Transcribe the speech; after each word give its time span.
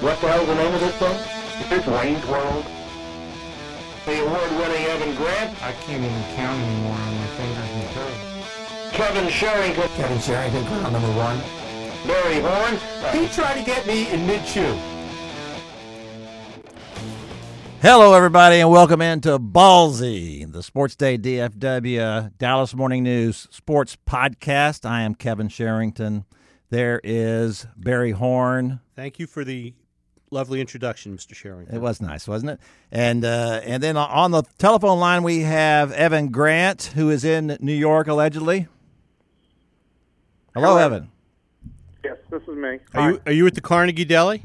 What 0.00 0.18
the 0.22 0.28
hell's 0.28 0.48
the 0.48 0.54
name 0.54 0.72
of 0.72 0.80
this 0.80 0.94
thing? 0.96 1.20
It's 1.60 1.68
this 1.68 1.86
Wayne's 1.86 2.26
World? 2.26 2.64
The 4.06 4.24
award-winning 4.24 4.86
Evan 4.86 5.14
Grant, 5.14 5.62
I 5.62 5.72
can't 5.72 6.02
even 6.02 6.22
count 6.36 6.58
anymore 6.58 6.94
on 6.94 7.16
my 7.16 7.26
fingers 7.36 7.70
and 7.70 7.90
toes. 7.92 8.92
Kevin 8.92 9.28
Sherrington, 9.28 9.88
Kevin 9.96 10.18
Sherrington, 10.18 10.64
ground 10.68 10.92
number 10.94 11.12
one. 11.18 11.38
Barry 12.06 12.40
Horn. 12.40 12.78
He 13.12 13.28
tried 13.28 13.58
to 13.58 13.62
get 13.62 13.86
me 13.86 14.10
in 14.10 14.26
mid-chew. 14.26 14.74
Hello, 17.82 18.14
everybody, 18.14 18.60
and 18.60 18.70
welcome 18.70 19.02
into 19.02 19.38
Ballzy, 19.38 20.50
the 20.50 20.62
Sports 20.62 20.96
Day 20.96 21.18
DFW 21.18 22.38
Dallas 22.38 22.74
Morning 22.74 23.02
News 23.02 23.48
Sports 23.50 23.98
Podcast. 24.08 24.88
I 24.88 25.02
am 25.02 25.14
Kevin 25.14 25.48
Sherrington. 25.48 26.24
There 26.70 27.02
is 27.04 27.66
Barry 27.76 28.12
Horn. 28.12 28.80
Thank 28.96 29.18
you 29.18 29.26
for 29.26 29.44
the 29.44 29.74
lovely 30.30 30.60
introduction, 30.60 31.16
Mr. 31.16 31.34
Sherrington. 31.34 31.74
It 31.74 31.80
was 31.80 32.00
nice, 32.00 32.26
wasn't 32.28 32.52
it? 32.52 32.60
And 32.90 33.24
uh, 33.24 33.60
and 33.64 33.82
then 33.82 33.96
on 33.96 34.30
the 34.30 34.42
telephone 34.58 34.98
line 34.98 35.22
we 35.22 35.40
have 35.40 35.92
Evan 35.92 36.28
Grant, 36.28 36.92
who 36.94 37.10
is 37.10 37.24
in 37.24 37.56
New 37.60 37.74
York 37.74 38.08
allegedly. 38.08 38.68
Hello, 40.54 40.68
Hello. 40.68 40.78
Evan. 40.78 41.10
Yes, 42.04 42.16
this 42.30 42.42
is 42.42 42.56
me. 42.56 42.78
Are 42.94 43.12
you 43.12 43.20
are 43.26 43.32
you 43.32 43.46
at 43.46 43.54
the 43.54 43.60
Carnegie 43.60 44.04
Deli? 44.04 44.44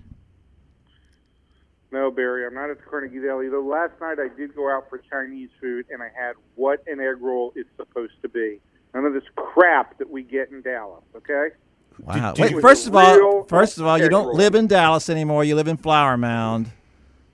No, 1.92 2.12
Barry, 2.12 2.46
I'm 2.46 2.54
not 2.54 2.70
at 2.70 2.78
the 2.78 2.84
Carnegie 2.84 3.22
Deli. 3.22 3.48
Though 3.48 3.62
last 3.62 3.94
night 4.02 4.18
I 4.20 4.28
did 4.36 4.54
go 4.54 4.70
out 4.70 4.90
for 4.90 4.98
Chinese 4.98 5.50
food, 5.62 5.86
and 5.90 6.04
I 6.04 6.10
had 6.14 6.34
what 6.56 6.84
an 6.88 7.00
egg 7.00 7.22
roll 7.22 7.54
is 7.56 7.66
supposed 7.78 8.22
to 8.22 8.30
be. 8.30 8.60
None 8.94 9.06
of 9.06 9.14
this 9.14 9.24
crap 9.36 9.98
that 10.00 10.10
we 10.10 10.24
get 10.24 10.52
in 10.52 10.62
Dallas. 10.62 11.04
Okay. 11.16 11.50
Wow. 12.00 12.34
did 12.34 12.42
Wait, 12.42 12.52
you- 12.52 12.62
first 12.62 12.88
of 12.88 12.96
all, 12.96 13.44
first 13.46 13.78
of 13.78 13.86
all, 13.86 13.98
you 13.98 14.10
don't 14.10 14.28
roll. 14.28 14.36
live 14.36 14.56
in 14.56 14.68
Dallas 14.68 15.10
anymore. 15.10 15.44
You 15.44 15.56
live 15.56 15.68
in 15.68 15.78
Flower 15.78 16.18
Mound. 16.18 16.72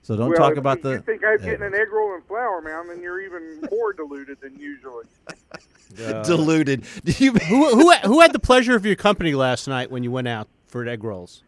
So 0.02 0.16
don't 0.16 0.30
well, 0.30 0.38
talk 0.38 0.56
about 0.56 0.78
you, 0.78 0.82
the. 0.82 0.90
You 0.94 1.00
think 1.00 1.22
I'm 1.24 1.38
getting 1.38 1.62
an 1.62 1.74
egg 1.74 1.92
roll 1.92 2.14
in 2.16 2.22
Flower 2.22 2.60
Mound, 2.60 2.88
then 2.90 3.00
you're 3.00 3.20
even 3.20 3.60
more 3.70 3.92
diluted 3.92 4.40
than 4.40 4.56
usually. 4.58 5.04
diluted. 6.24 6.84
Do 7.04 7.12
you 7.24 7.32
Who 7.32 7.68
who 7.74 7.92
who 7.92 8.20
had 8.20 8.32
the 8.32 8.38
pleasure 8.38 8.74
of 8.74 8.84
your 8.86 8.96
company 8.96 9.34
last 9.34 9.68
night 9.68 9.90
when 9.90 10.02
you 10.02 10.10
went 10.10 10.26
out 10.28 10.48
for 10.66 10.86
egg 10.88 11.04
rolls? 11.04 11.42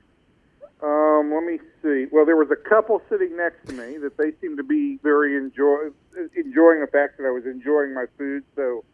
Um, 0.82 1.32
let 1.34 1.44
me 1.44 1.58
see. 1.82 2.06
Well, 2.12 2.26
there 2.26 2.36
was 2.36 2.50
a 2.50 2.68
couple 2.68 3.00
sitting 3.08 3.36
next 3.36 3.66
to 3.68 3.72
me 3.72 3.96
that 3.98 4.16
they 4.18 4.32
seemed 4.40 4.58
to 4.58 4.62
be 4.64 4.98
very 5.02 5.36
enjoy 5.36 5.88
enjoying 6.36 6.80
the 6.80 6.88
fact 6.92 7.16
that 7.18 7.24
I 7.26 7.30
was 7.30 7.46
enjoying 7.46 7.92
my 7.94 8.04
food 8.18 8.44
so 8.54 8.84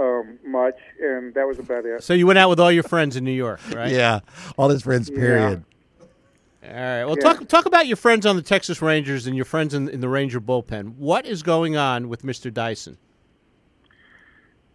um, 0.00 0.38
much, 0.44 0.78
and 1.00 1.34
that 1.34 1.46
was 1.46 1.58
about 1.58 1.84
it. 1.84 2.02
So 2.02 2.14
you 2.14 2.26
went 2.26 2.38
out 2.38 2.48
with 2.48 2.58
all 2.58 2.72
your 2.72 2.82
friends 2.82 3.16
in 3.16 3.24
New 3.24 3.30
York, 3.32 3.60
right? 3.72 3.92
Yeah, 4.00 4.20
all 4.56 4.68
his 4.70 4.82
friends. 4.82 5.10
Period. 5.10 5.64
All 6.62 6.70
right. 6.72 7.04
Well, 7.04 7.16
Yeah. 7.16 7.32
talk 7.32 7.48
talk 7.48 7.66
about 7.66 7.86
your 7.86 7.96
friends 7.96 8.24
on 8.26 8.36
the 8.36 8.42
Texas 8.42 8.80
Rangers 8.82 9.26
and 9.26 9.36
your 9.36 9.44
friends 9.44 9.74
in, 9.74 9.88
in 9.88 10.00
the 10.00 10.08
Ranger 10.08 10.40
bullpen. 10.40 10.96
What 10.96 11.26
is 11.26 11.42
going 11.42 11.76
on 11.76 12.08
with 12.08 12.22
Mr. 12.22 12.52
Dyson? 12.52 12.96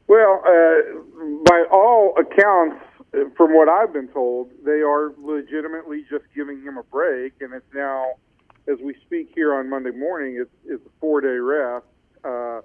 Well, 0.07 0.43
uh, 0.45 0.99
by 1.45 1.63
all 1.71 2.15
accounts, 2.17 2.77
from 3.35 3.55
what 3.55 3.67
I've 3.69 3.91
been 3.93 4.07
told, 4.09 4.51
they 4.63 4.81
are 4.81 5.13
legitimately 5.17 6.05
just 6.09 6.25
giving 6.35 6.61
him 6.61 6.77
a 6.77 6.83
break, 6.83 7.33
and 7.41 7.53
it's 7.53 7.65
now, 7.73 8.11
as 8.67 8.77
we 8.83 8.93
speak 9.05 9.31
here 9.33 9.55
on 9.55 9.69
Monday 9.69 9.91
morning, 9.91 10.37
it's, 10.39 10.51
it's 10.65 10.85
a 10.85 10.89
four-day 10.99 11.27
rest. 11.27 11.85
Uh, 12.23 12.61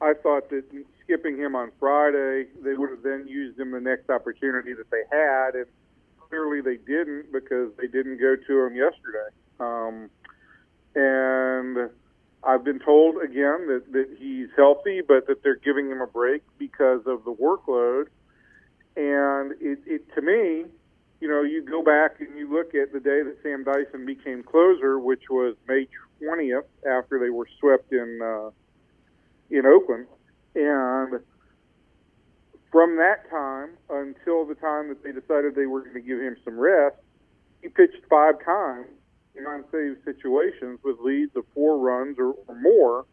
I 0.00 0.12
thought 0.14 0.50
that 0.50 0.64
skipping 1.04 1.36
him 1.36 1.54
on 1.54 1.70
Friday, 1.78 2.46
they 2.62 2.74
would 2.74 2.90
have 2.90 3.02
then 3.02 3.26
used 3.28 3.58
him 3.58 3.70
the 3.70 3.80
next 3.80 4.10
opportunity 4.10 4.72
that 4.74 4.90
they 4.90 5.02
had, 5.10 5.54
and 5.54 5.66
clearly 6.28 6.60
they 6.60 6.76
didn't 6.76 7.32
because 7.32 7.70
they 7.80 7.86
didn't 7.86 8.18
go 8.18 8.36
to 8.36 8.66
him 8.66 8.74
yesterday. 8.74 9.28
Um, 9.60 10.10
and 10.94 11.90
I've 12.42 12.64
been 12.64 12.78
told 12.78 13.16
again 13.22 13.66
that, 13.68 13.84
that 13.92 14.16
he's 14.18 14.48
healthy, 14.56 15.00
but 15.06 15.26
that 15.26 15.42
they're 15.42 15.56
giving 15.56 15.90
him 15.90 16.00
a 16.00 16.06
break 16.06 16.42
because 16.58 17.02
of 17.06 17.24
the 17.24 17.32
workload. 17.32 18.06
And 18.96 19.52
it, 19.60 19.80
it 19.86 20.14
to 20.14 20.22
me, 20.22 20.66
you 21.20 21.28
know, 21.28 21.42
you 21.42 21.62
go 21.62 21.82
back 21.82 22.20
and 22.20 22.36
you 22.38 22.52
look 22.52 22.74
at 22.74 22.92
the 22.92 23.00
day 23.00 23.22
that 23.22 23.36
Sam 23.42 23.64
Dyson 23.64 24.04
became 24.04 24.42
closer, 24.42 24.98
which 24.98 25.24
was 25.30 25.56
May 25.66 25.88
20th 26.22 26.64
after 26.86 27.18
they 27.18 27.30
were 27.30 27.48
swept 27.58 27.92
in 27.92 28.20
uh, 28.22 28.50
in 29.50 29.66
Oakland, 29.66 30.06
and 30.54 31.20
from 32.70 32.96
that 32.96 33.30
time 33.30 33.70
until 33.88 34.44
the 34.44 34.56
time 34.56 34.88
that 34.88 35.02
they 35.04 35.12
decided 35.12 35.54
they 35.54 35.66
were 35.66 35.82
going 35.82 35.94
to 35.94 36.00
give 36.00 36.18
him 36.18 36.36
some 36.44 36.58
rest, 36.58 36.96
he 37.62 37.68
pitched 37.68 38.02
five 38.10 38.34
times 38.44 38.88
in 39.36 39.46
unsaved 39.46 40.04
situations 40.04 40.80
with 40.84 40.96
leads 41.00 41.34
of 41.36 41.44
four 41.54 41.78
runs 41.78 42.18
or, 42.18 42.34
or 42.48 42.54
more. 42.60 43.06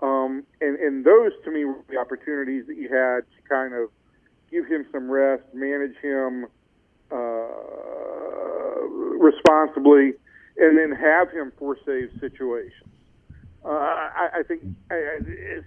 Um, 0.00 0.44
and, 0.60 0.78
and 0.78 1.04
those, 1.04 1.32
to 1.44 1.50
me, 1.50 1.64
were 1.64 1.84
the 1.88 1.98
opportunities 1.98 2.66
that 2.66 2.76
you 2.76 2.88
had 2.88 3.20
to 3.20 3.48
kind 3.48 3.74
of 3.74 3.90
give 4.50 4.66
him 4.66 4.86
some 4.92 5.10
rest, 5.10 5.42
manage 5.52 5.96
him 6.02 6.46
uh, 7.12 7.16
responsibly, 9.18 10.14
and 10.56 10.78
then 10.78 10.92
have 10.92 11.30
him 11.30 11.52
for 11.58 11.76
save 11.84 12.10
situations. 12.20 12.93
Uh, 13.64 13.68
I, 13.70 14.28
I 14.38 14.42
think 14.42 14.62
I, 14.90 14.94
I, 14.94 15.18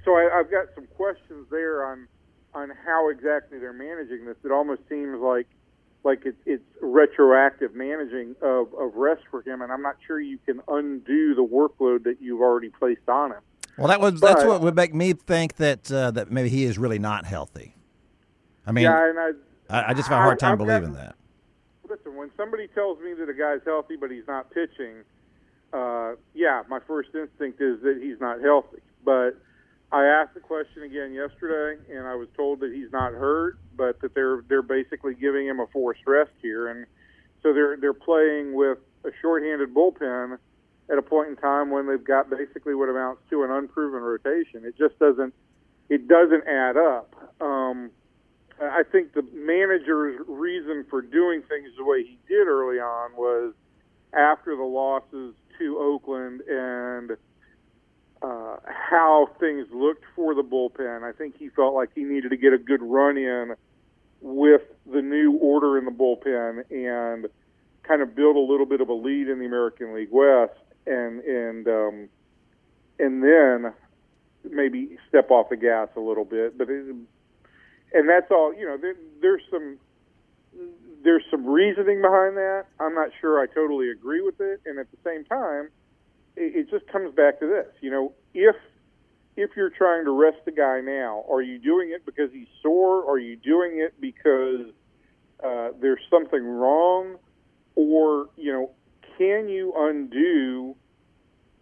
so. 0.06 0.12
I, 0.16 0.40
I've 0.40 0.52
got 0.52 0.68
some 0.76 0.86
questions 0.96 1.48
there 1.50 1.86
on 1.86 2.08
on 2.54 2.72
how 2.86 3.10
exactly 3.10 3.58
they're 3.60 3.74
managing 3.74 4.26
this. 4.26 4.36
It 4.44 4.52
almost 4.52 4.82
seems 4.88 5.20
like 5.20 5.48
like 6.04 6.22
it's 6.26 6.38
it's 6.46 6.64
retroactive 6.82 7.74
managing 7.74 8.36
of, 8.42 8.74
of 8.76 8.94
rest 8.96 9.24
for 9.32 9.42
him, 9.42 9.62
and 9.62 9.72
I'm 9.72 9.82
not 9.82 9.96
sure 10.06 10.20
you 10.20 10.38
can 10.46 10.62
undo 10.68 11.34
the 11.34 11.44
workload 11.44 12.04
that 12.04 12.22
you've 12.22 12.42
already 12.42 12.70
placed 12.70 13.08
on 13.10 13.32
him. 13.32 13.42
Well, 13.78 13.88
that 13.88 14.00
was 14.00 14.20
that's 14.22 14.44
what 14.44 14.62
would 14.62 14.76
make 14.76 14.94
me 14.94 15.14
think 15.14 15.56
that 15.56 15.92
uh, 15.92 16.12
that 16.12 16.32
maybe 16.32 16.50
he 16.50 16.64
is 16.66 16.78
really 16.78 17.00
not 17.00 17.26
healthy. 17.26 17.76
I 18.66 18.72
mean, 18.74 18.84
yeah, 18.86 19.10
and 19.10 19.20
I 19.20 19.32
I, 19.70 19.90
I 19.90 19.94
just 19.94 20.08
have 20.10 20.20
a 20.20 20.22
hard 20.22 20.40
time 20.40 20.54
I've 20.54 20.58
believing 20.60 20.94
gotten- 20.94 21.06
that. 21.08 21.16
listen. 21.90 22.16
When 22.16 22.30
somebody 22.38 22.68
tells 22.68 23.00
me 23.00 23.14
that 23.16 23.28
a 23.28 23.34
guy's 23.34 23.62
healthy 23.66 23.96
but 23.96 24.12
he's 24.12 24.28
not 24.28 24.52
pitching, 24.52 24.98
uh, 25.74 26.14
yeah, 26.34 26.64
my 26.70 26.80
first 26.88 27.10
instinct 27.14 27.62
is 27.62 27.82
that 27.82 28.00
he's 28.02 28.20
not 28.20 28.42
healthy. 28.42 28.82
But 29.04 29.38
I 29.92 30.06
asked 30.06 30.34
the 30.34 30.40
question 30.40 30.84
again 30.84 31.14
yesterday, 31.14 31.82
and 31.94 32.08
I 32.08 32.16
was 32.16 32.28
told 32.36 32.60
that 32.62 32.74
he's 32.74 32.92
not 32.92 33.14
hurt, 33.14 33.58
but 33.76 34.02
that 34.02 34.14
they're 34.14 34.44
they're 34.48 34.62
basically 34.62 35.14
giving 35.14 35.48
him 35.48 35.60
a 35.60 35.68
forced 35.68 36.02
rest 36.06 36.32
here, 36.42 36.68
and 36.68 36.86
so 37.44 37.54
they're 37.54 37.78
they're 37.78 37.94
playing 37.94 38.54
with 38.54 38.80
a 39.06 39.12
shorthanded 39.22 39.74
bullpen 39.74 40.38
at 40.90 40.98
a 40.98 41.02
point 41.02 41.30
in 41.30 41.36
time 41.36 41.70
when 41.70 41.88
they've 41.88 42.04
got 42.04 42.30
basically 42.30 42.76
what 42.76 42.90
amounts 42.90 43.22
to 43.30 43.44
an 43.44 43.52
unproven 43.52 44.02
rotation. 44.02 44.66
It 44.66 44.78
just 44.78 44.98
doesn't 45.00 45.34
it 45.90 46.08
doesn't 46.08 46.46
add 46.48 46.76
up. 46.76 47.14
Um, 47.40 47.92
I 48.60 48.84
think 48.84 49.14
the 49.14 49.22
manager's 49.34 50.20
reason 50.28 50.86
for 50.90 51.02
doing 51.02 51.44
things 51.44 51.70
the 51.78 51.86
way 51.86 52.04
he 52.04 52.18
did 52.28 52.48
early 52.48 52.80
on 52.80 53.12
was 53.16 53.54
after 54.14 54.56
the 54.56 54.64
losses 54.64 55.36
to 55.58 55.78
Oakland 55.78 56.42
and 56.42 57.12
uh, 58.22 58.56
how 58.66 59.30
things 59.40 59.68
looked 59.72 60.04
for 60.16 60.34
the 60.34 60.44
bullpen. 60.44 61.04
I 61.04 61.12
think 61.12 61.38
he 61.38 61.50
felt 61.50 61.74
like 61.74 61.90
he 61.94 62.04
needed 62.04 62.30
to 62.30 62.38
get 62.38 62.54
a 62.54 62.58
good 62.58 62.82
run 62.82 63.18
in 63.18 63.56
with 64.22 64.64
the 64.92 65.02
new 65.02 65.34
order 65.34 65.78
in 65.78 65.86
the 65.86 65.92
bullpen 65.92 66.64
and 66.72 67.28
kind 67.84 68.02
of 68.02 68.16
build 68.16 68.36
a 68.36 68.40
little 68.40 68.66
bit 68.66 68.82
of 68.82 68.90
a 68.90 68.94
lead 68.94 69.30
in 69.30 69.40
the 69.40 69.46
American 69.46 69.94
League 69.94 70.12
West, 70.12 70.60
and 70.86 71.22
and 71.22 71.68
um, 71.68 72.10
and 73.00 73.24
then 73.24 73.74
maybe 74.50 74.98
step 75.08 75.30
off 75.32 75.50
the 75.50 75.58
gas 75.58 75.88
a 75.96 76.00
little 76.00 76.26
bit. 76.26 76.58
But 76.58 76.70
it, 76.70 76.96
and 77.94 78.10
that's 78.10 78.30
all. 78.32 78.54
You 78.54 78.66
know, 78.66 78.78
there, 78.78 78.96
there's 79.22 79.44
some 79.50 79.78
there's 81.04 81.24
some 81.30 81.46
reasoning 81.46 82.02
behind 82.02 82.38
that. 82.38 82.66
I'm 82.80 82.94
not 82.94 83.10
sure 83.20 83.40
I 83.40 83.48
totally 83.48 83.90
agree 83.90 84.22
with 84.22 84.40
it, 84.40 84.62
and 84.66 84.80
at 84.80 84.88
the 84.92 84.98
same 85.04 85.24
time, 85.26 85.70
it, 86.36 86.56
it 86.56 86.70
just 86.70 86.88
comes 86.92 87.14
back 87.14 87.40
to 87.40 87.48
this. 87.48 87.68
You 87.82 87.92
know, 87.92 88.14
if 88.34 88.56
if 89.36 89.52
you're 89.56 89.70
trying 89.70 90.06
to 90.06 90.12
rest 90.12 90.38
the 90.46 90.52
guy 90.52 90.82
now, 90.82 91.24
are 91.30 91.42
you 91.42 91.60
doing 91.60 91.92
it 91.92 92.06
because 92.06 92.32
he's 92.32 92.48
sore? 92.62 93.10
Are 93.10 93.20
you 93.20 93.36
doing 93.36 93.80
it 93.80 93.94
because 94.02 94.74
uh, 95.44 95.70
there's 95.80 96.02
something 96.10 96.44
wrong, 96.44 97.18
or 97.76 98.30
you 98.36 98.52
know, 98.52 98.72
can 99.18 99.50
you 99.50 99.74
undo 99.78 100.76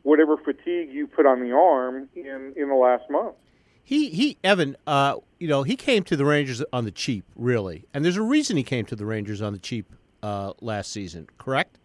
whatever 0.04 0.38
fatigue 0.38 0.89
you 0.92 1.07
put 1.07 1.25
on 1.25 1.42
the 1.42 1.51
arm 1.51 2.09
in 2.15 2.54
in 2.56 2.69
the 2.69 2.75
last 2.75 3.09
month? 3.09 3.36
He 3.85 4.09
he 4.09 4.39
Evan, 4.43 4.75
uh, 4.87 5.17
you 5.39 5.47
know, 5.47 5.61
he 5.61 5.75
came 5.75 6.03
to 6.05 6.17
the 6.17 6.25
Rangers 6.25 6.63
on 6.73 6.85
the 6.85 6.91
cheap, 6.91 7.23
really, 7.35 7.85
and 7.93 8.03
there's 8.03 8.17
a 8.17 8.23
reason 8.23 8.57
he 8.57 8.63
came 8.63 8.83
to 8.85 8.95
the 8.95 9.05
Rangers 9.05 9.43
on 9.43 9.53
the 9.53 9.59
cheap 9.59 9.85
uh, 10.23 10.53
last 10.59 10.91
season. 10.91 11.27
Correct? 11.37 11.77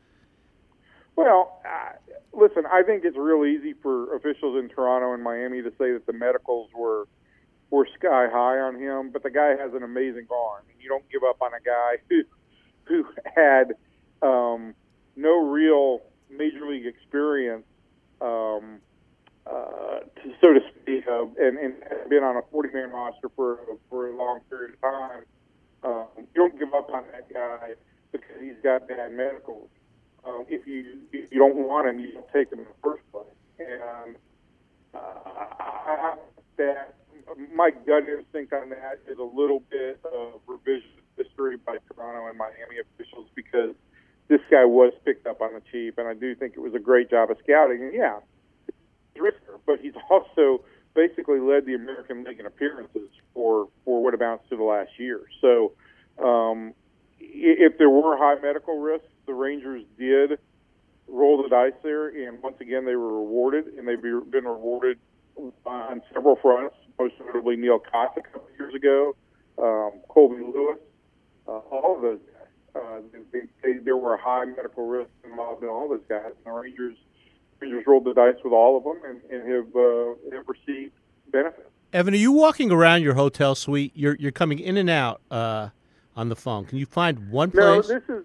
Well, 1.15 1.61
uh, 1.67 1.93
listen, 2.33 2.65
I 2.73 2.83
think 2.83 3.05
it's 3.05 3.19
real 3.19 3.45
easy 3.45 3.75
for 3.83 4.17
officials 4.17 4.59
in 4.59 4.71
Toronto 4.71 5.13
and 5.13 5.23
Miami 5.23 5.61
to 5.61 5.71
say 5.79 5.93
that 5.93 6.07
the 6.07 6.15
medicals 6.15 6.71
were 6.75 7.07
were 7.69 7.87
sky 7.99 8.29
high 8.33 8.59
on 8.59 8.81
him, 8.81 9.11
but 9.11 9.23
the 9.23 9.31
guy 9.31 9.51
has 9.51 9.75
an 9.75 9.83
amazing 9.83 10.27
arm, 10.31 10.65
and 10.73 10.83
you 10.83 10.89
don't 10.89 11.09
give 11.11 11.23
up 11.23 11.43
on 11.43 11.53
a 11.53 11.61
guy 11.63 11.99
who 12.09 12.23
who 12.85 13.05
had 13.37 13.75
um, 14.23 14.75
no 15.17 15.47
real 15.51 16.01
been 22.21 22.25
on 22.25 22.37
a 22.37 22.43
40 22.51 22.69
man 22.75 22.91
roster 22.91 23.31
for 23.35 23.61
for 23.89 24.09
a 24.09 24.17
long 24.17 24.41
period 24.51 24.75
of 24.75 24.81
time, 24.83 25.23
um, 25.85 26.07
you 26.19 26.27
don't 26.35 26.59
give 26.59 26.75
up 26.75 26.91
on 26.93 27.05
that 27.13 27.33
guy 27.33 27.73
because 28.13 28.37
he's 28.41 28.59
got 28.63 28.87
bad 28.89 29.13
medicals. 29.13 29.71
Um, 30.27 30.45
if 30.49 30.67
you 30.67 30.99
if 31.13 31.33
you 31.33 31.39
don't 31.39 31.57
want 31.57 31.89
him, 31.89 32.01
you 32.01 32.13
don't 32.13 32.29
take 32.35 32.53
him 32.53 32.59
in 32.59 32.67
the 32.67 32.81
first 32.83 33.03
place. 33.13 33.25
And 33.59 34.17
uh, 34.93 34.99
I, 34.99 36.17
that 36.59 36.95
my 37.55 37.71
gut 37.87 38.09
instinct 38.09 38.53
on 38.53 38.71
that 38.71 38.99
is 39.09 39.19
a 39.19 39.23
little 39.23 39.61
bit 39.71 40.01
of 40.05 40.41
revision 40.47 40.91
history 41.17 41.57
by 41.57 41.79
Toronto 41.89 42.29
and 42.29 42.37
Miami 42.37 42.81
officials 42.83 43.29
because 43.35 43.75
this 44.29 44.41
guy 44.51 44.65
was 44.65 44.93
picked 45.05 45.27
up 45.27 45.41
on 45.41 45.55
the 45.55 45.63
cheap, 45.73 45.97
and 45.99 46.07
I 46.07 46.15
do 46.15 46.35
think 46.35 46.55
it 46.57 46.61
was 46.61 46.75
a 46.75 46.79
great 46.79 47.09
job 47.09 47.31
of 47.31 47.39
scouting. 47.43 47.83
And 47.83 47.95
yeah, 47.95 48.19
he's 49.25 49.59
but 49.67 49.81
he's 49.81 49.95
also 50.11 50.65
basically 50.95 51.41
led 51.41 51.67
the 51.67 51.75
American 51.75 52.25
League 52.25 52.41
in 52.41 52.47
appearances 52.47 53.09
for 53.35 53.69
for 53.85 54.03
what 54.03 54.15
amounts 54.15 54.49
to 54.51 54.57
the 54.57 54.63
last 54.63 54.91
year. 54.99 55.21
So, 55.41 55.73
um, 56.23 56.75
if 57.19 57.79
there 57.79 57.91
were 57.91 58.17
high 58.17 58.41
medical 58.41 58.79
risks, 58.79 59.09
the 59.27 59.35
Rangers 59.35 59.85
did 59.99 60.39
roll 61.09 61.43
the 61.43 61.49
dice 61.49 61.73
there, 61.83 62.09
and 62.09 62.43
once 62.43 62.57
again 62.61 62.85
they 62.85 62.97
were 62.97 63.21
rewarded, 63.21 63.67
and 63.79 63.87
they've 63.87 64.01
been 64.01 64.45
rewarded 64.45 64.99
on 65.65 66.03
several 66.13 66.37
fronts. 66.37 66.77
Most 66.99 67.15
notably, 67.25 67.57
Neal 67.57 67.81
Cotts 67.81 68.17
a 68.17 68.23
couple 68.23 68.49
years 68.59 68.75
ago, 68.75 69.17
um, 69.59 70.01
Colby 70.09 70.43
Lewis, 70.43 70.79
uh, 71.49 71.53
all 71.53 71.97
of 71.97 72.03
those 72.03 72.19
guys. 72.19 72.83
Uh, 72.83 73.01
they, 73.33 73.41
they, 73.63 73.79
there 73.79 73.97
were 73.97 74.17
high 74.17 74.45
medical 74.45 74.87
risks 74.87 75.13
involved 75.25 75.63
in 75.63 75.69
all 75.69 75.89
those 75.89 76.05
guys, 76.09 76.33
and 76.37 76.47
the 76.47 76.51
Rangers 76.51 76.97
Rangers 77.61 77.85
rolled 77.87 78.05
the 78.05 78.15
dice 78.15 78.37
with 78.43 78.53
all 78.53 78.77
of 78.77 78.85
them 78.85 79.01
and, 79.05 79.21
and 79.31 79.53
have 79.53 79.77
uh, 79.77 80.37
have 80.37 80.49
received 80.49 80.93
benefits. 81.31 81.69
Evan, 81.93 82.15
are 82.15 82.19
you 82.19 82.33
walking 82.33 82.71
around 82.71 83.03
your 83.03 83.15
hotel 83.15 83.55
suite? 83.55 83.93
You're 83.95 84.17
you're 84.17 84.33
coming 84.33 84.59
in 84.59 84.77
and 84.77 84.89
out 84.89 85.21
uh, 85.31 85.69
on 86.17 86.29
the 86.29 86.37
phone. 86.37 86.65
Can 86.65 86.79
you 86.79 86.87
find 86.87 87.31
one 87.31 87.51
place? 87.51 87.89
No, 87.89 87.95
this 87.95 88.09
is 88.09 88.25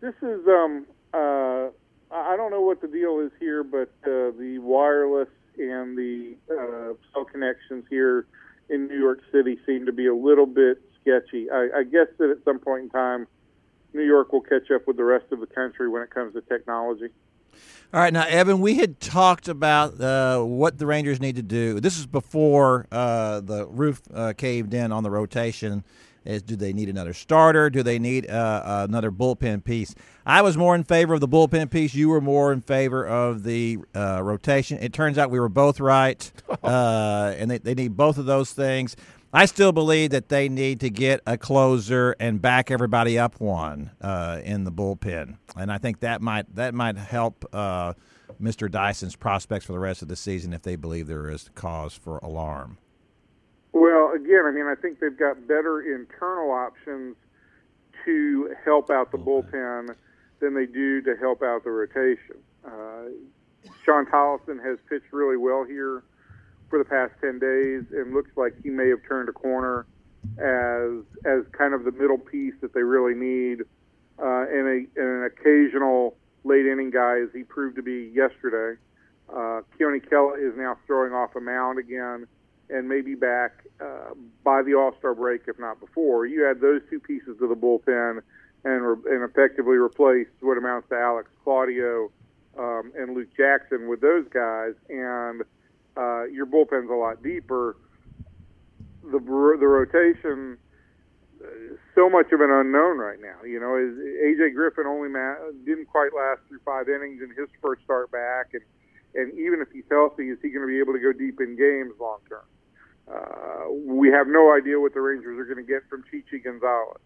this 0.00 0.14
is 0.22 0.46
um 0.46 0.86
uh 1.14 1.68
I 2.10 2.36
don't 2.36 2.50
know 2.50 2.60
what 2.60 2.80
the 2.80 2.88
deal 2.88 3.20
is 3.20 3.32
here, 3.40 3.64
but 3.64 3.90
uh, 4.04 4.30
the 4.38 4.58
wireless 4.60 5.28
and 5.58 5.96
the 5.96 6.36
uh, 6.50 6.94
cell 7.12 7.24
connections 7.24 7.84
here 7.90 8.26
in 8.68 8.88
New 8.88 8.98
York 8.98 9.20
City 9.32 9.58
seem 9.66 9.86
to 9.86 9.92
be 9.92 10.06
a 10.06 10.14
little 10.14 10.46
bit 10.46 10.80
sketchy. 11.00 11.50
I, 11.50 11.68
I 11.78 11.82
guess 11.82 12.06
that 12.18 12.30
at 12.30 12.38
some 12.44 12.58
point 12.58 12.84
in 12.84 12.90
time, 12.90 13.26
New 13.92 14.02
York 14.02 14.32
will 14.32 14.40
catch 14.40 14.70
up 14.70 14.86
with 14.86 14.96
the 14.96 15.04
rest 15.04 15.26
of 15.32 15.40
the 15.40 15.46
country 15.46 15.88
when 15.88 16.02
it 16.02 16.10
comes 16.10 16.34
to 16.34 16.42
technology. 16.42 17.08
All 17.94 18.00
right, 18.00 18.12
now 18.12 18.26
Evan, 18.26 18.60
we 18.60 18.74
had 18.74 19.00
talked 19.00 19.48
about 19.48 20.00
uh, 20.00 20.42
what 20.42 20.78
the 20.78 20.86
Rangers 20.86 21.20
need 21.20 21.36
to 21.36 21.42
do. 21.42 21.80
This 21.80 21.98
is 21.98 22.06
before 22.06 22.86
uh, 22.90 23.40
the 23.40 23.66
roof 23.66 24.02
uh, 24.12 24.32
caved 24.36 24.74
in 24.74 24.92
on 24.92 25.02
the 25.02 25.10
rotation. 25.10 25.84
Is 26.26 26.42
do 26.42 26.56
they 26.56 26.72
need 26.72 26.88
another 26.88 27.14
starter? 27.14 27.70
Do 27.70 27.84
they 27.84 28.00
need 28.00 28.28
uh, 28.28 28.86
another 28.88 29.12
bullpen 29.12 29.62
piece? 29.62 29.94
I 30.26 30.42
was 30.42 30.56
more 30.56 30.74
in 30.74 30.82
favor 30.82 31.14
of 31.14 31.20
the 31.20 31.28
bullpen 31.28 31.70
piece. 31.70 31.94
You 31.94 32.08
were 32.08 32.20
more 32.20 32.52
in 32.52 32.60
favor 32.62 33.06
of 33.06 33.44
the 33.44 33.78
uh, 33.94 34.20
rotation. 34.22 34.78
It 34.80 34.92
turns 34.92 35.18
out 35.18 35.30
we 35.30 35.38
were 35.38 35.48
both 35.48 35.78
right, 35.78 36.30
uh, 36.64 37.34
and 37.38 37.48
they, 37.48 37.58
they 37.58 37.74
need 37.74 37.96
both 37.96 38.18
of 38.18 38.26
those 38.26 38.52
things. 38.52 38.96
I 39.36 39.44
still 39.44 39.72
believe 39.72 40.12
that 40.12 40.30
they 40.30 40.48
need 40.48 40.80
to 40.80 40.88
get 40.88 41.20
a 41.26 41.36
closer 41.36 42.16
and 42.18 42.40
back 42.40 42.70
everybody 42.70 43.18
up 43.18 43.38
one 43.38 43.90
uh, 44.00 44.40
in 44.42 44.64
the 44.64 44.72
bullpen, 44.72 45.36
and 45.54 45.70
I 45.70 45.76
think 45.76 46.00
that 46.00 46.22
might 46.22 46.54
that 46.54 46.72
might 46.72 46.96
help 46.96 47.44
uh, 47.52 47.92
Mr. 48.40 48.70
Dyson's 48.70 49.14
prospects 49.14 49.66
for 49.66 49.72
the 49.72 49.78
rest 49.78 50.00
of 50.00 50.08
the 50.08 50.16
season 50.16 50.54
if 50.54 50.62
they 50.62 50.74
believe 50.74 51.06
there 51.06 51.28
is 51.28 51.50
cause 51.54 51.92
for 51.92 52.16
alarm. 52.22 52.78
Well, 53.74 54.12
again, 54.14 54.46
I 54.46 54.52
mean, 54.52 54.64
I 54.64 54.74
think 54.74 55.00
they've 55.00 55.18
got 55.18 55.46
better 55.46 55.82
internal 55.82 56.50
options 56.50 57.14
to 58.06 58.54
help 58.64 58.88
out 58.88 59.12
the 59.12 59.18
bullpen 59.18 59.94
than 60.40 60.54
they 60.54 60.64
do 60.64 61.02
to 61.02 61.14
help 61.14 61.42
out 61.42 61.62
the 61.62 61.70
rotation. 61.70 62.36
Uh, 62.64 63.10
Shawn 63.84 64.06
Tolleson 64.06 64.64
has 64.64 64.78
pitched 64.88 65.12
really 65.12 65.36
well 65.36 65.62
here 65.62 66.04
for 66.68 66.78
the 66.78 66.84
past 66.84 67.12
10 67.20 67.38
days 67.38 67.84
and 67.92 68.12
looks 68.12 68.30
like 68.36 68.54
he 68.62 68.70
may 68.70 68.88
have 68.88 69.00
turned 69.08 69.28
a 69.28 69.32
corner 69.32 69.86
as 70.38 71.04
as 71.24 71.44
kind 71.52 71.72
of 71.72 71.84
the 71.84 71.92
middle 71.92 72.18
piece 72.18 72.54
that 72.60 72.74
they 72.74 72.82
really 72.82 73.14
need 73.14 73.60
uh, 74.18 74.46
and, 74.48 74.66
a, 74.66 75.00
and 75.00 75.08
an 75.08 75.24
occasional 75.24 76.16
late 76.44 76.66
inning 76.66 76.90
guy 76.90 77.20
as 77.20 77.28
he 77.32 77.42
proved 77.42 77.76
to 77.76 77.82
be 77.82 78.10
yesterday. 78.14 78.80
Uh, 79.28 79.62
Keone 79.78 80.04
Kela 80.08 80.38
is 80.38 80.56
now 80.56 80.78
throwing 80.86 81.12
off 81.12 81.34
a 81.36 81.40
mound 81.40 81.78
again 81.78 82.26
and 82.68 82.88
maybe 82.88 83.14
back 83.14 83.64
uh, 83.80 84.14
by 84.42 84.62
the 84.62 84.74
All 84.74 84.94
Star 84.98 85.14
break, 85.14 85.42
if 85.46 85.58
not 85.58 85.80
before. 85.80 86.26
You 86.26 86.48
add 86.48 86.60
those 86.60 86.80
two 86.90 87.00
pieces 87.00 87.36
to 87.38 87.48
the 87.48 87.54
bullpen 87.54 88.22
and, 88.64 88.86
re- 88.86 89.14
and 89.14 89.22
effectively 89.22 89.76
replace 89.76 90.28
what 90.40 90.58
amounts 90.58 90.88
to 90.88 90.96
Alex 90.96 91.28
Claudio 91.44 92.10
um, 92.58 92.92
and 92.96 93.14
Luke 93.14 93.28
Jackson 93.36 93.88
with 93.88 94.00
those 94.00 94.26
guys, 94.28 94.74
and 94.88 95.42
uh, 95.96 96.24
your 96.24 96.46
bullpen's 96.46 96.90
a 96.90 96.94
lot 96.94 97.22
deeper. 97.22 97.76
The 99.02 99.18
the 99.18 99.66
rotation 99.66 100.58
uh, 101.42 101.76
so 101.94 102.08
much 102.10 102.32
of 102.32 102.40
an 102.40 102.50
unknown 102.50 102.98
right 102.98 103.20
now. 103.20 103.44
You 103.44 103.60
know, 103.60 103.76
is 103.76 103.94
AJ 103.96 104.54
Griffin 104.54 104.86
only 104.86 105.08
ma- 105.08 105.36
didn't 105.64 105.86
quite 105.86 106.10
last 106.16 106.40
through 106.48 106.60
five 106.64 106.88
innings 106.88 107.22
in 107.22 107.30
his 107.36 107.48
first 107.62 107.82
start 107.84 108.10
back, 108.10 108.52
and 108.52 108.62
and 109.14 109.32
even 109.38 109.60
if 109.60 109.68
he's 109.72 109.88
healthy, 109.90 110.28
is 110.28 110.38
he 110.42 110.50
going 110.50 110.66
to 110.66 110.70
be 110.70 110.78
able 110.78 110.92
to 110.92 111.00
go 111.00 111.12
deep 111.12 111.40
in 111.40 111.56
games 111.56 111.94
long 112.00 112.18
term? 112.28 112.44
Uh, 113.08 113.70
we 113.86 114.08
have 114.08 114.26
no 114.26 114.52
idea 114.54 114.80
what 114.80 114.92
the 114.92 115.00
Rangers 115.00 115.38
are 115.38 115.44
going 115.44 115.64
to 115.64 115.70
get 115.70 115.82
from 115.88 116.02
Chichi 116.10 116.40
Gonzalez. 116.40 117.00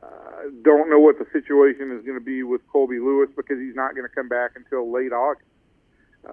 Uh, 0.00 0.50
don't 0.62 0.90
know 0.90 0.98
what 0.98 1.18
the 1.18 1.26
situation 1.32 1.90
is 1.92 2.04
going 2.04 2.18
to 2.18 2.24
be 2.24 2.42
with 2.42 2.60
Colby 2.70 2.98
Lewis 2.98 3.28
because 3.36 3.58
he's 3.58 3.74
not 3.74 3.94
going 3.94 4.08
to 4.08 4.14
come 4.14 4.28
back 4.28 4.52
until 4.56 4.90
late 4.90 5.12
August. 5.12 5.48
Uh, 6.28 6.32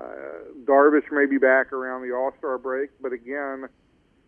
Darvish 0.63 1.11
may 1.11 1.25
be 1.25 1.37
back 1.37 1.73
around 1.73 2.01
the 2.01 2.13
All 2.13 2.33
Star 2.37 2.57
break, 2.57 2.89
but 3.01 3.11
again, 3.11 3.67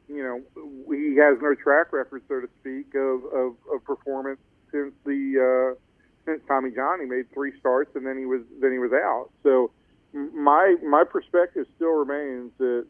you 0.09 0.23
know, 0.23 0.41
he 0.89 1.15
has 1.17 1.37
no 1.41 1.55
track 1.55 1.93
record, 1.93 2.21
so 2.27 2.41
to 2.41 2.49
speak, 2.59 2.93
of, 2.95 3.23
of, 3.33 3.55
of 3.73 3.83
performance 3.85 4.39
since 4.71 4.93
the 5.05 5.75
uh, 5.75 5.79
since 6.25 6.41
Tommy 6.47 6.71
John. 6.71 6.99
He 6.99 7.05
made 7.05 7.31
three 7.33 7.57
starts 7.59 7.95
and 7.95 8.05
then 8.05 8.17
he 8.17 8.25
was 8.25 8.41
then 8.61 8.71
he 8.71 8.79
was 8.79 8.91
out. 8.91 9.29
So 9.43 9.71
my 10.13 10.75
my 10.83 11.03
perspective 11.03 11.65
still 11.75 11.91
remains 11.91 12.51
that 12.57 12.85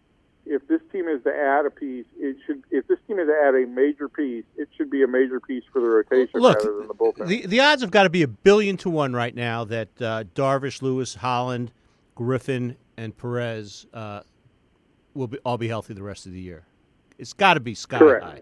if 0.45 0.67
this 0.67 0.81
team 0.91 1.07
is 1.07 1.24
to 1.24 1.33
add 1.33 1.65
a 1.65 1.69
piece, 1.69 2.05
it 2.19 2.36
should. 2.45 2.63
If 2.69 2.88
this 2.88 3.00
team 3.07 3.19
is 3.19 3.27
to 3.27 3.36
add 3.45 3.55
a 3.55 3.65
major 3.65 4.09
piece, 4.09 4.43
it 4.57 4.67
should 4.75 4.89
be 4.89 5.03
a 5.03 5.07
major 5.07 5.39
piece 5.39 5.63
for 5.71 5.81
the 5.81 5.88
rotation 5.88 6.41
Look, 6.41 6.57
rather 6.57 6.77
than 6.77 6.88
the 6.88 6.93
bullpen. 6.93 7.27
The 7.27 7.45
the 7.45 7.59
odds 7.59 7.81
have 7.81 7.91
got 7.91 8.03
to 8.03 8.09
be 8.09 8.24
a 8.24 8.27
billion 8.27 8.77
to 8.77 8.89
one 8.89 9.13
right 9.13 9.33
now 9.33 9.63
that 9.65 9.89
uh, 10.01 10.25
Darvish, 10.36 10.81
Lewis, 10.81 11.15
Holland, 11.15 11.71
Griffin, 12.15 12.75
and 12.98 13.15
Perez 13.17 13.86
uh, 13.93 14.22
will 15.13 15.27
be 15.27 15.38
all 15.46 15.58
be 15.58 15.67
healthy 15.67 15.93
the 15.93 16.03
rest 16.03 16.25
of 16.25 16.32
the 16.34 16.39
year. 16.39 16.65
It's 17.17 17.34
got 17.34 17.55
to 17.55 17.60
be 17.60 17.75
sky 17.75 18.00
Correct. 18.00 18.24
high. 18.24 18.41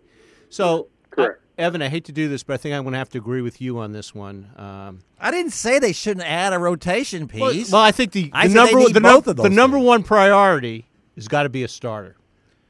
So, 0.49 0.87
Correct. 1.09 1.37
I- 1.37 1.61
Evan, 1.61 1.81
I 1.83 1.89
hate 1.89 2.05
to 2.05 2.11
do 2.11 2.27
this, 2.27 2.41
but 2.43 2.53
I 2.55 2.57
think 2.57 2.73
I'm 2.73 2.83
going 2.83 2.93
to 2.93 2.97
have 2.97 3.09
to 3.09 3.19
agree 3.19 3.41
with 3.41 3.61
you 3.61 3.77
on 3.77 3.91
this 3.91 4.15
one. 4.15 4.49
Um, 4.55 4.99
I 5.19 5.29
didn't 5.29 5.51
say 5.51 5.77
they 5.77 5.91
shouldn't 5.91 6.25
add 6.25 6.53
a 6.53 6.57
rotation 6.59 7.27
piece. 7.27 7.71
well, 7.71 7.81
I 7.81 7.91
think 7.91 8.13
the, 8.13 8.29
the 8.31 8.41
said 8.41 8.47
they 8.49 8.53
number 8.53 8.79
need 8.79 8.93
the, 8.95 8.99
num- 8.99 9.15
both 9.15 9.27
of 9.27 9.35
the 9.37 9.49
number 9.49 9.77
one 9.77 10.01
priority 10.01 10.87
has 11.15 11.27
got 11.27 11.43
to 11.43 11.49
be 11.49 11.63
a 11.63 11.67
starter. 11.67 12.15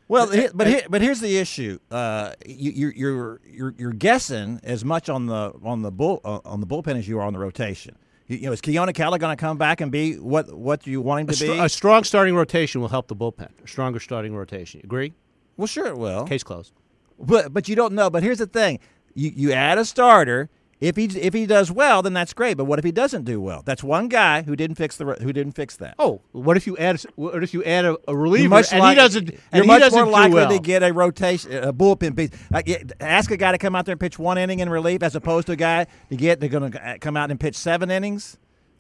Well, 0.10 0.28
he- 0.30 0.50
but 0.54 0.68
here, 0.68 0.82
but 0.90 1.02
here's 1.02 1.22
the 1.22 1.38
issue. 1.38 1.80
Uh, 1.90 2.34
you, 2.46 2.72
you're 2.72 2.92
you're 2.94 3.42
you're 3.50 3.76
you're 3.78 3.94
guessing 3.94 4.60
as 4.64 4.84
much 4.84 5.08
on 5.08 5.28
the 5.28 5.54
on 5.64 5.84
the 5.84 5.92
bull 5.92 6.20
uh, 6.26 6.40
on 6.44 6.60
the 6.60 6.68
bullpen 6.68 6.98
as 6.98 7.08
you 7.08 7.18
are 7.20 7.22
on 7.22 7.32
the 7.32 7.40
rotation. 7.40 7.96
You, 8.32 8.46
know, 8.48 8.52
is 8.54 8.62
Keone 8.62 8.94
Kela 8.94 9.20
going 9.20 9.36
to 9.36 9.40
come 9.40 9.58
back 9.58 9.82
and 9.82 9.92
be 9.92 10.18
what 10.18 10.54
what 10.54 10.88
you 10.88 11.02
want 11.02 11.22
him 11.22 11.30
A, 11.30 11.32
to 11.32 11.38
str- 11.38 11.46
be? 11.52 11.60
a 11.60 11.68
strong 11.70 12.04
starting 12.04 12.34
rotation 12.36 12.80
will 12.80 12.88
help 12.88 13.08
the 13.08 13.16
bullpen. 13.16 13.50
A 13.64 13.68
stronger 13.68 14.00
starting 14.00 14.34
rotation. 14.36 14.80
Agree? 14.84 15.14
well, 15.58 15.68
sure 15.68 15.88
it 15.88 15.98
will. 15.98 16.24
Case 16.26 16.44
closed. 16.44 16.72
But 17.20 17.54
but 17.54 17.68
you 17.68 17.76
don't 17.76 17.94
know. 17.94 18.10
But 18.10 18.24
here's 18.24 18.38
the 18.40 18.48
thing: 18.48 18.80
you 19.14 19.32
you 19.36 19.52
add 19.52 19.78
a 19.78 19.86
starter. 19.86 20.50
If 20.82 20.96
he 20.96 21.06
if 21.06 21.34
he 21.36 21.46
does 21.46 21.72
well, 21.72 22.02
then 22.02 22.14
that's 22.14 22.34
great. 22.34 22.58
But 22.58 22.66
what 22.66 22.80
if 22.80 22.84
he 22.86 22.92
doesn't 22.92 23.24
do 23.24 23.40
well? 23.40 23.62
That's 23.64 23.84
one 23.84 24.08
guy 24.08 24.42
who 24.42 24.56
didn't 24.56 24.78
fix 24.78 24.98
the 24.98 25.06
who 25.06 25.32
didn't 25.32 25.52
fix 25.52 25.78
that. 25.78 25.94
Oh, 26.00 26.22
what 26.32 26.58
if 26.58 26.66
you 26.66 26.76
add? 26.78 27.00
What 27.16 27.44
if 27.44 27.54
you 27.54 27.64
add 27.64 27.86
a, 27.86 27.98
a 28.08 28.18
reliever 28.18 28.42
You're 28.42 28.50
much 28.50 28.72
and 28.72 28.80
like- 28.82 28.98
he 28.98 29.02
doesn't? 29.04 29.30
You're 29.30 29.40
And 29.52 29.62
he 29.64 29.68
much 29.68 29.80
doesn't 29.82 30.00
more 30.02 30.12
likely 30.12 30.36
well. 30.36 30.50
to 30.50 30.60
get 30.60 30.82
a 30.82 30.92
rotation, 30.92 31.54
a 31.54 31.72
bullpen 31.72 32.18
piece. 32.18 32.32
Like, 32.50 32.96
ask 33.00 33.30
a 33.30 33.38
guy 33.38 33.52
to 33.52 33.60
come 33.60 33.76
out 33.76 33.86
there 33.86 33.94
and 33.94 34.00
pitch 34.00 34.18
one 34.18 34.40
inning 34.40 34.60
in 34.60 34.70
relief, 34.70 35.04
as 35.04 35.16
opposed 35.16 35.46
to 35.48 35.54
a 35.54 35.56
guy 35.56 35.86
to 36.10 36.16
get 36.16 36.40
they're 36.40 36.50
going 36.50 36.72
to 36.72 36.98
come 37.00 37.16
out 37.16 37.30
and 37.30 37.40
pitch 37.40 37.56
seven 37.56 37.92
innings. 37.92 38.40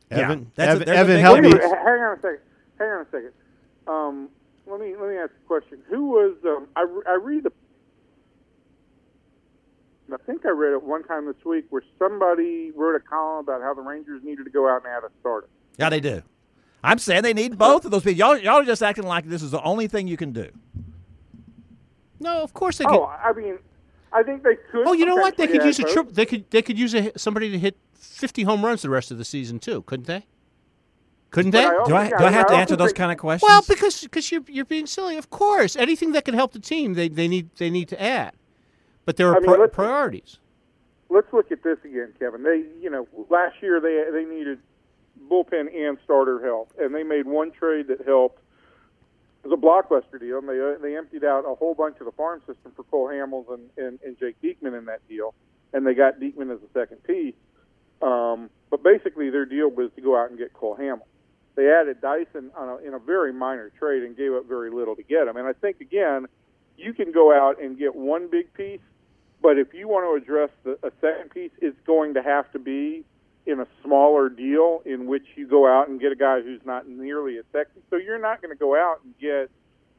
Evan, 0.10 0.40
yeah, 0.40 0.46
that's 0.56 0.82
Evan, 0.82 0.90
a 0.90 0.98
Evan, 0.98 1.20
help 1.20 1.40
me. 1.40 1.50
hang 1.52 1.62
on 1.62 2.18
a 2.18 2.22
second. 2.22 2.40
Hang 2.80 2.90
on 2.90 3.02
a 3.02 3.06
second. 3.12 3.32
Um, 3.88 4.30
let 4.66 4.80
me 4.80 4.96
let 5.00 5.08
me 5.10 5.18
ask 5.18 5.32
a 5.32 5.48
question. 5.48 5.78
Who 5.88 6.06
was? 6.08 6.36
Um, 6.46 6.68
I, 6.76 6.86
I 7.08 7.20
read 7.22 7.44
the. 7.44 7.52
I 10.14 10.18
think 10.26 10.46
I 10.46 10.50
read 10.50 10.74
it 10.74 10.84
one 10.84 11.04
time 11.04 11.26
this 11.26 11.44
week 11.46 11.66
where 11.70 11.84
somebody 12.00 12.72
wrote 12.72 12.96
a 12.96 13.00
column 13.00 13.40
about 13.40 13.62
how 13.62 13.74
the 13.74 13.82
Rangers 13.82 14.22
needed 14.24 14.44
to 14.46 14.50
go 14.50 14.70
out 14.70 14.84
and 14.84 14.94
add 14.94 15.04
a 15.04 15.10
starter. 15.20 15.48
Yeah, 15.78 15.90
they 15.90 16.00
do. 16.00 16.22
I'm 16.84 16.98
saying 16.98 17.24
they 17.24 17.34
need 17.34 17.58
both 17.58 17.86
of 17.86 17.92
those 17.92 18.04
people. 18.04 18.18
Y'all, 18.18 18.38
y'all 18.38 18.62
are 18.62 18.66
just 18.66 18.82
acting 18.82 19.06
like 19.06 19.26
this 19.26 19.44
is 19.44 19.52
the 19.52 19.62
only 19.62 19.88
thing 19.88 20.08
you 20.08 20.18
can 20.18 20.32
do. 20.32 20.50
No, 22.20 22.42
of 22.42 22.54
course 22.54 22.78
they 22.78 22.86
oh, 22.86 22.90
could. 22.90 22.98
Oh, 22.98 23.06
I 23.06 23.34
mean, 23.34 23.58
I 24.12 24.24
think 24.24 24.44
they 24.44 24.56
could. 24.72 24.88
Oh, 24.88 24.94
you 24.94 25.06
know 25.06 25.16
what? 25.16 25.38
They 25.38 25.48
could 25.48 25.64
use 25.64 25.80
a 25.80 25.84
add 25.84 25.94
trip. 25.94 26.10
They 26.12 26.26
could 26.26 26.50
they 26.52 26.62
could 26.62 26.78
use 26.78 26.94
a, 26.94 27.18
somebody 27.18 27.52
to 27.52 27.60
hit 27.60 27.78
50 27.96 28.44
home 28.44 28.66
runs 28.66 28.82
the 28.82 28.90
rest 28.90 29.12
of 29.12 29.18
the 29.18 29.26
season 29.26 29.60
too, 29.60 29.84
couldn't 29.84 30.08
they? 30.08 30.26
Couldn't 31.32 31.52
they? 31.52 31.66
I 31.66 31.84
Do 31.86 31.96
I 31.96 32.10
do 32.10 32.16
I 32.16 32.24
mean, 32.24 32.34
have 32.34 32.48
to 32.48 32.56
answer 32.56 32.76
those 32.76 32.94
kind 32.94 33.12
of 33.12 33.18
questions? 33.18 33.48
Well, 33.48 33.64
because 33.68 34.02
because 34.02 34.32
you're 34.32 34.44
you're 34.48 34.66
being 34.66 34.86
silly. 34.86 35.18
Of 35.18 35.30
course, 35.30 35.76
anything 35.76 36.12
that 36.12 36.26
can 36.26 36.34
help 36.34 36.52
the 36.52 36.60
team, 36.60 36.94
they, 36.94 37.08
they 37.08 37.28
need 37.28 37.50
they 37.58 37.70
need 37.70 37.88
to 37.90 38.02
add. 38.02 38.34
But 39.06 39.18
there 39.18 39.30
are 39.30 39.36
I 39.36 39.40
mean, 39.40 39.50
pri- 39.50 39.58
let's- 39.58 39.74
priorities. 39.76 40.40
let's 41.10 41.32
look 41.34 41.52
at 41.52 41.64
this 41.64 41.78
again, 41.84 42.14
Kevin. 42.20 42.44
They, 42.44 42.64
you 42.82 42.90
know, 42.90 43.08
last 43.30 43.62
year 43.62 43.80
they 43.80 44.06
they 44.12 44.26
needed 44.26 44.60
bullpen 45.30 45.74
and 45.76 45.98
starter 46.04 46.44
help, 46.44 46.72
and 46.80 46.94
they 46.94 47.04
made 47.04 47.26
one 47.26 47.52
trade 47.52 47.88
that 47.88 48.06
helped. 48.06 48.40
It 49.44 49.48
was 49.48 49.58
a 49.58 49.62
blockbuster 49.62 50.20
deal, 50.20 50.38
and 50.38 50.48
they 50.48 50.60
uh, 50.62 50.78
they 50.82 50.96
emptied 50.96 51.24
out 51.24 51.46
a 51.48 51.56
whole 51.56 51.74
bunch 51.74 51.98
of 52.00 52.06
the 52.06 52.12
farm 52.12 52.42
system 52.46 52.72
for 52.76 52.84
Cole 52.84 53.08
Hamels 53.08 53.52
and, 53.52 53.70
and, 53.78 54.00
and 54.06 54.18
Jake 54.20 54.36
Diekman 54.42 54.78
in 54.78 54.86
that 54.86 55.08
deal, 55.10 55.34
and 55.74 55.86
they 55.86 55.96
got 55.96 56.20
Diekman 56.20 56.54
as 56.54 56.60
a 56.62 56.72
second 56.74 57.04
piece. 57.04 57.34
Um, 58.02 58.50
but 58.70 58.84
basically, 58.84 59.30
their 59.32 59.46
deal 59.46 59.70
was 59.70 59.92
to 59.96 60.02
go 60.02 60.16
out 60.16 60.30
and 60.30 60.38
get 60.38 60.54
Cole 60.54 60.78
Hamels. 60.80 61.08
They 61.56 61.70
added 61.70 62.02
Dyson 62.02 62.52
on 62.56 62.70
a, 62.70 62.78
in 62.78 62.94
a 62.94 63.00
very 63.00 63.34
minor 63.34 63.72
trade 63.78 64.04
and 64.04 64.16
gave 64.16 64.32
up 64.34 64.48
very 64.48 64.70
little 64.72 64.96
to 64.96 65.04
get 65.04 65.28
him. 65.28 65.36
And 65.38 65.46
I 65.48 65.54
think 65.54 65.82
again, 65.82 66.28
you 66.78 66.94
can 66.94 67.12
go 67.12 67.34
out 67.34 67.62
and 67.62 67.78
get 67.78 67.96
one 67.96 68.30
big 68.30 68.54
piece, 68.54 68.80
but 69.42 69.58
if 69.58 69.74
you 69.74 69.88
want 69.88 70.06
to 70.06 70.24
address 70.24 70.50
the, 70.64 70.78
a 70.84 70.92
second 71.02 71.32
piece, 71.32 71.52
it's 71.62 71.78
going 71.86 72.14
to 72.14 72.22
have 72.22 72.52
to 72.52 72.60
be 72.60 73.04
in 73.46 73.60
a 73.60 73.68
smaller 73.84 74.30
deal 74.30 74.82
in 74.86 75.08
which 75.08 75.26
you 75.36 75.48
go 75.48 75.68
out 75.68 75.90
and 75.90 76.00
get 76.00 76.12
a 76.12 76.16
guy 76.16 76.42
who's 76.42 76.62
not 76.66 76.88
nearly 76.88 77.38
as 77.38 77.46
sexy. 77.52 77.82
So 77.90 77.96
you're 77.96 78.22
not 78.22 78.42
going 78.42 78.56
to 78.56 78.60
go 78.60 78.76
out 78.76 79.00
and 79.04 79.18
get 79.20 79.50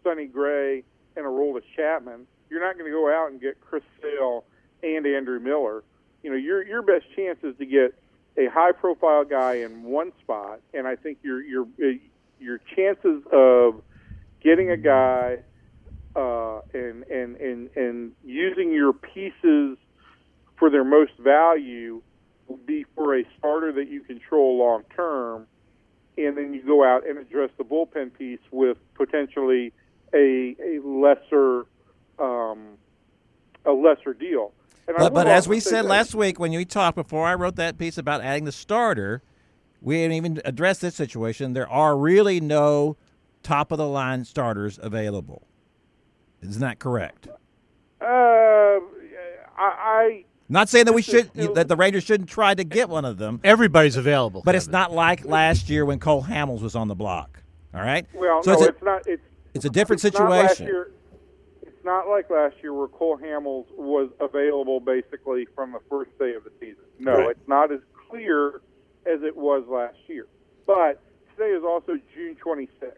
Sonny 0.05 0.27
Gray 0.27 0.85
and 1.17 1.27
Aroldis 1.27 1.65
Chapman. 1.77 2.27
You're 2.51 2.65
not 2.65 2.79
going 2.79 2.91
to 2.91 2.97
go 2.97 3.11
out 3.11 3.31
and 3.33 3.41
get 3.41 3.61
Chris 3.61 3.83
Sale 4.01 4.45
and 4.83 5.07
Andrew 5.07 5.41
Miller. 5.41 5.83
You 6.23 6.31
know, 6.31 6.37
your 6.37 6.65
your 6.65 6.83
best 6.83 7.05
chance 7.17 7.39
is 7.43 7.57
to 7.59 7.67
get 7.67 7.95
a 8.37 8.47
high 8.47 8.73
profile 8.73 9.25
guy 9.25 9.55
in 9.55 9.83
one 9.83 10.13
spot, 10.21 10.61
and 10.73 10.87
I 10.87 10.95
think 10.97 11.19
your 11.23 11.43
your 11.43 11.67
your 12.39 12.61
chances 12.77 13.23
of 13.33 13.83
getting 14.41 14.71
a 14.71 14.77
guy 14.77 15.39
uh, 16.17 16.61
and 16.75 17.05
and 17.05 17.37
and 17.37 17.71
and 17.77 18.13
using 18.25 18.73
your 18.73 18.93
pieces 18.93 19.79
for 20.59 20.71
their 20.71 20.85
most 20.85 21.13
value 21.19 22.03
would 22.49 22.67
be 22.67 22.85
for 22.95 23.19
a 23.19 23.25
starter 23.39 23.73
that 23.73 23.89
you 23.89 24.01
control 24.03 24.59
long 24.59 24.83
term, 24.95 25.47
and 26.19 26.37
then 26.37 26.53
you 26.55 26.63
go 26.63 26.85
out 26.85 27.07
and 27.09 27.19
address 27.19 27.51
the 27.57 27.65
bullpen 27.65 28.13
piece 28.17 28.41
with 28.51 28.77
potentially 28.95 29.73
a 30.15 30.57
a 30.63 30.81
lesser 30.87 31.67
um, 32.19 32.77
a 33.65 33.73
lesser 33.73 34.15
deal. 34.15 34.53
And 34.87 34.97
But, 34.97 35.15
but 35.15 35.27
as 35.29 35.49
we 35.49 35.61
said 35.61 35.85
that- 35.85 35.89
last 35.89 36.15
week 36.15 36.39
when 36.39 36.51
we 36.53 36.65
talked 36.65 36.97
before 36.97 37.27
I 37.27 37.35
wrote 37.35 37.57
that 37.57 37.79
piece 37.79 37.97
about 37.97 38.21
adding 38.21 38.45
the 38.45 38.53
starter, 38.53 39.23
we 39.81 39.97
didn't 39.97 40.13
even 40.13 40.41
address 40.45 40.79
this 40.79 40.95
situation. 40.95 41.53
There 41.53 41.69
are 41.71 41.97
really 41.97 42.41
no 42.41 42.97
top 43.43 43.73
of 43.73 43.79
the 43.79 43.87
line 43.87 44.25
starters 44.25 44.79
available. 44.83 45.47
Isn't 46.43 46.61
that 46.61 46.79
correct? 46.79 47.29
Uh, 48.01 48.05
I, 48.05 48.81
I 49.59 50.25
Not 50.49 50.69
saying 50.69 50.87
that 50.87 50.93
we 50.93 51.03
should 51.03 51.33
that 51.55 51.69
the 51.69 51.77
Rangers 51.77 52.05
shouldn't 52.05 52.29
try 52.29 52.55
to 52.55 52.65
get 52.65 52.89
one 52.89 53.05
of 53.05 53.19
them, 53.19 53.41
Everybody's 53.45 53.97
available. 53.97 54.43
but 54.45 54.55
it's 54.55 54.69
not 54.69 54.93
like 54.93 55.25
last 55.25 55.71
year 55.71 55.85
when 55.85 55.99
Cole 55.99 56.25
Hamels 56.25 56.61
was 56.63 56.75
on 56.75 56.89
the 56.89 56.95
block. 56.95 57.43
All 57.75 57.81
right. 57.81 58.07
well, 58.15 58.43
so 58.43 58.53
no, 58.53 58.59
it's, 58.59 58.67
a, 58.67 58.69
it's 58.71 58.83
not. 58.83 59.07
It's 59.07 59.23
it's 59.55 59.65
a 59.65 59.71
different 59.71 60.05
it's 60.05 60.19
not 60.19 60.31
situation. 60.49 60.67
year- 60.67 60.91
it's 61.63 61.85
not 61.85 62.09
like 62.09 62.29
last 62.31 62.55
year 62.63 62.73
where 62.75 62.87
Cole 62.89 63.19
Hamels 63.19 63.67
was 63.77 64.11
available 64.21 64.79
basically 64.81 65.47
from 65.55 65.73
the 65.73 65.81
first 65.91 66.17
day 66.19 66.35
of 66.35 66.45
the 66.45 66.51
season. 66.61 66.85
No, 66.99 67.13
Right. 67.19 67.31
it's 67.31 67.49
not 67.49 67.73
as 67.73 67.81
clear 68.09 68.61
as 69.07 69.23
it 69.23 69.37
was 69.37 69.65
last 69.69 69.97
year. 70.07 70.27
But 70.67 71.01
today 71.37 71.51
is 71.51 71.65
also 71.65 71.95
June 72.15 72.37
26th, 72.45 72.93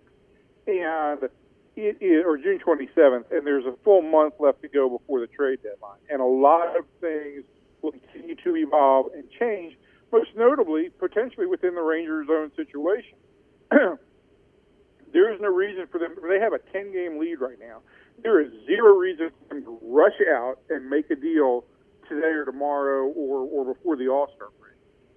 and 0.67 1.31
it 1.77 1.99
is, 2.01 2.25
or 2.25 2.37
June 2.39 2.59
27th, 2.59 3.31
and 3.31 3.47
there's 3.47 3.67
a 3.67 3.75
full 3.85 4.03
month 4.03 4.35
left 4.39 4.63
to 4.63 4.69
go 4.69 4.89
before 4.89 5.21
the 5.21 5.27
trade 5.27 5.61
deadline, 5.63 5.99
and 6.09 6.21
a 6.21 6.25
lot 6.25 6.77
of 6.77 6.85
things 7.01 7.45
will 7.83 7.93
continue 7.93 8.35
to 8.37 8.57
evolve 8.57 9.07
and 9.15 9.25
change. 9.39 9.77
Most 10.13 10.31
notably, 10.37 10.91
potentially 10.99 11.47
within 11.47 11.75
the 11.75 11.83
Rangers' 11.83 12.29
own 12.31 12.53
situation. 12.55 13.19
there 13.71 15.33
is 15.33 15.41
no 15.41 15.49
reason 15.49 15.87
for 15.91 15.99
them. 15.99 16.15
They 16.29 16.39
have 16.39 16.53
a 16.53 16.61
10 16.73 16.93
game 16.93 17.19
lead 17.19 17.41
right 17.41 17.59
now. 17.59 17.81
There 18.23 18.41
is 18.41 18.53
zero 18.67 18.95
reason 18.95 19.31
for 19.31 19.55
them 19.55 19.65
to 19.65 19.79
rush 19.83 20.21
out 20.31 20.59
and 20.71 20.89
make 20.89 21.11
a 21.11 21.17
deal 21.17 21.65
today 22.09 22.31
or 22.31 22.45
tomorrow 22.45 23.07
or, 23.07 23.41
or 23.41 23.75
before 23.75 23.97
the 23.97 24.09
All 24.09 24.29
Star 24.37 24.49
break. 24.61 24.75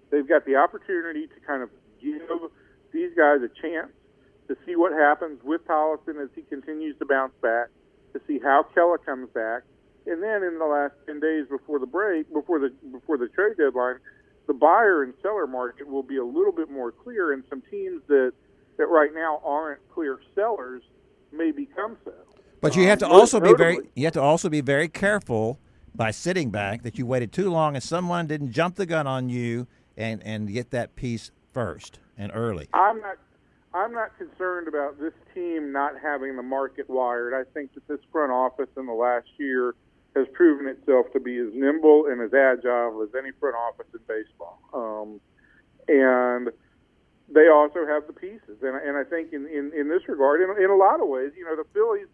They've 0.10 0.28
got 0.28 0.46
the 0.46 0.56
opportunity 0.56 1.28
to 1.28 1.40
kind 1.46 1.62
of 1.62 1.70
give 2.02 2.22
these 2.92 3.12
guys 3.16 3.42
a 3.44 3.50
chance 3.62 3.92
to 4.48 4.56
see 4.66 4.76
what 4.76 4.92
happens 4.94 5.40
with 5.44 5.66
Tolleson 5.68 6.22
as 6.24 6.30
he 6.36 6.42
continues 6.44 6.98
to 7.00 7.06
bounce 7.06 7.34
back, 7.42 7.68
to 8.14 8.22
see 8.28 8.40
how 8.40 8.66
Kela 8.76 8.98
comes 9.06 9.30
back, 9.34 9.64
and 10.06 10.24
then 10.24 10.44
in 10.44 10.58
the 10.58 10.66
last 10.66 10.94
10 11.06 11.20
days 11.20 11.46
before 11.50 11.80
the 11.80 11.86
break, 11.86 12.32
before 12.32 12.60
the 12.60 12.70
before 12.92 13.18
the 13.18 13.28
trade 13.28 13.58
deadline, 13.58 13.98
the 14.48 14.54
buyer 14.54 15.04
and 15.04 15.14
seller 15.22 15.48
market 15.48 15.88
will 15.88 16.04
be 16.04 16.18
a 16.18 16.24
little 16.26 16.54
bit 16.54 16.70
more 16.72 16.92
clear, 16.92 17.34
and 17.34 17.44
some 17.50 17.62
teams 17.70 18.02
that 18.08 18.32
that 18.78 18.88
right 18.88 19.14
now 19.14 19.42
aren't 19.44 19.80
clear 19.94 20.20
sellers 20.36 20.84
may 21.32 21.52
become 21.52 21.98
so. 22.06 22.14
But 22.62 22.76
you 22.76 22.88
have 22.88 23.00
to 23.00 23.06
Um, 23.06 23.12
also 23.12 23.40
be 23.40 23.54
very 23.54 23.80
you 23.96 24.06
have 24.06 24.14
to 24.14 24.22
also 24.22 24.50
be 24.50 24.62
very 24.62 24.88
careful 24.88 25.60
by 25.94 26.12
sitting 26.12 26.52
back 26.52 26.84
that 26.84 26.98
you 26.98 27.06
waited 27.06 27.32
too 27.32 27.50
long 27.50 27.76
and 27.76 27.84
someone 27.84 28.28
didn't 28.28 28.52
jump 28.52 28.76
the 28.76 28.86
gun 28.86 29.08
on 29.08 29.30
you 29.30 29.68
and 29.98 30.24
and 30.24 30.52
get 30.54 30.72
that 30.72 30.96
piece 30.96 31.32
first 31.52 32.00
and 32.18 32.32
early. 32.34 32.68
I'm 32.74 33.02
not. 33.02 33.18
I'm 33.74 33.94
not 33.94 34.18
concerned 34.18 34.68
about 34.68 35.00
this 35.00 35.14
team 35.34 35.72
not 35.72 35.94
having 36.02 36.36
the 36.36 36.44
market 36.44 36.90
wired. 36.90 37.34
I 37.34 37.44
think 37.54 37.74
that 37.74 37.88
this 37.88 38.00
front 38.12 38.32
office 38.32 38.70
in 38.78 38.86
the 38.86 38.94
last 38.94 39.28
year 39.38 39.76
has 40.16 40.26
proven 40.34 40.68
itself 40.68 41.08
to 41.14 41.20
be 41.20 41.38
as 41.38 41.50
nimble 41.54 42.08
and 42.08 42.22
as 42.22 42.34
agile 42.34 43.04
as 43.04 43.10
any 43.18 43.32
front 43.40 43.56
office 43.56 43.88
in 43.94 44.00
baseball. 44.08 44.60
Um, 44.74 45.22
and 45.88 46.50
they 47.30 47.50
also 47.50 47.86
have 47.86 48.08
the 48.08 48.14
pieces. 48.14 48.58
And, 48.62 48.76
and 48.76 48.98
I 48.98 49.04
think 49.04 49.34
in, 49.34 49.46
in, 49.48 49.72
in 49.78 49.90
this 49.90 50.08
regard, 50.08 50.42
in, 50.42 50.64
in 50.64 50.70
a 50.70 50.76
lot 50.76 51.02
of 51.02 51.08
ways, 51.08 51.32
you 51.38 51.46
know, 51.46 51.56
the 51.56 51.68
Phillies, 51.74 52.08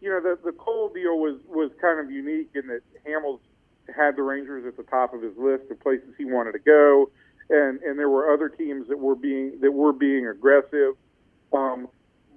you 0.00 0.10
know, 0.10 0.20
the, 0.20 0.38
the 0.44 0.52
Cole 0.52 0.90
deal 0.92 1.18
was, 1.18 1.38
was 1.46 1.70
kind 1.80 2.00
of 2.00 2.10
unique 2.10 2.50
in 2.54 2.66
that 2.68 2.80
Hamels 3.06 3.40
had 3.94 4.16
the 4.16 4.22
Rangers 4.22 4.64
at 4.66 4.76
the 4.76 4.82
top 4.84 5.14
of 5.14 5.22
his 5.22 5.36
list 5.36 5.70
of 5.70 5.78
places 5.80 6.08
he 6.16 6.24
wanted 6.24 6.52
to 6.52 6.58
go. 6.58 7.10
And, 7.50 7.80
and 7.82 7.98
there 7.98 8.08
were 8.08 8.32
other 8.32 8.48
teams 8.48 8.88
that 8.88 8.98
were 8.98 9.14
being 9.14 9.58
that 9.60 9.72
were 9.72 9.92
being 9.92 10.26
aggressive, 10.26 10.94
um, 11.52 11.88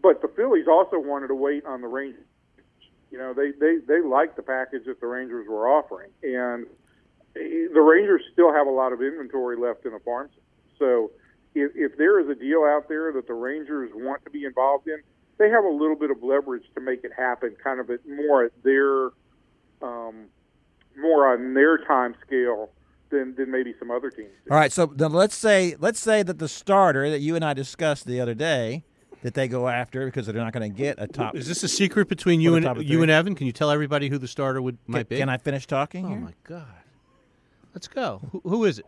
but 0.02 0.22
the 0.22 0.28
Phillies 0.28 0.68
also 0.68 1.00
wanted 1.00 1.28
to 1.28 1.36
wait 1.36 1.66
on 1.66 1.82
the 1.82 1.88
Rangers. 1.88 2.26
You 3.10 3.18
know, 3.18 3.34
they 3.34 3.52
they 3.52 3.78
they 3.88 4.02
liked 4.02 4.36
the 4.36 4.44
package 4.44 4.86
that 4.86 5.00
the 5.00 5.08
Rangers 5.08 5.48
were 5.48 5.68
offering, 5.68 6.10
and 6.24 6.66
eh, 7.38 7.68
the 7.74 7.82
Rangers 7.82 8.22
still 8.34 8.54
have 8.54 8.68
a 8.68 8.72
lot 8.72 8.92
of 8.92 9.02
inventory 9.02 9.56
left 9.56 9.86
in 9.86 9.94
the 9.94 10.00
farm. 10.00 10.30
So, 10.78 11.12
if, 11.56 11.72
if 11.74 11.98
there 11.98 12.20
is 12.20 12.28
a 12.30 12.36
deal 12.36 12.64
out 12.64 12.90
there 12.90 13.14
that 13.14 13.28
the 13.28 13.34
Rangers 13.34 13.92
want 13.94 14.26
to 14.26 14.30
be 14.30 14.44
involved 14.44 14.88
in, 14.88 15.02
they 15.38 15.50
have 15.50 15.64
a 15.64 15.70
little 15.70 15.96
bit 15.96 16.12
of 16.12 16.22
leverage 16.22 16.66
to 16.76 16.82
make 16.82 17.04
it 17.04 17.12
happen, 17.18 17.56
kind 17.64 17.80
of 17.80 17.90
at 17.90 18.02
more 18.08 18.44
at 18.44 18.52
their 18.64 19.12
um, 19.82 20.26
more 20.98 21.32
on 21.32 21.54
their 21.54 21.78
time 21.78 22.16
scale 22.26 22.72
than 23.10 23.36
than 23.36 23.52
maybe 23.52 23.74
some 23.80 23.92
other 23.92 24.10
teams. 24.10 24.30
do. 24.46 24.52
All 24.52 24.58
right, 24.58 24.72
so 24.72 24.86
then 24.86 25.12
let's 25.12 25.36
say 25.36 25.76
let's 25.80 26.00
say 26.00 26.24
that 26.24 26.40
the 26.40 26.48
starter 26.48 27.10
that 27.10 27.20
you 27.20 27.36
and 27.36 27.44
I 27.44 27.54
discussed 27.54 28.06
the 28.06 28.22
other 28.22 28.34
day 28.34 28.84
that 29.24 29.34
they 29.34 29.48
go 29.48 29.68
after 29.68 30.06
because 30.06 30.28
they're 30.28 30.36
not 30.36 30.54
going 30.54 30.72
to 30.72 30.78
get 30.78 30.96
a 31.00 31.08
top. 31.08 31.36
Is 31.36 31.48
this 31.48 31.64
a 31.64 31.68
secret 31.68 32.08
between 32.08 32.40
you 32.40 32.56
and 32.56 32.64
the 32.64 32.68
top 32.68 32.78
of 32.78 32.84
you 32.84 33.02
and 33.02 33.12
Evan? 33.12 33.36
Can 33.36 33.48
you 33.48 33.54
tell 33.54 33.72
everybody 33.72 34.10
who 34.10 34.18
the 34.18 34.28
starter 34.28 34.62
would 34.62 34.78
might 34.88 35.10
be? 35.10 35.18
Can 35.18 35.30
I 35.30 35.38
finish 35.38 35.66
talking? 35.66 36.06
Oh 36.06 36.10
here? 36.10 36.20
my 36.20 36.34
God! 36.44 36.66
Let's 37.74 37.88
go. 37.88 38.22
Who, 38.32 38.42
who 38.44 38.66
is 38.66 38.80
it? 38.80 38.86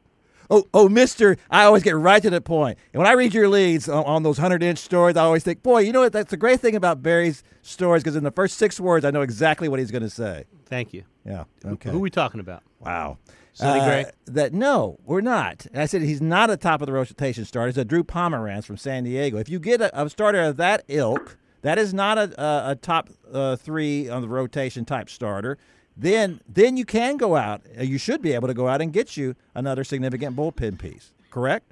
Oh, 0.52 0.66
oh, 0.74 0.90
Mister! 0.90 1.38
I 1.52 1.66
always 1.66 1.84
get 1.84 1.96
right 1.96 2.24
to 2.24 2.30
the 2.32 2.42
point. 2.42 2.80
And 2.92 3.00
when 3.00 3.08
I 3.08 3.12
read 3.14 3.36
your 3.36 3.48
leads 3.48 3.88
on, 3.88 4.04
on 4.06 4.24
those 4.24 4.40
hundred-inch 4.40 4.80
stories, 4.80 5.16
I 5.16 5.24
always 5.24 5.44
think, 5.44 5.62
boy, 5.62 5.82
you 5.82 5.92
know 5.92 6.00
what? 6.00 6.12
That's 6.12 6.32
the 6.32 6.38
great 6.38 6.60
thing 6.60 6.76
about 6.76 7.04
Barry's 7.04 7.44
stories 7.62 8.02
because 8.02 8.16
in 8.16 8.24
the 8.24 8.32
first 8.32 8.58
six 8.58 8.80
words, 8.80 9.06
I 9.06 9.12
know 9.12 9.22
exactly 9.22 9.70
what 9.70 9.78
he's 9.78 9.92
going 9.92 10.02
to 10.02 10.10
say. 10.10 10.46
Thank 10.66 10.92
you. 10.92 11.04
Yeah. 11.24 11.44
Okay. 11.64 11.92
Who 11.92 11.98
are 11.98 12.02
we 12.02 12.10
talking 12.10 12.40
about? 12.40 12.64
Wow. 12.80 13.20
Sonny 13.60 13.80
Uh, 13.82 14.12
That 14.26 14.54
no, 14.54 14.98
we're 15.04 15.22
not. 15.22 15.66
And 15.74 15.82
I 15.82 15.86
said 15.86 16.02
he's 16.02 16.22
not 16.22 16.50
a 16.50 16.58
top 16.58 16.82
of 16.82 16.88
the 16.88 16.94
rotation 16.94 17.44
starter. 17.46 17.68
He's 17.68 17.78
a 17.78 17.86
Drew 17.86 18.04
Pomeranz 18.04 18.66
from 18.66 18.78
San 18.78 19.04
Diego. 19.04 19.38
If 19.38 19.50
you 19.50 19.60
get 19.60 19.82
a, 19.82 20.02
a 20.02 20.10
starter 20.10 20.42
of 20.42 20.58
that 20.58 20.84
ilk, 20.88 21.38
that 21.62 21.78
is 21.78 21.94
not 21.94 22.18
a, 22.18 22.42
a, 22.42 22.72
a 22.72 22.76
top 22.76 23.10
uh, 23.34 23.56
three 23.58 24.08
on 24.10 24.22
the 24.22 24.30
rotation 24.30 24.86
type 24.86 25.10
starter. 25.10 25.58
Then 25.98 26.40
then 26.48 26.78
you 26.78 26.86
can 26.86 27.18
go 27.18 27.36
out. 27.36 27.62
uh, 27.78 27.84
You 27.84 27.98
should 27.98 28.22
be 28.22 28.32
able 28.34 28.48
to 28.48 28.54
go 28.54 28.68
out 28.70 28.82
and 28.82 28.94
get 28.94 29.18
you 29.18 29.36
another 29.54 29.84
significant 29.84 30.36
bullpen 30.36 30.80
piece. 30.80 31.12
Correct? 31.30 31.72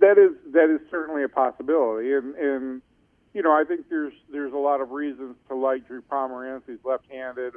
that 0.00 0.18
is 0.18 0.32
that 0.52 0.68
is 0.68 0.80
certainly 0.90 1.22
a 1.22 1.28
possibility, 1.28 2.12
and 2.12 2.34
and 2.34 2.82
you 3.34 3.42
know, 3.42 3.52
I 3.52 3.64
think 3.64 3.88
there's 3.88 4.12
there's 4.30 4.52
a 4.52 4.56
lot 4.58 4.80
of 4.82 4.90
reasons 4.90 5.36
to 5.48 5.54
like 5.54 5.86
Drew 5.86 6.02
Pomeranz. 6.02 6.62
He's 6.66 6.84
left-handed. 6.84 7.54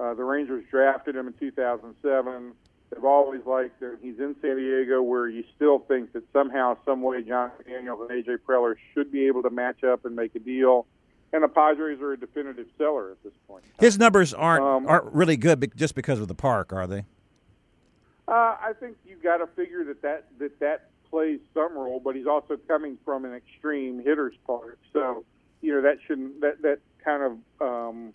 Uh, 0.00 0.14
the 0.14 0.24
Rangers 0.24 0.64
drafted 0.70 1.14
him 1.16 1.26
in 1.26 1.32
2007. 1.34 2.52
They've 2.92 3.04
always 3.04 3.42
liked 3.46 3.80
him. 3.80 3.98
He's 4.02 4.18
in 4.18 4.34
San 4.42 4.56
Diego, 4.56 5.00
where 5.00 5.28
you 5.28 5.44
still 5.54 5.78
think 5.78 6.12
that 6.12 6.24
somehow, 6.32 6.76
some 6.84 7.02
way, 7.02 7.22
Jon 7.22 7.50
Daniels 7.66 8.00
and 8.00 8.10
AJ 8.10 8.38
Preller 8.46 8.74
should 8.94 9.12
be 9.12 9.26
able 9.28 9.42
to 9.42 9.50
match 9.50 9.84
up 9.84 10.04
and 10.04 10.16
make 10.16 10.34
a 10.34 10.40
deal. 10.40 10.86
And 11.32 11.44
the 11.44 11.48
Padres 11.48 12.00
are 12.00 12.12
a 12.12 12.16
definitive 12.18 12.66
seller 12.76 13.12
at 13.12 13.22
this 13.22 13.32
point. 13.46 13.62
His 13.78 13.96
numbers 13.98 14.34
aren't 14.34 14.64
Um, 14.64 14.88
aren't 14.88 15.12
really 15.14 15.36
good 15.36 15.70
just 15.76 15.94
because 15.94 16.18
of 16.18 16.26
the 16.26 16.34
park, 16.34 16.72
are 16.72 16.88
they? 16.88 17.04
Uh, 18.26 18.56
I 18.60 18.72
think 18.80 18.96
you've 19.06 19.22
got 19.22 19.36
to 19.38 19.46
figure 19.48 19.84
that 19.84 20.02
that, 20.02 20.24
that 20.38 20.58
that 20.58 20.90
plays 21.08 21.38
some 21.54 21.74
role, 21.74 22.00
but 22.00 22.16
he's 22.16 22.26
also 22.26 22.56
coming 22.68 22.98
from 23.04 23.24
an 23.24 23.34
extreme 23.34 24.02
hitter's 24.02 24.34
park, 24.46 24.78
so 24.92 25.24
you 25.60 25.74
know 25.74 25.82
that 25.82 25.98
shouldn't 26.06 26.40
that 26.40 26.62
that 26.62 26.78
kind 27.04 27.22
of 27.22 27.38
um, 27.60 28.14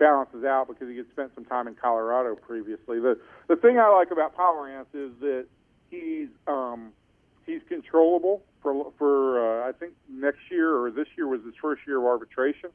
balances 0.00 0.42
out 0.42 0.66
because 0.66 0.88
he 0.88 0.96
had 0.96 1.08
spent 1.12 1.30
some 1.36 1.44
time 1.44 1.68
in 1.68 1.76
Colorado 1.76 2.34
previously. 2.34 2.98
The 2.98 3.20
the 3.46 3.54
thing 3.54 3.78
I 3.78 3.88
like 3.88 4.10
about 4.10 4.36
Pomeranz 4.36 4.86
is 4.92 5.12
that 5.20 5.46
he's 5.90 6.28
um, 6.48 6.92
he's 7.46 7.60
controllable 7.68 8.42
for 8.62 8.92
for 8.98 9.62
uh, 9.62 9.68
I 9.68 9.72
think 9.72 9.92
next 10.08 10.40
year 10.50 10.76
or 10.76 10.90
this 10.90 11.06
year 11.16 11.28
was 11.28 11.44
his 11.44 11.54
first 11.62 11.82
year 11.86 11.98
of 11.98 12.06
arbitration. 12.06 12.70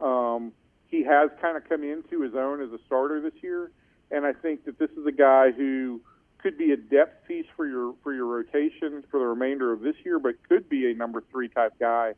Um, 0.00 0.52
he 0.86 1.02
has 1.02 1.30
kind 1.40 1.56
of 1.56 1.68
come 1.68 1.82
into 1.82 2.22
his 2.22 2.34
own 2.34 2.62
as 2.62 2.70
a 2.70 2.78
starter 2.86 3.20
this 3.20 3.42
year, 3.42 3.72
and 4.12 4.24
I 4.24 4.32
think 4.32 4.64
that 4.66 4.78
this 4.78 4.90
is 4.90 5.06
a 5.06 5.12
guy 5.12 5.50
who 5.50 6.00
could 6.38 6.56
be 6.56 6.70
a 6.70 6.76
depth 6.76 7.26
piece 7.26 7.46
for 7.56 7.66
your 7.66 7.94
for 8.02 8.12
your 8.12 8.26
rotation 8.26 9.02
for 9.10 9.18
the 9.18 9.26
remainder 9.26 9.72
of 9.72 9.80
this 9.80 9.96
year, 10.04 10.18
but 10.18 10.34
could 10.48 10.68
be 10.68 10.90
a 10.90 10.94
number 10.94 11.22
three 11.32 11.48
type 11.48 11.72
guy 11.80 12.14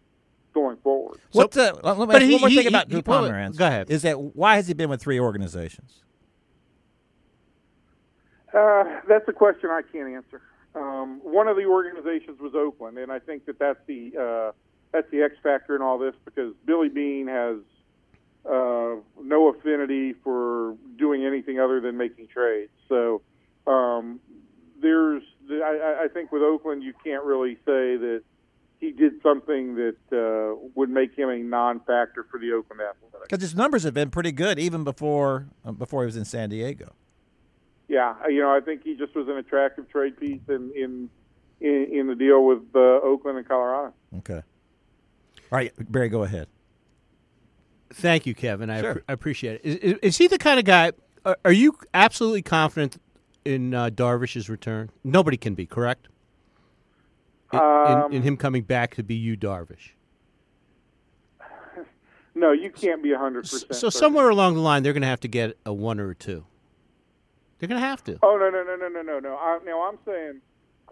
going 0.53 0.77
forward. 0.79 1.19
So- 1.31 1.39
What's 1.41 1.57
uh, 1.57 1.73
let 1.83 1.99
me 1.99 2.07
but 2.07 2.17
ask 2.17 2.25
he- 2.25 2.33
one 2.33 2.41
more 2.41 2.49
he- 2.51 2.57
thing 2.57 2.67
about 2.67 2.89
Drew 2.89 2.99
wait, 2.99 3.07
wait, 3.09 3.31
Pomeranz. 3.33 3.57
go 3.57 3.67
ahead. 3.67 3.91
Is 3.91 4.03
that 4.03 4.21
why 4.21 4.57
has 4.57 4.67
he 4.69 4.75
been 4.75 4.91
with 4.91 5.01
three 5.03 5.19
organizations? 5.21 6.03
Uh, 8.53 8.85
that's 9.09 9.29
a 9.29 9.33
question 9.33 9.71
I 9.71 9.83
can't 9.93 10.09
answer. 10.09 10.43
Um, 10.75 11.21
one 11.23 11.49
of 11.49 11.57
the 11.57 11.65
organizations 11.67 12.41
was 12.41 12.55
Oakland, 12.55 12.99
and 12.99 13.11
I 13.13 13.19
think 13.19 13.47
that 13.47 13.59
that's 13.59 13.79
the 13.87 14.13
uh, 14.19 14.53
that's 14.93 15.09
the 15.11 15.23
X 15.23 15.35
factor 15.43 15.77
in 15.77 15.83
all 15.83 15.99
this 15.99 16.15
because 16.25 16.53
Billy 16.65 16.89
Beane 16.89 17.29
has 17.29 17.57
uh, 18.47 18.97
no 19.23 19.49
affinity 19.55 20.15
for 20.25 20.77
doing 20.97 21.25
anything 21.25 21.61
other 21.61 21.81
than 21.81 21.97
making 21.97 22.27
trades. 22.29 22.73
So 22.89 23.23
um, 23.67 24.19
there's 24.81 25.23
I, 25.51 26.03
I 26.05 26.09
think 26.13 26.33
with 26.33 26.43
Oakland 26.43 26.83
you 26.83 26.93
can't 27.05 27.25
really 27.25 27.55
say 27.67 27.97
that 27.97 28.23
he 28.81 28.93
did 28.93 29.13
something 29.23 29.75
that 29.77 29.97
uh, 30.13 30.57
would 30.75 30.89
make 30.91 31.15
him 31.17 31.29
a 31.29 31.39
non-factor 31.39 32.27
for 32.31 32.41
the 32.41 32.53
Oakland 32.53 32.81
Athletics. 32.81 33.29
Because 33.29 33.43
his 33.43 33.55
numbers 33.55 33.83
have 33.83 33.95
been 33.95 34.11
pretty 34.11 34.33
good 34.33 34.59
even 34.59 34.85
before 34.85 35.47
uh, 35.65 35.73
before 35.73 36.03
he 36.03 36.07
was 36.07 36.17
in 36.17 36.25
San 36.25 36.49
Diego. 36.49 36.93
Yeah, 37.89 38.15
you 38.29 38.41
know, 38.41 38.55
I 38.55 38.61
think 38.61 38.83
he 38.85 38.95
just 38.95 39.15
was 39.15 39.29
an 39.29 39.37
attractive 39.37 39.89
trade 39.91 40.19
piece 40.19 40.41
in 40.49 40.73
in 40.75 41.11
in, 41.61 41.89
in 41.93 42.07
the 42.07 42.15
deal 42.15 42.45
with 42.45 42.63
uh, 42.75 42.79
Oakland 42.79 43.37
and 43.39 43.47
Colorado. 43.47 43.93
Okay. 44.19 44.43
All 45.53 45.57
right, 45.59 45.73
Barry, 45.93 46.09
go 46.09 46.23
ahead. 46.23 46.47
Thank 47.93 48.25
you, 48.25 48.35
Kevin. 48.35 48.71
I, 48.71 48.81
Sure. 48.81 48.95
appre- 48.95 49.03
I 49.09 49.13
appreciate 49.13 49.55
it. 49.57 49.61
Is, 49.65 49.77
is, 49.77 49.99
is 50.03 50.17
he 50.19 50.29
the 50.29 50.39
kind 50.39 50.59
of 50.61 50.65
guy? 50.65 50.93
Are, 51.25 51.37
are 51.45 51.53
you 51.53 51.77
absolutely 51.93 52.43
confident 52.43 52.99
in 53.45 53.75
uh, 53.75 53.91
Darvish's 53.91 54.49
return? 54.49 54.91
Nobody 55.03 55.37
can 55.37 55.55
be, 55.55 55.67
correct? 55.67 56.07
In, 57.53 57.59
Um, 57.59 58.11
in, 58.13 58.19
in 58.19 58.23
him 58.23 58.37
coming 58.37 58.63
back 58.63 58.95
to 58.97 59.03
be 59.03 59.15
you, 59.15 59.37
Darvish. 59.37 59.91
No, 62.35 62.53
you 62.53 62.71
can't 62.71 63.03
be 63.03 63.09
100%. 63.11 63.75
so 63.75 63.91
somewhere 63.91 64.29
along 64.29 64.55
the 64.55 64.61
line, 64.61 64.85
they're 64.85 64.93
going 64.93 65.03
to 65.03 65.09
have 65.09 65.21
to 65.21 65.29
get 65.29 65.59
a 65.67 65.73
one 65.73 65.99
or 65.99 66.11
a 66.11 66.15
two. 66.15 66.45
They're 67.59 67.69
going 67.69 67.81
to 67.81 67.87
have 67.87 68.05
to. 68.05 68.19
Oh 68.23 68.39
no 68.39 68.49
no 68.51 68.63
no 68.63 68.77
no 68.77 68.89
no 68.89 69.03
no 69.03 69.19
no. 69.19 69.35
I, 69.37 69.59
now 69.67 69.83
I'm 69.83 69.99
saying, 70.07 70.41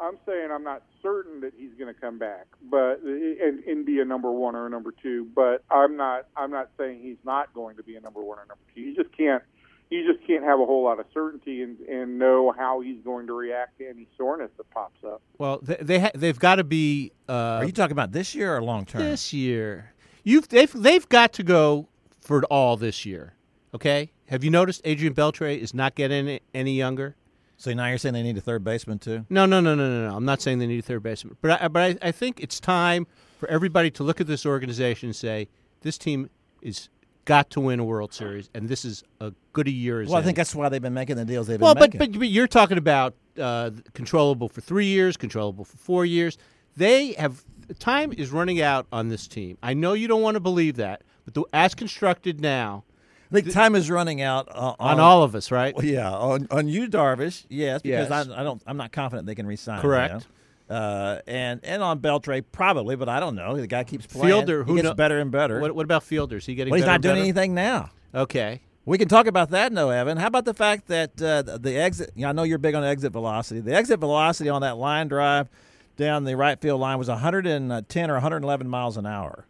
I'm 0.00 0.18
saying 0.26 0.50
I'm 0.50 0.64
not 0.64 0.82
certain 1.00 1.40
that 1.42 1.52
he's 1.56 1.70
going 1.78 1.94
to 1.94 1.98
come 1.98 2.18
back, 2.18 2.46
but 2.68 3.00
and, 3.02 3.62
and 3.64 3.86
be 3.86 4.00
a 4.00 4.04
number 4.04 4.30
one 4.32 4.56
or 4.56 4.66
a 4.66 4.70
number 4.70 4.92
two. 5.00 5.28
But 5.34 5.62
I'm 5.70 5.96
not 5.96 6.26
I'm 6.36 6.50
not 6.50 6.70
saying 6.76 7.00
he's 7.02 7.16
not 7.24 7.54
going 7.54 7.76
to 7.76 7.82
be 7.84 7.94
a 7.96 8.00
number 8.00 8.20
one 8.20 8.38
or 8.38 8.42
number 8.46 8.64
two. 8.74 8.80
You 8.80 8.94
just 8.96 9.16
can't 9.16 9.42
you 9.90 10.12
just 10.12 10.26
can't 10.26 10.44
have 10.44 10.60
a 10.60 10.66
whole 10.66 10.84
lot 10.84 11.00
of 11.00 11.06
certainty 11.14 11.62
and, 11.62 11.78
and 11.80 12.18
know 12.18 12.52
how 12.56 12.80
he's 12.80 13.00
going 13.04 13.26
to 13.26 13.32
react 13.32 13.78
to 13.78 13.88
any 13.88 14.06
soreness 14.16 14.50
that 14.56 14.68
pops 14.70 15.02
up. 15.04 15.22
Well, 15.38 15.60
they, 15.62 15.76
they 15.80 15.98
ha- 16.00 16.10
they've 16.14 16.38
got 16.38 16.56
to 16.56 16.64
be 16.64 17.12
uh, 17.28 17.32
Are 17.32 17.64
you 17.64 17.72
talking 17.72 17.92
about 17.92 18.12
this 18.12 18.34
year 18.34 18.56
or 18.56 18.62
long 18.62 18.84
term? 18.84 19.02
this 19.02 19.32
year. 19.32 19.92
You've 20.24 20.48
they've 20.48 20.72
they've 20.72 21.08
got 21.08 21.32
to 21.34 21.42
go 21.42 21.88
for 22.20 22.38
it 22.38 22.44
all 22.50 22.76
this 22.76 23.06
year. 23.06 23.34
Okay. 23.74 24.12
Have 24.26 24.44
you 24.44 24.50
noticed 24.50 24.82
Adrian 24.84 25.14
Beltre 25.14 25.56
is 25.58 25.72
not 25.72 25.94
getting 25.94 26.28
any, 26.28 26.40
any 26.52 26.72
younger? 26.74 27.16
So 27.56 27.72
now 27.72 27.88
you're 27.88 27.98
saying 27.98 28.12
they 28.12 28.22
need 28.22 28.36
a 28.36 28.42
third 28.42 28.62
baseman 28.62 28.98
too? 28.98 29.24
No, 29.30 29.46
no, 29.46 29.60
no, 29.60 29.74
no, 29.74 29.88
no, 29.88 30.08
no. 30.10 30.16
I'm 30.16 30.24
not 30.24 30.40
saying 30.40 30.58
they 30.58 30.66
need 30.66 30.78
a 30.78 30.82
third 30.82 31.02
baseman, 31.02 31.36
but 31.40 31.62
I, 31.62 31.68
but 31.68 31.82
I, 32.02 32.08
I 32.08 32.12
think 32.12 32.40
it's 32.40 32.60
time 32.60 33.06
for 33.38 33.48
everybody 33.48 33.90
to 33.92 34.02
look 34.04 34.20
at 34.20 34.26
this 34.26 34.44
organization 34.46 35.08
and 35.08 35.16
say 35.16 35.48
this 35.80 35.98
team 35.98 36.30
is 36.62 36.88
got 37.28 37.50
to 37.50 37.60
win 37.60 37.78
a 37.78 37.84
World 37.84 38.14
Series, 38.14 38.48
and 38.54 38.70
this 38.70 38.86
is 38.86 39.04
a 39.20 39.34
good 39.52 39.68
a 39.68 39.70
year 39.70 40.00
as 40.00 40.08
Well, 40.08 40.16
I 40.16 40.22
think 40.22 40.38
that's 40.38 40.54
why 40.54 40.70
they've 40.70 40.80
been 40.80 40.94
making 40.94 41.16
the 41.16 41.26
deals 41.26 41.46
they've 41.46 41.58
been 41.58 41.64
well, 41.64 41.74
but, 41.74 41.92
making. 41.92 42.12
but 42.12 42.18
but 42.20 42.28
you're 42.28 42.48
talking 42.48 42.78
about 42.78 43.14
uh, 43.38 43.70
controllable 43.92 44.48
for 44.48 44.62
three 44.62 44.86
years, 44.86 45.18
controllable 45.18 45.66
for 45.66 45.76
four 45.76 46.06
years. 46.06 46.38
They 46.74 47.12
have 47.12 47.44
time 47.78 48.14
is 48.14 48.30
running 48.30 48.62
out 48.62 48.86
on 48.90 49.08
this 49.08 49.28
team. 49.28 49.58
I 49.62 49.74
know 49.74 49.92
you 49.92 50.08
don't 50.08 50.22
want 50.22 50.36
to 50.36 50.40
believe 50.40 50.76
that, 50.76 51.02
but 51.26 51.34
the, 51.34 51.44
as 51.52 51.74
constructed 51.74 52.40
now, 52.40 52.84
I 53.30 53.34
think 53.34 53.52
time 53.52 53.74
is 53.74 53.90
running 53.90 54.22
out 54.22 54.48
uh, 54.50 54.74
on 54.80 54.98
all 54.98 55.22
of 55.22 55.34
us, 55.34 55.50
right? 55.50 55.76
Well, 55.76 55.84
yeah, 55.84 56.10
on, 56.10 56.48
on 56.50 56.66
you, 56.66 56.88
Darvish. 56.88 57.44
Yes, 57.50 57.82
because 57.82 58.08
Yes. 58.08 58.28
I, 58.30 58.40
I 58.40 58.42
don't. 58.42 58.62
I'm 58.66 58.78
not 58.78 58.90
confident 58.90 59.26
they 59.26 59.34
can 59.34 59.46
resign. 59.46 59.82
Correct. 59.82 60.12
him. 60.14 60.22
Uh, 60.68 61.20
and 61.26 61.60
and 61.64 61.82
on 61.82 62.00
Beltre 62.00 62.44
probably, 62.52 62.94
but 62.96 63.08
I 63.08 63.20
don't 63.20 63.34
know. 63.34 63.56
The 63.56 63.66
guy 63.66 63.84
keeps 63.84 64.06
playing. 64.06 64.34
Fielder, 64.34 64.64
he 64.64 64.70
who 64.70 64.76
gets 64.76 64.88
kno- 64.88 64.94
better 64.94 65.18
and 65.18 65.30
better. 65.30 65.60
What, 65.60 65.74
what 65.74 65.84
about 65.84 66.02
Fielders? 66.02 66.44
He 66.44 66.54
getting 66.54 66.70
well, 66.70 66.78
he's 66.78 66.86
not 66.86 67.00
doing 67.00 67.14
better? 67.14 67.22
anything 67.22 67.54
now. 67.54 67.90
Okay. 68.14 68.60
We 68.84 68.96
can 68.96 69.08
talk 69.08 69.26
about 69.26 69.50
that, 69.50 69.70
no, 69.72 69.90
Evan. 69.90 70.16
How 70.16 70.28
about 70.28 70.46
the 70.46 70.54
fact 70.54 70.86
that 70.88 71.20
uh, 71.20 71.42
the- 71.42 71.58
the 71.58 71.76
exit? 71.76 72.10
You 72.14 72.22
know, 72.22 72.28
I 72.28 72.32
know 72.32 72.42
you're 72.42 72.58
big 72.58 72.74
on 72.74 72.84
exit 72.84 73.12
velocity. 73.12 73.60
The 73.60 73.74
exit 73.74 74.00
velocity 74.00 74.48
on 74.50 74.62
that 74.62 74.76
line 74.78 75.08
drive 75.08 75.48
down 75.96 76.24
the 76.24 76.36
right 76.36 76.60
field 76.60 76.80
line 76.80 76.98
was 76.98 77.08
110 77.08 78.10
or 78.10 78.14
111 78.14 78.68
miles 78.68 78.96
an 78.96 79.04
hour. 79.06 79.46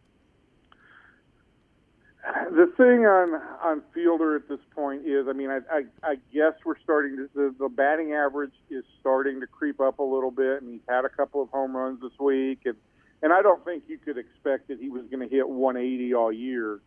The 2.50 2.70
thing 2.76 3.06
on 3.06 3.40
on 3.62 3.82
Fielder 3.94 4.36
at 4.36 4.48
this 4.48 4.60
point 4.74 5.06
is, 5.06 5.26
I 5.28 5.32
mean, 5.32 5.50
I 5.50 5.60
I, 5.70 5.82
I 6.02 6.14
guess 6.32 6.52
we're 6.64 6.78
starting 6.78 7.16
to 7.16 7.30
the, 7.34 7.54
the 7.58 7.68
batting 7.68 8.12
average 8.12 8.52
is 8.70 8.84
starting 9.00 9.40
to 9.40 9.46
creep 9.46 9.80
up 9.80 9.98
a 9.98 10.02
little 10.02 10.30
bit, 10.30 10.60
and 10.60 10.70
he's 10.70 10.82
had 10.88 11.04
a 11.04 11.08
couple 11.08 11.42
of 11.42 11.48
home 11.50 11.74
runs 11.76 12.00
this 12.02 12.12
week, 12.20 12.60
and 12.66 12.76
and 13.22 13.32
I 13.32 13.40
don't 13.40 13.64
think 13.64 13.84
you 13.88 13.98
could 13.98 14.18
expect 14.18 14.68
that 14.68 14.78
he 14.78 14.90
was 14.90 15.04
going 15.10 15.26
to 15.26 15.34
hit 15.34 15.48
180 15.48 16.14
all 16.14 16.32
year. 16.32 16.80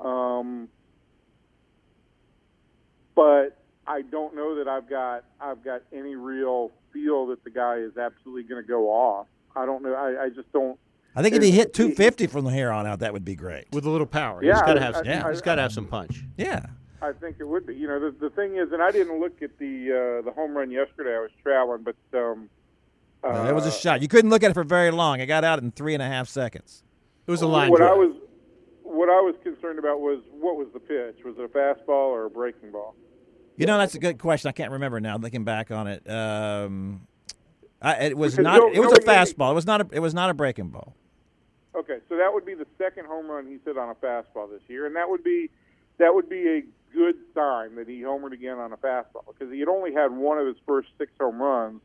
Um, 0.00 0.68
but 3.14 3.58
I 3.86 4.02
don't 4.02 4.34
know 4.34 4.56
that 4.56 4.68
I've 4.68 4.88
got 4.88 5.24
I've 5.40 5.64
got 5.64 5.82
any 5.92 6.14
real 6.14 6.70
feel 6.92 7.26
that 7.26 7.42
the 7.42 7.50
guy 7.50 7.78
is 7.78 7.96
absolutely 7.96 8.44
going 8.44 8.62
to 8.62 8.68
go 8.68 8.90
off. 8.90 9.26
I 9.56 9.66
don't 9.66 9.82
know. 9.82 9.94
I, 9.94 10.24
I 10.24 10.28
just 10.28 10.50
don't. 10.52 10.78
I 11.16 11.22
think 11.22 11.34
if 11.36 11.42
he 11.42 11.50
hit 11.52 11.72
250 11.74 12.26
from 12.26 12.48
here 12.48 12.70
on 12.70 12.86
out, 12.86 12.98
that 13.00 13.12
would 13.12 13.24
be 13.24 13.36
great. 13.36 13.66
With 13.72 13.84
a 13.86 13.90
little 13.90 14.06
power. 14.06 14.42
Yeah, 14.42 14.54
he's 14.54 14.62
got 14.62 14.74
to 14.74 14.80
have. 14.80 14.94
I- 14.96 14.98
some, 14.98 15.08
I- 15.26 15.30
he's 15.30 15.40
got 15.42 15.54
to 15.56 15.62
have 15.62 15.72
some 15.72 15.86
punch. 15.86 16.24
Yeah. 16.36 16.66
I 17.02 17.12
think 17.12 17.36
it 17.38 17.44
would 17.46 17.66
be. 17.66 17.74
You 17.74 17.86
know, 17.86 18.00
the 18.00 18.10
the 18.18 18.30
thing 18.30 18.56
is, 18.56 18.72
and 18.72 18.82
I 18.82 18.90
didn't 18.90 19.20
look 19.20 19.42
at 19.42 19.58
the 19.58 20.20
uh, 20.20 20.24
the 20.24 20.32
home 20.32 20.56
run 20.56 20.70
yesterday. 20.70 21.14
I 21.16 21.20
was 21.20 21.30
traveling, 21.42 21.82
but 21.84 21.96
um, 22.18 22.48
uh, 23.22 23.26
Uh, 23.28 23.48
it 23.50 23.54
was 23.54 23.66
a 23.66 23.70
shot. 23.70 24.00
You 24.00 24.08
couldn't 24.08 24.30
look 24.30 24.42
at 24.42 24.50
it 24.50 24.54
for 24.54 24.64
very 24.64 24.90
long. 24.90 25.20
It 25.20 25.26
got 25.26 25.44
out 25.44 25.58
in 25.60 25.70
three 25.70 25.92
and 25.92 26.02
a 26.02 26.06
half 26.06 26.28
seconds. 26.28 26.82
It 27.26 27.30
was 27.30 27.42
a 27.42 27.46
line 27.46 27.70
What 27.70 27.78
drive. 27.78 27.90
I 27.90 27.94
was 27.94 28.16
what 28.82 29.08
I 29.10 29.20
was 29.20 29.34
concerned 29.42 29.78
about 29.78 30.00
was 30.00 30.20
what 30.32 30.56
was 30.56 30.68
the 30.72 30.80
pitch? 30.80 31.22
Was 31.26 31.34
it 31.38 31.44
a 31.44 31.48
fastball 31.48 32.08
or 32.10 32.24
a 32.24 32.30
breaking 32.30 32.70
ball? 32.72 32.94
You 33.56 33.66
know, 33.66 33.76
that's 33.76 33.94
a 33.94 33.98
good 33.98 34.18
question. 34.18 34.48
I 34.48 34.52
can't 34.52 34.72
remember 34.72 34.98
now. 34.98 35.16
Looking 35.18 35.44
back 35.44 35.70
on 35.70 35.86
it, 35.86 36.08
um, 36.10 37.06
I, 37.82 37.94
it 38.06 38.16
was 38.16 38.32
Because 38.36 38.44
not. 38.44 38.56
no- 38.60 38.72
it 38.72 38.78
was 38.78 38.92
a 38.92 39.00
nobody- 39.00 39.06
fastball. 39.32 39.50
It 39.50 39.54
was 39.54 39.66
not. 39.66 39.80
A, 39.82 39.86
it 39.92 40.00
was 40.00 40.14
not 40.14 40.30
a 40.30 40.34
breaking 40.34 40.68
ball. 40.70 40.96
Okay, 41.74 41.98
so 42.08 42.16
that 42.16 42.32
would 42.32 42.46
be 42.46 42.54
the 42.54 42.66
second 42.78 43.06
home 43.06 43.26
run 43.26 43.46
he's 43.46 43.60
hit 43.64 43.76
on 43.76 43.90
a 43.90 43.94
fastball 43.94 44.48
this 44.48 44.62
year, 44.68 44.86
and 44.86 44.94
that 44.94 45.10
would 45.10 45.24
be 45.24 45.50
that 45.98 46.14
would 46.14 46.28
be 46.28 46.48
a 46.48 46.62
good 46.94 47.16
sign 47.34 47.74
that 47.74 47.88
he 47.88 48.00
homered 48.00 48.32
again 48.32 48.58
on 48.58 48.72
a 48.72 48.76
fastball 48.76 49.26
because 49.26 49.52
he 49.52 49.58
had 49.58 49.68
only 49.68 49.92
had 49.92 50.12
one 50.12 50.38
of 50.38 50.46
his 50.46 50.56
first 50.66 50.88
six 50.98 51.12
home 51.20 51.42
runs 51.42 51.80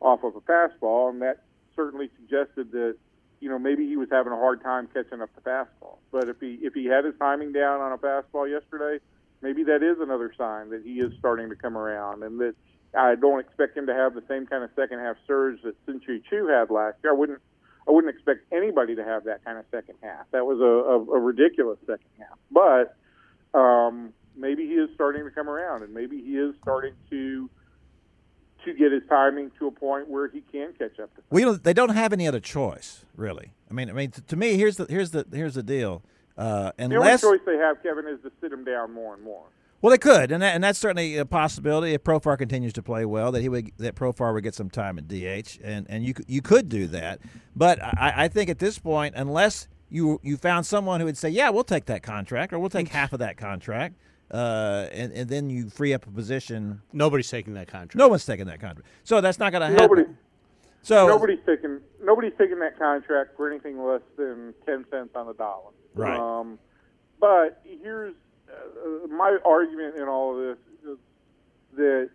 off 0.00 0.24
of 0.24 0.34
a 0.36 0.40
fastball, 0.40 1.10
and 1.10 1.20
that 1.20 1.42
certainly 1.76 2.08
suggested 2.16 2.72
that 2.72 2.96
you 3.40 3.50
know 3.50 3.58
maybe 3.58 3.86
he 3.86 3.96
was 3.96 4.08
having 4.10 4.32
a 4.32 4.36
hard 4.36 4.62
time 4.62 4.88
catching 4.94 5.20
up 5.20 5.28
the 5.34 5.42
fastball. 5.42 5.98
But 6.10 6.28
if 6.28 6.40
he 6.40 6.58
if 6.62 6.72
he 6.72 6.86
had 6.86 7.04
his 7.04 7.14
timing 7.18 7.52
down 7.52 7.82
on 7.82 7.92
a 7.92 7.98
fastball 7.98 8.50
yesterday, 8.50 9.02
maybe 9.42 9.62
that 9.64 9.82
is 9.82 9.98
another 10.00 10.32
sign 10.38 10.70
that 10.70 10.82
he 10.82 11.00
is 11.00 11.12
starting 11.18 11.50
to 11.50 11.56
come 11.56 11.76
around, 11.76 12.22
and 12.22 12.40
that 12.40 12.54
I 12.96 13.14
don't 13.14 13.40
expect 13.40 13.76
him 13.76 13.86
to 13.88 13.94
have 13.94 14.14
the 14.14 14.22
same 14.26 14.46
kind 14.46 14.64
of 14.64 14.70
second 14.74 15.00
half 15.00 15.16
surge 15.26 15.60
that 15.64 15.74
Shin-Soo 15.84 16.20
Choo 16.30 16.46
had 16.46 16.70
last 16.70 16.96
year. 17.02 17.12
I 17.12 17.16
wouldn't 17.16 17.42
I 17.86 17.90
wouldn't 17.90 18.14
expect 18.14 18.50
anybody 18.52 18.94
to 18.96 19.04
have 19.04 19.24
that 19.24 19.44
kind 19.44 19.58
of 19.58 19.64
second 19.70 19.96
half. 20.02 20.26
That 20.30 20.46
was 20.46 20.58
a, 20.60 20.64
a, 20.64 21.16
a 21.16 21.20
ridiculous 21.20 21.78
second 21.86 22.08
half. 22.18 22.38
But 22.50 22.96
um, 23.58 24.12
maybe 24.36 24.66
he 24.66 24.74
is 24.74 24.88
starting 24.94 25.24
to 25.24 25.30
come 25.30 25.48
around, 25.48 25.82
and 25.82 25.92
maybe 25.92 26.20
he 26.22 26.36
is 26.36 26.54
starting 26.62 26.94
to 27.10 27.50
to 28.64 28.72
get 28.72 28.92
his 28.92 29.02
timing 29.10 29.50
to 29.58 29.66
a 29.66 29.70
point 29.70 30.08
where 30.08 30.26
he 30.28 30.40
can 30.40 30.72
catch 30.78 30.98
up 30.98 31.14
to. 31.14 31.22
We 31.28 31.42
don't, 31.42 31.62
they 31.62 31.74
don't 31.74 31.90
have 31.90 32.14
any 32.14 32.26
other 32.26 32.40
choice, 32.40 33.04
really. 33.14 33.52
I 33.70 33.74
mean, 33.74 33.90
I 33.90 33.92
mean, 33.92 34.10
to, 34.12 34.22
to 34.22 34.36
me, 34.36 34.56
here's 34.56 34.76
the 34.76 34.86
here's 34.86 35.10
the 35.10 35.26
here's 35.30 35.54
the 35.54 35.62
deal. 35.62 36.02
Uh, 36.38 36.72
The 36.78 36.84
only 36.96 37.18
choice 37.18 37.40
they 37.46 37.58
have, 37.58 37.82
Kevin, 37.82 38.06
is 38.08 38.20
to 38.22 38.32
sit 38.40 38.52
him 38.52 38.64
down 38.64 38.92
more 38.92 39.14
and 39.14 39.22
more. 39.22 39.44
Well, 39.84 39.90
they 39.90 39.98
could, 39.98 40.32
and 40.32 40.42
that, 40.42 40.54
and 40.54 40.64
that's 40.64 40.78
certainly 40.78 41.18
a 41.18 41.26
possibility 41.26 41.92
if 41.92 42.02
Profar 42.02 42.38
continues 42.38 42.72
to 42.72 42.82
play 42.82 43.04
well 43.04 43.30
that 43.32 43.42
he 43.42 43.50
would 43.50 43.70
that 43.76 43.94
Profar 43.94 44.32
would 44.32 44.42
get 44.42 44.54
some 44.54 44.70
time 44.70 44.96
at 44.96 45.06
DH, 45.06 45.60
and 45.62 45.84
and 45.90 46.02
you 46.06 46.14
could- 46.14 46.24
you 46.26 46.40
could 46.40 46.70
do 46.70 46.86
that. 46.86 47.18
But 47.54 47.82
I, 47.82 48.14
I 48.16 48.28
think 48.28 48.48
at 48.48 48.58
this 48.58 48.78
point, 48.78 49.14
unless 49.14 49.68
you 49.90 50.20
you 50.22 50.38
found 50.38 50.64
someone 50.64 51.00
who 51.00 51.04
would 51.04 51.18
say, 51.18 51.28
yeah, 51.28 51.50
we'll 51.50 51.64
take 51.64 51.84
that 51.84 52.02
contract, 52.02 52.54
or 52.54 52.58
we'll 52.58 52.70
take 52.70 52.88
half 52.88 53.12
of 53.12 53.18
that 53.18 53.36
contract, 53.36 53.96
uh, 54.30 54.86
and 54.90 55.12
and 55.12 55.28
then 55.28 55.50
you 55.50 55.68
free 55.68 55.92
up 55.92 56.06
a 56.06 56.10
position. 56.10 56.80
Nobody's 56.94 57.28
taking 57.28 57.52
that 57.52 57.68
contract. 57.68 57.94
No 57.94 58.08
one's 58.08 58.24
taking 58.24 58.46
that 58.46 58.60
contract, 58.62 58.88
so 59.02 59.20
that's 59.20 59.38
not 59.38 59.52
going 59.52 59.60
to 59.60 59.66
happen. 59.66 59.82
Nobody, 59.82 60.04
so 60.80 61.08
nobody's 61.08 61.40
taking 61.44 61.80
nobody's 62.02 62.32
taking 62.38 62.58
that 62.60 62.78
contract 62.78 63.36
for 63.36 63.50
anything 63.50 63.84
less 63.84 64.00
than 64.16 64.54
ten 64.64 64.86
cents 64.90 65.10
on 65.14 65.26
the 65.26 65.34
dollar. 65.34 65.72
Right. 65.94 66.18
Um, 66.18 66.58
but 67.20 67.60
here's 67.82 68.14
my 69.10 69.38
argument 69.44 69.96
in 69.96 70.08
all 70.08 70.36
of 70.36 70.44
this 70.56 70.92
is 70.92 70.98
that 71.76 72.10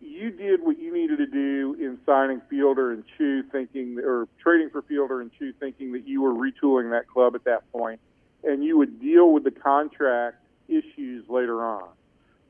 you 0.00 0.30
did 0.30 0.62
what 0.62 0.78
you 0.78 0.92
needed 0.92 1.18
to 1.18 1.26
do 1.26 1.76
in 1.80 1.98
signing 2.04 2.40
Fielder 2.48 2.92
and 2.92 3.04
Choo, 3.16 3.42
thinking 3.50 3.98
or 3.98 4.28
trading 4.42 4.70
for 4.70 4.82
Fielder 4.82 5.20
and 5.20 5.30
Choo, 5.38 5.52
thinking 5.58 5.92
that 5.92 6.06
you 6.06 6.22
were 6.22 6.32
retooling 6.32 6.90
that 6.90 7.08
club 7.08 7.34
at 7.34 7.44
that 7.44 7.70
point, 7.72 8.00
and 8.44 8.62
you 8.62 8.76
would 8.78 9.00
deal 9.00 9.32
with 9.32 9.44
the 9.44 9.50
contract 9.50 10.36
issues 10.68 11.28
later 11.28 11.64
on. 11.64 11.88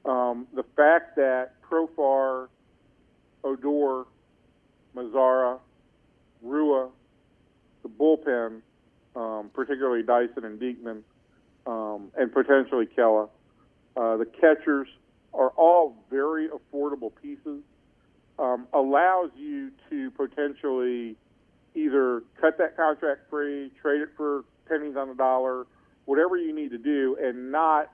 Um, 0.04 0.46
the 0.54 0.64
fact 0.76 1.16
that 1.16 1.60
Profar, 1.62 2.48
Odor, 3.44 4.04
Mazara, 4.94 5.58
Rua, 6.42 6.88
the 7.82 7.88
bullpen, 7.88 8.60
um, 9.14 9.50
particularly 9.52 10.02
Dyson 10.02 10.44
and 10.44 10.60
Diekman, 10.60 11.02
um, 11.66 12.10
and 12.16 12.32
potentially 12.32 12.86
Kela. 12.86 13.28
Uh, 13.96 14.16
the 14.16 14.26
catchers 14.26 14.88
are 15.34 15.50
all 15.50 15.96
very 16.10 16.48
affordable 16.48 17.10
pieces. 17.22 17.62
Um, 18.38 18.66
allows 18.74 19.30
you 19.36 19.70
to 19.88 20.10
potentially 20.10 21.16
either 21.74 22.22
cut 22.40 22.58
that 22.58 22.76
contract 22.76 23.22
free, 23.30 23.70
trade 23.80 24.02
it 24.02 24.10
for 24.16 24.44
pennies 24.68 24.94
on 24.96 25.08
the 25.08 25.14
dollar, 25.14 25.66
whatever 26.04 26.36
you 26.36 26.54
need 26.54 26.70
to 26.70 26.78
do, 26.78 27.16
and 27.22 27.50
not 27.50 27.90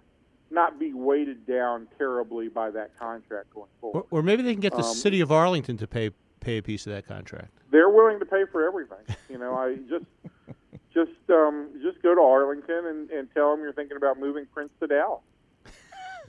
not 0.51 0.79
be 0.79 0.93
weighted 0.93 1.47
down 1.47 1.87
terribly 1.97 2.49
by 2.49 2.71
that 2.71 2.91
contract 2.99 3.55
going 3.55 3.69
forward. 3.81 4.05
Or, 4.11 4.19
or 4.19 4.23
maybe 4.23 4.43
they 4.43 4.53
can 4.53 4.61
get 4.61 4.73
the 4.73 4.79
Um, 4.83 4.95
city 4.95 5.21
of 5.21 5.33
Arlington 5.33 5.77
to 5.79 5.87
pay 5.87 6.11
pay 6.41 6.59
a 6.59 6.63
piece 6.63 6.87
of 6.89 6.93
that 6.93 7.07
contract. 7.07 7.53
they're 7.71 7.89
willing 7.89 8.19
to 8.19 8.27
pay 8.27 8.43
for 8.51 8.67
everything. 8.67 8.99
You 9.31 9.39
know, 9.39 9.55
I 9.55 9.77
just 9.89 10.05
just 10.95 11.11
um, 11.31 11.71
just 11.83 12.03
go 12.03 12.15
to 12.15 12.21
Arlington 12.21 12.87
and, 12.87 13.11
and 13.11 13.29
tell 13.35 13.51
them 13.51 13.61
you're 13.61 13.73
thinking 13.73 13.97
about 13.97 14.19
moving 14.19 14.47
Prince 14.53 14.71
to 14.81 14.87
Dallas. 14.87 15.23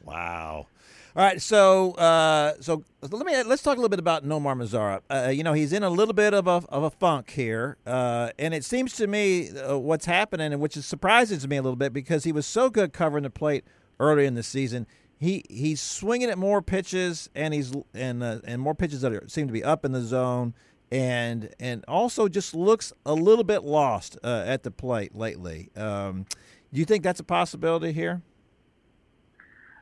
Wow. 0.05 0.67
All 1.15 1.23
right, 1.23 1.39
so 1.39 1.91
uh, 1.91 2.55
so 2.59 2.83
let 3.01 3.25
me 3.25 3.43
let's 3.43 3.61
talk 3.61 3.73
a 3.73 3.79
little 3.79 3.87
bit 3.87 3.99
about 3.99 4.25
Nomar 4.25 4.57
Mazara. 4.57 5.01
Uh, 5.11 5.29
you 5.29 5.43
know, 5.43 5.53
he's 5.53 5.71
in 5.71 5.83
a 5.83 5.89
little 5.89 6.15
bit 6.15 6.33
of 6.33 6.47
a 6.47 6.63
of 6.69 6.81
a 6.81 6.89
funk 6.89 7.29
here, 7.29 7.77
uh, 7.85 8.31
and 8.39 8.51
it 8.55 8.65
seems 8.65 8.95
to 8.95 9.05
me 9.05 9.51
uh, 9.51 9.77
what's 9.77 10.07
happening, 10.07 10.51
and 10.51 10.59
which 10.59 10.75
is 10.75 10.87
surprises 10.87 11.47
me 11.47 11.57
a 11.57 11.61
little 11.61 11.75
bit 11.75 11.93
because 11.93 12.23
he 12.23 12.31
was 12.31 12.47
so 12.47 12.71
good 12.71 12.93
covering 12.93 13.25
the 13.25 13.29
plate 13.29 13.63
early 13.99 14.25
in 14.25 14.33
the 14.33 14.41
season. 14.41 14.87
He 15.19 15.43
he's 15.49 15.79
swinging 15.79 16.31
at 16.31 16.39
more 16.39 16.63
pitches, 16.63 17.29
and 17.35 17.53
he's 17.53 17.71
and 17.93 18.23
uh, 18.23 18.39
and 18.43 18.59
more 18.59 18.73
pitches 18.73 19.01
that 19.01 19.13
are, 19.13 19.23
seem 19.27 19.45
to 19.45 19.53
be 19.53 19.63
up 19.63 19.85
in 19.85 19.91
the 19.91 20.01
zone, 20.01 20.55
and 20.93 21.49
and 21.59 21.83
also 21.87 22.27
just 22.27 22.53
looks 22.53 22.93
a 23.03 23.15
little 23.15 23.43
bit 23.43 23.63
lost 23.63 24.15
uh, 24.23 24.43
at 24.45 24.61
the 24.61 24.69
plate 24.69 25.15
lately. 25.15 25.71
Um, 25.75 26.27
do 26.71 26.79
you 26.79 26.85
think 26.85 27.03
that's 27.03 27.19
a 27.19 27.23
possibility 27.23 27.91
here? 27.91 28.21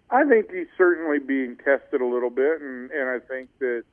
I 0.10 0.24
think 0.24 0.52
he's 0.52 0.68
certainly 0.78 1.20
being 1.20 1.58
tested 1.58 2.02
a 2.02 2.06
little 2.06 2.30
bit, 2.30 2.62
and, 2.62 2.90
and 2.92 3.10
I 3.10 3.20
think 3.20 3.50
that 3.60 3.84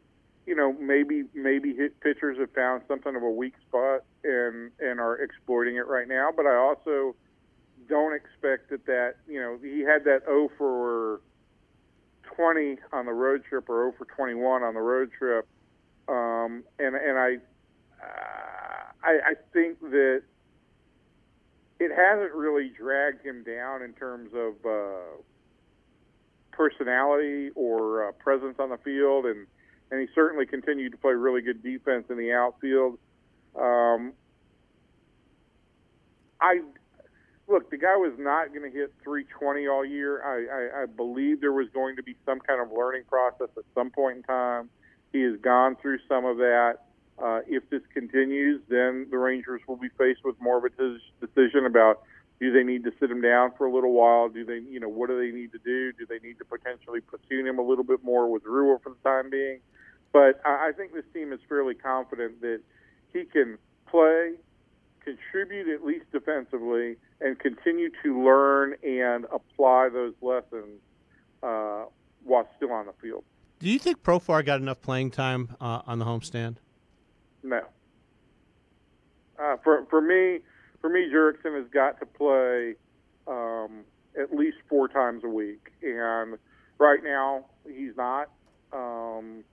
you 0.47 0.55
know 0.55 0.73
maybe 0.75 1.25
maybe 1.35 1.75
hit 1.75 1.99
pitchers 2.01 2.39
have 2.39 2.53
found 2.53 2.83
something 2.87 3.17
of 3.17 3.25
a 3.25 3.31
weak 3.31 3.55
spot 3.69 4.05
and 4.23 4.71
and 4.79 5.01
are 5.01 5.17
exploiting 5.17 5.75
it 5.75 5.89
right 5.89 6.07
now. 6.07 6.31
But 6.35 6.47
I 6.47 6.55
also 6.55 7.17
don't 7.89 8.15
expect 8.15 8.71
that 8.71 8.87
that 8.87 9.15
you 9.27 9.41
know 9.41 9.59
he 9.61 9.81
had 9.81 10.05
that 10.05 10.23
0 10.25 10.51
for 10.57 11.21
20 12.37 12.77
on 12.93 13.07
the 13.07 13.13
road 13.13 13.43
trip 13.49 13.69
or 13.69 13.91
0 13.91 13.95
for 13.99 14.05
21 14.05 14.63
on 14.63 14.75
the 14.75 14.81
road 14.81 15.11
trip, 15.19 15.49
um, 16.09 16.65
and 16.79 16.95
and 16.97 17.19
I, 17.19 17.37
I 19.03 19.13
I 19.31 19.35
think 19.53 19.81
that 19.81 20.23
it 21.81 21.91
hasn't 21.95 22.33
really 22.33 22.71
dragged 22.77 23.25
him 23.25 23.45
down 23.45 23.83
in 23.83 23.93
terms 23.93 24.31
of. 24.35 24.55
Uh, 24.65 25.23
personality 26.59 27.51
or 27.55 28.09
uh, 28.09 28.13
presence 28.13 28.57
on 28.59 28.69
the 28.69 28.77
field, 28.79 29.25
and 29.25 29.47
and 29.91 30.01
he 30.01 30.07
certainly 30.15 30.45
continued 30.45 30.93
to 30.93 30.99
play 30.99 31.13
really 31.13 31.41
good 31.41 31.63
defense 31.63 32.05
in 32.11 32.19
the 32.19 32.33
outfield. 32.33 32.99
Um, 33.57 34.13
I 36.41 36.61
look, 37.47 37.71
the 37.71 37.79
guy 37.79 37.97
was 37.97 38.13
not 38.19 38.49
going 38.53 38.71
to 38.71 38.77
hit 38.77 38.93
320 39.03 39.67
all 39.67 39.85
year. 39.85 40.23
I, 40.23 40.81
I, 40.81 40.83
I 40.83 40.87
believe 40.87 41.41
there 41.41 41.53
was 41.53 41.69
going 41.73 41.97
to 41.97 42.03
be 42.03 42.15
some 42.27 42.41
kind 42.41 42.61
of 42.61 42.71
learning 42.77 43.05
process 43.09 43.49
at 43.57 43.65
some 43.75 43.91
point 43.91 44.19
in 44.19 44.23
time. 44.25 44.69
He 45.13 45.23
has 45.23 45.37
gone 45.41 45.77
through 45.77 45.99
some 46.09 46.25
of 46.25 46.37
that. 46.39 46.79
Uh, 47.23 47.41
if 47.49 47.69
this 47.71 47.83
continues, 47.93 48.61
then 48.69 49.09
the 49.11 49.19
Rangers 49.19 49.61
will 49.67 49.77
be 49.77 49.89
faced 49.99 50.21
with 50.25 50.41
more 50.41 50.59
of 50.59 50.65
a 50.65 50.71
des- 50.71 50.99
decision 51.21 51.67
about 51.67 52.03
do 52.41 52.53
they 52.53 52.63
need 52.63 52.85
to 52.85 52.93
sit 53.01 53.11
him 53.11 53.21
down 53.21 53.53
for 53.59 53.67
a 53.67 53.73
little 53.73 53.93
while? 53.93 54.29
Do 54.29 54.45
they, 54.45 54.59
you 54.59 54.79
know, 54.79 54.89
what 54.89 55.09
do 55.09 55.19
they 55.19 55.37
need 55.37 55.51
to 55.53 55.59
do? 55.59 55.93
Do 55.93 56.07
they 56.07 56.21
need 56.21 56.39
to 56.39 56.45
potentially 56.45 57.01
platoon 57.01 57.47
him 57.47 57.59
a 57.59 57.63
little 57.63 57.83
bit 57.83 58.05
more 58.05 58.31
with 58.31 58.45
Rua 58.45 58.79
for 58.79 58.91
the 58.91 59.09
time 59.09 59.29
being? 59.31 59.59
But 60.13 60.41
I, 60.45 60.69
I 60.69 60.73
think 60.77 60.95
this 60.95 61.05
team 61.13 61.33
is 61.33 61.41
fairly 61.49 61.75
confident 61.75 62.41
that 62.43 62.61
he 63.13 63.25
can 63.25 63.59
play, 63.91 64.35
contribute 65.01 65.69
at 65.69 65.85
least 65.85 66.05
defensively, 66.13 66.97
and 67.21 67.39
continue 67.39 67.91
to 68.05 68.23
learn 68.25 68.75
and 68.85 69.25
apply 69.33 69.89
those 69.93 70.15
lessons 70.23 70.81
uh, 71.43 71.87
while 72.23 72.49
still 72.57 72.73
on 72.73 72.87
the 72.87 72.93
field. 73.03 73.25
Do 73.59 73.69
you 73.69 73.79
think 73.79 74.03
Profar 74.03 74.45
got 74.45 74.61
enough 74.61 74.81
playing 74.81 75.11
time 75.11 75.57
uh, 75.61 75.83
on 75.87 75.99
the 75.99 76.05
homestand? 76.05 76.57
No. 77.43 77.63
Uh, 79.39 79.57
for 79.63 79.85
for 79.87 80.01
me, 80.01 80.41
for 80.81 80.89
me, 80.91 81.11
Jurickson 81.13 81.57
has 81.57 81.69
got 81.73 81.99
to 82.01 82.07
play 82.07 82.75
um, 83.27 83.85
at 84.21 84.35
least 84.35 84.59
four 84.69 84.89
times 84.89 85.25
a 85.25 85.29
week, 85.29 85.73
and 85.83 86.39
right 86.79 87.03
now 87.03 87.47
he's 87.67 87.97
not. 87.97 88.31
Um, 88.73 89.45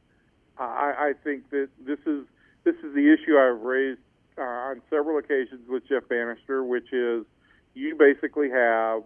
I, 0.57 0.93
I 0.97 1.13
think 1.23 1.49
that 1.51 1.69
this 1.85 1.99
is 2.05 2.25
this 2.63 2.75
is 2.75 2.93
the 2.93 3.13
issue 3.13 3.37
I've 3.37 3.61
raised 3.61 3.99
uh, 4.37 4.41
on 4.41 4.81
several 4.89 5.17
occasions 5.17 5.67
with 5.67 5.87
Jeff 5.87 6.07
Banister, 6.09 6.63
which 6.63 6.91
is 6.91 7.25
you 7.73 7.95
basically 7.95 8.49
have 8.49 9.03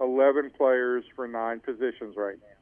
11 0.00 0.52
players 0.56 1.04
for 1.16 1.26
nine 1.26 1.60
positions 1.60 2.16
right 2.16 2.36
now, 2.40 2.56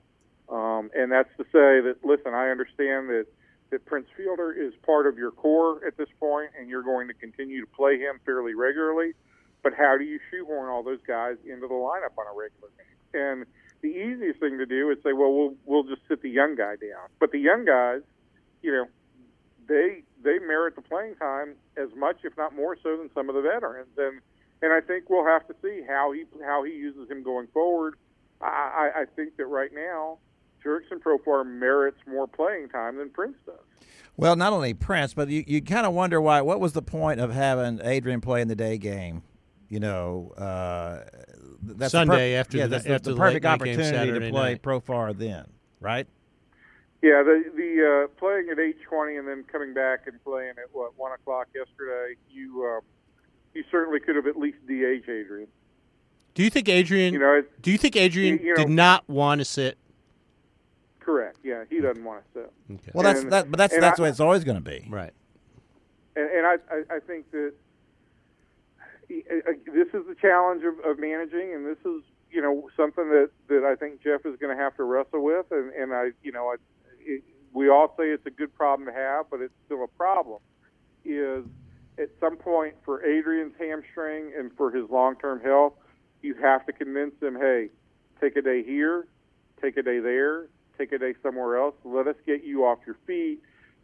um, 0.50 0.90
and 0.94 1.12
that's 1.12 1.28
to 1.37 1.44
say 1.44 1.80
that 1.80 1.96
listen, 2.02 2.34
I 2.34 2.50
understand 2.50 3.08
that 3.11 3.26
that 3.70 3.84
Prince 3.84 4.06
Fielder 4.16 4.52
is 4.52 4.72
part 4.84 5.06
of 5.06 5.18
your 5.18 5.30
core 5.30 5.84
at 5.87 5.96
this 5.96 6.08
point, 6.18 6.50
and 6.58 6.70
you're 6.70 6.82
going 6.82 7.06
to 7.08 7.14
continue 7.14 7.61
to 7.61 7.66
play 7.66 7.98
him 7.98 8.18
fairly 8.24 8.54
regularly. 8.54 9.12
But 9.62 9.74
how 9.74 9.96
do 9.98 10.04
you 10.04 10.18
shoehorn 10.30 10.70
all 10.70 10.82
those 10.82 11.00
guys 11.06 11.37
into 11.44 11.66
the 11.66 11.74
lineup 11.74 12.16
on 12.16 12.26
a 12.26 12.37
regular 12.37 12.70
game? 12.78 13.20
And 13.20 13.46
the 13.82 13.88
easiest 13.88 14.40
thing 14.40 14.58
to 14.58 14.66
do 14.66 14.90
is 14.90 14.98
say, 15.02 15.12
well, 15.12 15.32
we'll 15.32 15.54
we'll 15.66 15.82
just 15.84 16.02
sit 16.08 16.22
the 16.22 16.30
young 16.30 16.54
guy 16.54 16.76
down. 16.76 17.08
But 17.20 17.32
the 17.32 17.38
young 17.38 17.64
guys, 17.64 18.02
you 18.62 18.72
know, 18.72 18.87
they 19.66 20.02
they 20.22 20.38
merit 20.38 20.74
the 20.74 20.82
playing 20.82 21.16
time 21.16 21.54
as 21.76 21.88
much, 21.96 22.18
if 22.24 22.37
not 22.37 22.54
more 22.54 22.76
so, 22.82 22.96
than 22.96 23.11
some 23.14 23.28
of 23.28 23.34
the 23.34 23.42
veterans. 23.42 23.90
And 23.98 24.20
and 24.62 24.72
I 24.72 24.80
think 24.80 25.11
we'll 25.11 25.26
have 25.26 25.46
to 25.48 25.54
see 25.62 25.82
how 25.87 26.12
he 26.12 26.24
how 26.44 26.64
he 26.64 26.72
uses 26.72 27.11
him 27.11 27.22
going 27.22 27.48
forward. 27.48 27.94
I, 28.40 28.46
I, 28.96 29.00
I 29.02 29.04
think 29.16 29.37
that 29.37 29.46
right 29.46 29.70
now, 29.74 30.18
Jurickson 30.64 31.01
Profar 31.01 31.44
merits 31.47 31.99
more 32.07 32.27
playing 32.27 32.68
time 32.68 32.97
than 32.97 33.11
Prince 33.11 33.37
does. 33.47 33.57
Well, 34.16 34.35
not 34.37 34.53
only 34.53 34.75
Prince, 34.75 35.14
but 35.14 35.29
you, 35.29 35.44
you 35.47 35.62
kind 35.62 35.87
of 35.87 35.94
wonder 35.94 36.21
why. 36.21 36.40
What 36.40 36.61
was 36.61 36.73
the 36.73 36.83
point 36.83 37.21
of 37.21 37.33
having 37.33 37.81
Adrian 37.83 38.21
play 38.21 38.40
in 38.42 38.49
the 38.49 38.57
day 38.57 38.77
game? 38.79 39.23
You 39.68 39.81
know, 39.81 40.33
uh, 40.37 41.05
that's 41.62 41.92
Sunday 41.92 42.33
the 42.33 42.37
after 42.38 42.57
yeah, 42.57 42.64
the- 42.64 42.68
that's 42.71 42.85
the, 42.85 42.94
after 42.94 43.11
the 43.11 43.14
the 43.14 43.21
perfect 43.21 43.44
late 43.44 43.59
game 43.62 43.75
opportunity 43.81 44.12
to 44.12 44.31
play 44.31 44.53
night. 44.53 44.62
Profar 44.62 45.16
then, 45.16 45.47
right? 45.81 46.07
Yeah, 47.03 47.23
the 47.23 47.44
the 47.55 48.07
uh, 48.11 48.18
playing 48.18 48.49
at 48.51 48.59
eight 48.59 48.81
twenty 48.83 49.16
and 49.16 49.29
then 49.29 49.44
coming 49.44 49.73
back 49.75 50.07
and 50.07 50.23
playing 50.25 50.55
at 50.59 50.71
what 50.73 50.99
one 50.99 51.12
o'clock 51.12 51.47
yesterday. 51.55 52.14
You 52.31 52.64
um, 52.66 52.81
you 53.55 53.62
certainly 53.71 54.01
could 54.01 54.16
have 54.16 54.27
at 54.27 54.37
least 54.37 54.57
DH 54.66 55.09
Adrian. 55.09 55.47
Do 56.35 56.42
you 56.42 56.51
think 56.51 56.68
Adrian? 56.68 57.12
You 57.12 57.21
know, 57.21 57.35
it, 57.35 57.62
do 57.62 57.71
you 57.71 57.79
think 57.79 57.94
Adrian 57.94 58.38
you- 58.38 58.44
you 58.47 58.51
know- 58.55 58.64
did 58.64 58.71
not 58.71 59.09
want 59.09 59.40
to 59.40 59.44
sit? 59.44 59.79
Correct. 61.09 61.38
Yeah, 61.42 61.64
he 61.71 61.81
doesn't 61.81 62.05
want 62.05 62.23
to 62.23 62.40
sit. 62.40 62.53
Okay. 62.75 62.90
Well, 62.92 63.03
that's 63.03 63.21
And- 63.21 63.33
that, 63.33 63.51
but 63.51 63.57
that's 63.57 63.75
that's 63.79 63.94
I- 63.94 63.97
the 63.97 64.03
way 64.03 64.09
it's 64.11 64.21
always 64.21 64.44
going 64.44 64.62
to 64.62 64.71
be. 64.71 64.87
right. 64.90 65.12
and, 66.16 66.31
and 66.31 66.47
I, 66.47 66.55
I, 66.71 66.97
I 66.97 67.01
think 67.01 67.31
that 67.31 67.53
uh, 69.11 69.53
this 69.73 69.88
is 69.94 70.07
the 70.07 70.16
challenge 70.21 70.62
of, 70.64 70.75
of 70.85 70.99
managing, 70.99 71.55
and 71.55 71.66
this 71.66 71.79
is 71.87 72.03
you 72.31 72.42
know 72.42 72.68
something 72.77 73.09
that, 73.09 73.31
that 73.49 73.64
I 73.64 73.75
think 73.75 74.03
Jeff 74.03 74.27
is 74.27 74.37
going 74.38 74.55
to 74.55 74.62
have 74.62 74.77
to 74.77 74.85
wrestle 74.85 75.25
with, 75.25 75.47
and, 75.51 75.73
and 75.73 75.94
I 75.94 76.11
you 76.23 76.33
know 76.33 76.49
I, 76.49 76.57
it, 77.01 77.23
we 77.55 77.71
all 77.71 77.94
say 77.99 78.11
it's 78.11 78.27
a 78.27 78.31
good 78.31 78.55
problem 78.55 78.87
to 78.87 78.92
have, 78.92 79.27
but 79.31 79.40
it's 79.40 79.55
still 79.64 79.83
a 79.83 79.88
problem. 79.88 80.40
Is 81.05 81.44
at 81.99 82.11
some 82.21 82.37
point 82.37 82.75
for 82.85 83.03
Adrian's 83.05 83.55
hamstring 83.59 84.33
and 84.38 84.53
for 84.57 84.71
his 84.71 84.88
long-term 84.90 85.40
health, 85.40 85.73
you 86.21 86.35
have 86.35 86.66
to 86.66 86.73
convince 86.73 87.14
him, 87.23 87.35
hey, 87.35 87.71
take 88.21 88.37
a 88.37 88.42
day 88.42 88.62
here, 88.62 89.07
take 89.62 89.77
a 89.79 89.83
day 89.83 89.99
there, 89.99 90.49
take 90.79 90.93
a 90.93 90.99
day 90.99 91.14
somewhere 91.23 91.59
else. 91.59 91.75
Let 91.85 92.07
us 92.07 92.17
get 92.27 92.45
you 92.45 92.64
off 92.64 92.79
your 92.87 92.97
feet 93.07 93.41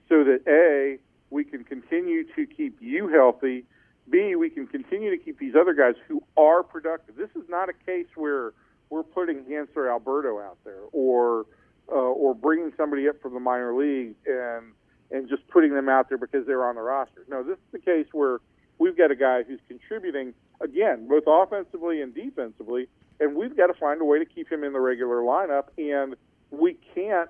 so 0.08 0.24
that 0.24 0.40
A, 0.46 0.98
we 1.30 1.44
can 1.44 1.64
continue 1.64 2.24
to 2.34 2.46
keep 2.46 2.76
you 2.80 3.08
healthy. 3.08 3.64
B, 4.08 4.36
we 4.36 4.50
can 4.50 4.66
continue 4.66 5.10
to 5.10 5.22
keep 5.22 5.38
these 5.38 5.54
other 5.58 5.74
guys 5.74 5.94
who 6.06 6.22
are 6.36 6.62
productive. 6.62 7.16
This 7.16 7.30
is 7.34 7.48
not 7.48 7.68
a 7.68 7.72
case 7.86 8.06
where 8.14 8.52
we're 8.90 9.02
putting 9.02 9.44
Hanser 9.44 9.90
Alberto 9.90 10.38
out 10.40 10.58
there 10.64 10.82
or 10.92 11.46
uh, 11.90 11.94
or 11.94 12.34
bringing 12.34 12.72
somebody 12.76 13.08
up 13.08 13.20
from 13.20 13.34
the 13.34 13.40
minor 13.40 13.74
league 13.74 14.14
and 14.26 14.72
and 15.10 15.28
just 15.28 15.46
putting 15.48 15.74
them 15.74 15.88
out 15.88 16.08
there 16.08 16.18
because 16.18 16.46
they're 16.46 16.66
on 16.66 16.74
the 16.74 16.80
roster. 16.80 17.24
No, 17.28 17.42
this 17.42 17.56
is 17.56 17.72
the 17.72 17.78
case 17.78 18.06
where 18.12 18.40
we've 18.78 18.96
got 18.96 19.10
a 19.10 19.16
guy 19.16 19.42
who's 19.42 19.60
contributing 19.68 20.34
again 20.60 21.08
both 21.08 21.24
offensively 21.26 22.00
and 22.00 22.14
defensively, 22.14 22.88
and 23.20 23.36
we've 23.36 23.56
got 23.56 23.68
to 23.68 23.74
find 23.74 24.00
a 24.00 24.04
way 24.04 24.18
to 24.18 24.24
keep 24.24 24.50
him 24.50 24.64
in 24.64 24.72
the 24.72 24.80
regular 24.80 25.16
lineup. 25.16 25.64
And 25.78 26.16
we 26.58 26.76
can't, 26.94 27.28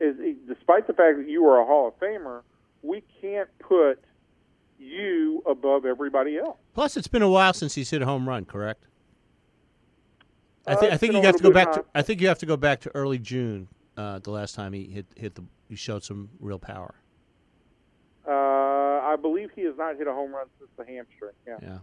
as, 0.00 0.14
despite 0.48 0.86
the 0.86 0.92
fact 0.92 1.18
that 1.18 1.28
you 1.28 1.46
are 1.46 1.60
a 1.60 1.64
Hall 1.64 1.88
of 1.88 1.98
Famer, 1.98 2.42
we 2.82 3.02
can't 3.20 3.48
put 3.58 4.02
you 4.78 5.42
above 5.46 5.84
everybody 5.86 6.36
else. 6.38 6.58
Plus, 6.74 6.96
it's 6.96 7.06
been 7.08 7.22
a 7.22 7.28
while 7.30 7.52
since 7.52 7.74
he's 7.74 7.90
hit 7.90 8.02
a 8.02 8.04
home 8.04 8.28
run. 8.28 8.44
Correct. 8.44 8.84
I 10.66 10.72
Uh, 10.72 10.76
think 10.80 10.92
I 10.92 10.96
think 10.96 11.12
you 11.14 11.22
have 11.22 11.36
to 11.36 11.42
go 11.42 11.50
back 11.52 11.72
to. 11.72 11.84
I 11.94 12.02
think 12.02 12.20
you 12.20 12.28
have 12.28 12.38
to 12.38 12.46
go 12.46 12.56
back 12.56 12.80
to 12.80 12.90
early 12.94 13.18
June. 13.18 13.68
Uh, 13.96 14.18
the 14.18 14.30
last 14.30 14.54
time 14.54 14.72
he 14.72 14.84
hit 14.84 15.06
hit 15.16 15.34
the 15.34 15.44
he 15.68 15.76
showed 15.76 16.02
some 16.02 16.28
real 16.40 16.58
power. 16.58 16.94
Uh, 18.26 18.30
I 18.32 19.16
believe 19.20 19.50
he 19.54 19.62
has 19.62 19.76
not 19.76 19.96
hit 19.96 20.06
a 20.06 20.12
home 20.12 20.34
run 20.34 20.46
since 20.58 20.70
the 20.76 20.84
hamstring. 20.84 21.32
Yeah. 21.46 21.58
Yeah. 21.62 21.78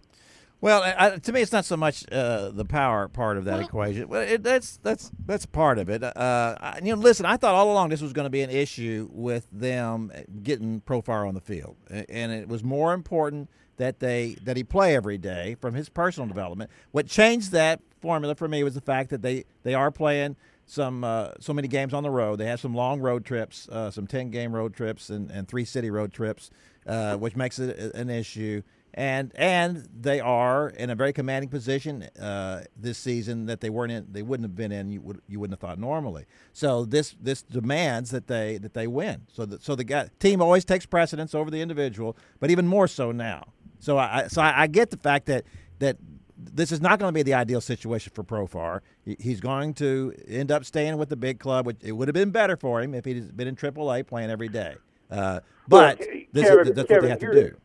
Well, 0.61 0.83
I, 0.83 1.17
to 1.17 1.33
me, 1.33 1.41
it's 1.41 1.51
not 1.51 1.65
so 1.65 1.75
much 1.75 2.05
uh, 2.11 2.49
the 2.51 2.65
power 2.65 3.07
part 3.07 3.37
of 3.37 3.45
that 3.45 3.57
Well- 3.57 3.65
equation. 3.65 4.07
Well, 4.07 4.21
it, 4.21 4.43
that's 4.43 4.77
that's 4.77 5.09
that's 5.25 5.47
part 5.47 5.79
of 5.79 5.89
it. 5.89 6.03
Uh, 6.03 6.55
I, 6.59 6.79
you 6.83 6.95
know, 6.95 7.01
listen, 7.01 7.25
I 7.25 7.35
thought 7.37 7.55
all 7.55 7.71
along 7.71 7.89
this 7.89 8.01
was 8.01 8.13
going 8.13 8.25
to 8.27 8.29
be 8.31 8.41
an 8.41 8.51
issue 8.51 9.09
with 9.11 9.47
them 9.51 10.11
getting 10.43 10.81
Profar 10.81 11.27
on 11.27 11.33
the 11.33 11.41
field, 11.41 11.75
and 11.89 12.31
it 12.31 12.47
was 12.47 12.63
more 12.63 12.93
important 12.93 13.49
that 13.77 13.99
they 13.99 14.35
that 14.43 14.55
he 14.55 14.63
play 14.63 14.95
every 14.95 15.17
day 15.17 15.55
from 15.59 15.73
his 15.73 15.89
personal 15.89 16.27
development. 16.27 16.69
What 16.91 17.07
changed 17.07 17.51
that 17.53 17.81
formula 17.99 18.35
for 18.35 18.47
me 18.47 18.63
was 18.63 18.75
the 18.75 18.81
fact 18.81 19.09
that 19.09 19.23
they 19.23 19.45
they 19.63 19.73
are 19.73 19.89
playing 19.89 20.35
some 20.67 21.03
uh, 21.03 21.31
so 21.39 21.53
many 21.53 21.67
games 21.67 21.91
on 21.91 22.03
the 22.03 22.11
road. 22.11 22.37
They 22.39 22.45
have 22.45 22.59
some 22.59 22.75
long 22.75 22.99
road 22.99 23.25
trips, 23.25 23.67
uh, 23.69 23.89
some 23.89 24.05
ten 24.05 24.29
game 24.29 24.53
road 24.53 24.75
trips, 24.75 25.09
and, 25.09 25.31
and 25.31 25.47
three 25.47 25.65
city 25.65 25.89
road 25.89 26.13
trips, 26.13 26.51
uh, 26.85 27.17
which 27.17 27.35
makes 27.35 27.57
it 27.57 27.95
an 27.95 28.11
issue. 28.11 28.61
And 28.93 29.31
and 29.35 29.87
they 29.97 30.19
are 30.19 30.69
in 30.69 30.89
a 30.89 30.95
very 30.95 31.13
commanding 31.13 31.49
position 31.49 32.03
uh, 32.21 32.63
this 32.75 32.97
season 32.97 33.45
that 33.45 33.61
they 33.61 33.69
weren't 33.69 33.91
in. 33.91 34.07
They 34.11 34.21
wouldn't 34.21 34.43
have 34.43 34.55
been 34.55 34.71
in. 34.73 34.91
You 34.91 35.01
would 35.01 35.21
you 35.27 35.39
wouldn't 35.39 35.59
have 35.61 35.69
thought 35.69 35.79
normally. 35.79 36.25
So 36.51 36.83
this 36.83 37.15
this 37.21 37.41
demands 37.41 38.11
that 38.11 38.27
they 38.27 38.57
that 38.57 38.73
they 38.73 38.87
win. 38.87 39.27
So 39.31 39.45
that 39.45 39.63
so 39.63 39.75
the 39.75 39.85
guy, 39.85 40.09
team 40.19 40.41
always 40.41 40.65
takes 40.65 40.85
precedence 40.85 41.33
over 41.33 41.49
the 41.49 41.61
individual, 41.61 42.17
but 42.41 42.51
even 42.51 42.67
more 42.67 42.87
so 42.87 43.13
now. 43.13 43.53
So 43.79 43.97
I 43.97 44.27
so 44.27 44.41
I, 44.41 44.63
I 44.63 44.67
get 44.67 44.89
the 44.89 44.97
fact 44.97 45.25
that 45.27 45.45
that 45.79 45.95
this 46.37 46.71
is 46.71 46.81
not 46.81 46.99
going 46.99 47.09
to 47.09 47.13
be 47.13 47.23
the 47.23 47.33
ideal 47.35 47.61
situation 47.61 48.11
for 48.13 48.23
Profar. 48.23 48.81
He's 49.05 49.39
going 49.39 49.73
to 49.75 50.13
end 50.27 50.51
up 50.51 50.65
staying 50.65 50.97
with 50.97 51.09
the 51.09 51.15
big 51.15 51.39
club, 51.39 51.65
which 51.65 51.77
it 51.81 51.93
would 51.93 52.07
have 52.07 52.13
been 52.15 52.31
better 52.31 52.57
for 52.57 52.81
him 52.81 52.93
if 52.93 53.05
he'd 53.05 53.37
been 53.37 53.47
in 53.47 53.55
AAA 53.55 54.05
playing 54.07 54.29
every 54.29 54.49
day. 54.49 54.75
Uh, 55.09 55.39
but 55.67 55.99
Well, 55.99 56.07
this, 56.33 56.43
Kevin- 56.49 56.67
is, 56.67 56.73
that's 56.73 56.89
what 56.89 57.01
they 57.01 57.09
have 57.09 57.19
to 57.19 57.31
do. 57.33 57.55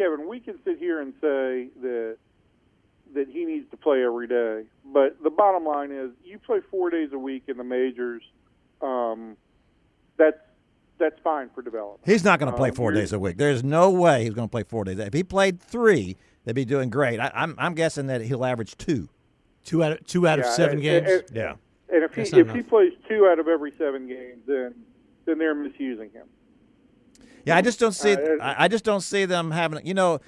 Kevin, 0.00 0.26
we 0.28 0.40
can 0.40 0.58
sit 0.64 0.78
here 0.78 1.02
and 1.02 1.12
say 1.20 1.68
that 1.82 2.16
that 3.14 3.28
he 3.28 3.44
needs 3.44 3.68
to 3.70 3.76
play 3.76 4.02
every 4.04 4.26
day, 4.28 4.62
but 4.94 5.20
the 5.22 5.30
bottom 5.30 5.64
line 5.66 5.90
is, 5.90 6.10
you 6.24 6.38
play 6.38 6.60
four 6.70 6.90
days 6.90 7.10
a 7.12 7.18
week 7.18 7.42
in 7.48 7.56
the 7.56 7.64
majors. 7.64 8.22
Um, 8.80 9.36
that's 10.16 10.38
that's 10.98 11.18
fine 11.24 11.50
for 11.54 11.60
development. 11.60 12.00
He's 12.06 12.24
not 12.24 12.38
going 12.38 12.50
to 12.52 12.56
play 12.56 12.68
Um, 12.70 12.74
four 12.76 12.92
you're- 12.92 13.02
days 13.02 13.12
a 13.12 13.18
week. 13.18 13.36
There's 13.36 13.62
no 13.64 13.90
way 13.90 14.24
he's 14.24 14.32
going 14.34 14.48
to 14.48 14.50
play 14.50 14.62
four 14.62 14.84
days. 14.84 14.98
If 14.98 15.12
he 15.12 15.22
played 15.24 15.60
three, 15.60 16.16
they'd 16.44 16.54
be 16.54 16.64
doing 16.64 16.88
great. 16.88 17.18
I, 17.20 17.30
I'm 17.34 17.54
I'm 17.58 17.74
guessing 17.74 18.06
that 18.06 18.20
he'll 18.22 18.44
average 18.44 18.76
two. 18.78 19.08
Two 19.64 19.82
out 19.84 19.92
of 19.92 20.06
two 20.06 20.26
out 20.26 20.38
of 20.38 20.46
seven 20.46 20.74
and- 20.76 20.82
games. 20.82 21.10
and- 21.10 21.24
Yeah. 21.36 21.54
And 21.92 22.04
if 22.04 22.14
he 22.14 22.20
That's 22.22 22.32
not 22.32 22.40
if 22.42 22.54
he 22.54 22.62
plays 22.62 22.92
two 23.08 23.26
out 23.26 23.38
of 23.40 23.48
every 23.48 23.72
seven 23.76 24.06
games, 24.08 24.42
then 24.46 24.74
then 25.26 25.36
they're 25.38 25.54
misusing 25.54 26.10
him. 26.10 26.26
Yeah, 27.44 27.56
I 27.56 27.62
just 27.62 27.78
don't 27.80 27.92
see. 27.92 28.14
Uh, 28.14 28.36
I, 28.40 28.64
I 28.64 28.68
just 28.68 28.84
don't 28.84 29.00
see 29.00 29.24
them 29.24 29.50
having. 29.50 29.86
You 29.86 29.94
know, 29.94 30.20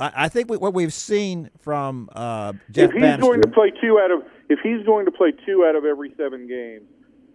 I, 0.00 0.12
I 0.24 0.28
think 0.28 0.50
we, 0.50 0.56
what 0.56 0.74
we've 0.74 0.92
seen 0.92 1.50
from 1.60 2.08
uh, 2.14 2.52
Jeff 2.70 2.88
if 2.88 2.92
he's 2.94 3.00
Banister. 3.02 3.20
going 3.22 3.42
to 3.42 3.48
play 3.48 3.72
two 3.80 3.98
out 3.98 4.10
of 4.10 4.22
if 4.48 4.58
he's 4.62 4.84
going 4.86 5.04
to 5.06 5.12
play 5.12 5.32
two 5.44 5.64
out 5.64 5.76
of 5.76 5.84
every 5.84 6.12
seven 6.16 6.46
games, 6.46 6.84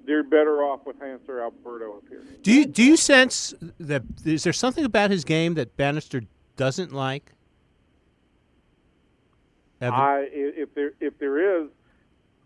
they're 0.05 0.23
better 0.23 0.63
off 0.63 0.85
with 0.85 0.99
Hanser 0.99 1.41
Alberto 1.41 1.97
up 1.97 2.03
here. 2.09 2.23
Do 2.41 2.51
you 2.51 2.65
do 2.65 2.83
you 2.83 2.97
sense 2.97 3.53
that 3.79 4.03
is 4.25 4.43
there 4.43 4.53
something 4.53 4.85
about 4.85 5.11
his 5.11 5.23
game 5.23 5.53
that 5.55 5.75
Banister 5.77 6.23
doesn't 6.57 6.91
like? 6.93 7.31
Evan? 9.79 9.99
I 9.99 10.19
i- 10.21 10.27
if 10.31 10.73
there 10.75 10.91
if 10.99 11.17
there 11.19 11.61
is, 11.63 11.69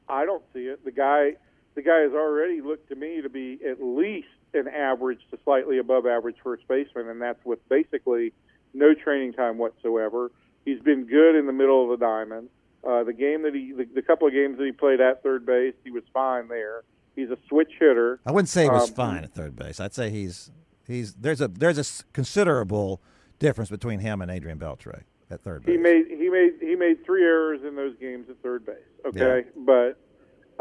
I 0.07 0.25
don't 0.25 0.43
see 0.53 0.65
it. 0.67 0.83
The 0.85 0.91
guy 0.91 1.33
the 1.75 1.81
guy 1.81 1.99
has 2.01 2.13
already 2.13 2.61
looked 2.61 2.89
to 2.89 2.95
me 2.95 3.21
to 3.21 3.29
be 3.29 3.59
at 3.69 3.83
least 3.83 4.27
an 4.56 4.68
average 4.68 5.20
to 5.32 5.38
slightly 5.44 5.78
above 5.78 6.06
average 6.06 6.38
first 6.44 6.68
baseman, 6.68 7.08
and 7.10 7.22
that's 7.22 7.44
with 7.46 7.60
basically 7.70 8.34
no 8.74 8.94
training 8.94 9.34
time 9.34 9.58
whatsoever. 9.58 10.32
He's 10.65 10.80
been 10.82 11.06
good 11.06 11.36
in 11.38 11.46
the 11.46 11.54
middle 11.54 11.84
of 11.91 11.98
the 12.00 12.04
diamond. 12.06 12.50
Uh, 12.88 13.04
the 13.04 13.13
game 13.13 13.44
that 13.44 13.54
he 13.56 13.72
the, 13.74 13.86
the 13.86 14.02
couple 14.02 14.28
of 14.28 14.34
games 14.34 14.58
that 14.58 14.65
he 14.65 14.72
played 14.72 15.02
at 15.02 15.24
third 15.24 15.46
base, 15.46 15.74
he 15.84 15.91
was 15.91 16.04
fine 16.13 16.48
there. 16.48 16.84
He's 17.15 17.30
a 17.30 17.38
switch 17.48 17.72
hitter. 17.80 18.20
I 18.26 18.32
wouldn't 18.32 18.50
say 18.50 18.63
he 18.63 18.70
was 18.70 18.89
Um, 18.89 18.96
fine 18.96 19.24
at 19.24 19.34
third 19.34 19.56
base. 19.56 19.80
I'd 19.80 19.94
say 19.94 20.10
he's 20.10 20.52
he's 20.88 21.13
there's 21.15 21.41
a 21.41 21.48
there's 21.48 21.78
a 21.80 22.04
considerable 22.13 23.02
difference 23.39 23.70
between 23.70 24.00
him 24.00 24.22
and 24.22 24.30
Adrian 24.30 24.60
Beltre 24.60 25.04
at 25.32 25.41
third 25.41 25.65
base. 25.65 25.74
He 25.76 25.78
made 25.82 26.06
he 26.10 26.30
made 26.30 26.54
he 26.62 26.76
made 26.76 27.04
three 27.06 27.24
errors 27.24 27.62
in 27.65 27.76
those 27.76 27.96
games 28.00 28.30
at 28.30 28.38
third 28.44 28.65
base. 28.65 28.76
Okay, 29.06 29.46
but 29.56 29.98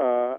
uh, 0.02 0.38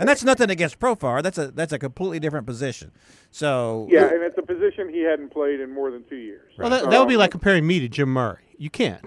and 0.00 0.08
that's 0.08 0.24
nothing 0.24 0.50
against 0.50 0.80
Profar. 0.80 1.22
That's 1.22 1.38
a 1.38 1.52
that's 1.52 1.72
a 1.72 1.78
completely 1.78 2.18
different 2.18 2.46
position. 2.46 2.90
So 3.30 3.86
yeah, 3.88 4.06
and 4.12 4.22
it's 4.24 4.36
a 4.38 4.42
position 4.42 4.88
he 4.92 5.02
hadn't 5.02 5.30
played 5.30 5.60
in 5.60 5.70
more 5.72 5.92
than 5.92 6.02
two 6.08 6.16
years. 6.16 6.52
well, 6.58 6.70
that, 6.70 6.90
that 6.90 6.98
would 6.98 7.08
be 7.08 7.14
Um, 7.14 7.20
like 7.20 7.30
comparing 7.30 7.64
me 7.66 7.78
to 7.80 7.88
Jim 7.88 8.08
Murray. 8.08 8.42
You 8.58 8.70
can't. 8.70 9.04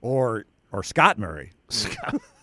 or 0.00 0.46
or 0.72 0.82
Scott 0.82 1.18
Murray. 1.18 1.52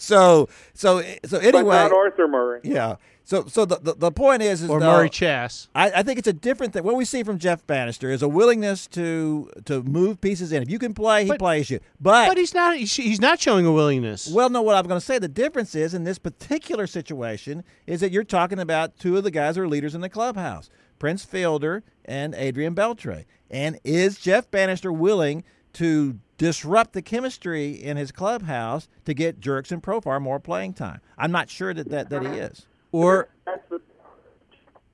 so 0.00 0.48
so 0.74 1.02
so 1.24 1.38
but 1.38 1.44
anyway, 1.44 1.76
not 1.76 1.92
Arthur 1.92 2.26
Murray. 2.26 2.60
yeah. 2.64 2.96
So 3.22 3.44
so 3.46 3.64
the, 3.64 3.76
the 3.76 3.94
the 3.94 4.10
point 4.10 4.42
is 4.42 4.62
is 4.62 4.70
Or 4.70 4.80
though, 4.80 4.86
Murray 4.96 5.10
Chass. 5.10 5.68
I, 5.74 5.90
I 5.92 6.02
think 6.02 6.18
it's 6.18 6.26
a 6.26 6.32
different 6.32 6.72
thing. 6.72 6.82
What 6.82 6.96
we 6.96 7.04
see 7.04 7.22
from 7.22 7.38
Jeff 7.38 7.64
Banister 7.66 8.10
is 8.10 8.22
a 8.22 8.28
willingness 8.28 8.86
to 8.88 9.48
to 9.66 9.82
move 9.84 10.20
pieces 10.20 10.50
in. 10.52 10.62
If 10.62 10.70
you 10.70 10.78
can 10.80 10.94
play, 10.94 11.24
he 11.24 11.28
But- 11.28 11.38
plays 11.38 11.70
you. 11.70 11.78
But, 12.00 12.26
But 12.28 12.38
he's 12.38 12.54
not. 12.54 12.76
He's, 12.76 12.96
he's 12.96 13.20
not 13.20 13.38
showing 13.38 13.66
a 13.66 13.72
willingness. 13.72 14.28
well, 14.32 14.48
no. 14.50 14.62
What 14.62 14.74
I'm 14.74 14.86
going 14.86 14.98
to 14.98 15.04
say, 15.04 15.18
the 15.18 15.28
difference 15.28 15.74
is 15.76 15.94
in 15.94 16.02
this 16.04 16.18
particular 16.18 16.86
situation 16.88 17.62
is 17.86 18.00
that 18.00 18.10
you're 18.10 18.24
talking 18.24 18.58
about 18.58 18.98
two 18.98 19.16
of 19.16 19.22
the 19.22 19.30
guys 19.30 19.54
who 19.56 19.62
are 19.62 19.68
leaders 19.68 19.94
in 19.94 20.00
the 20.00 20.08
clubhouse, 20.08 20.68
Prince 20.98 21.24
Fielder 21.24 21.84
and 22.06 22.34
Adrian 22.34 22.74
Beltre. 22.74 23.26
And 23.50 23.78
is 23.84 24.18
Jeff 24.18 24.50
Banister 24.50 24.92
willing 24.92 25.44
to 25.74 26.18
disrupt 26.40 26.94
the 26.94 27.02
chemistry 27.02 27.72
in 27.72 27.98
his 27.98 28.10
clubhouse 28.10 28.88
to 29.04 29.12
get 29.12 29.40
Jurickson 29.40 29.82
Profar 29.82 30.20
more 30.22 30.40
playing 30.40 30.72
time? 30.72 31.00
I'm 31.18 31.30
not 31.30 31.50
sure 31.50 31.74
that 31.74 31.90
that, 31.90 32.08
that 32.08 32.22
he 32.22 32.38
is. 32.38 32.66
Or 32.92 33.28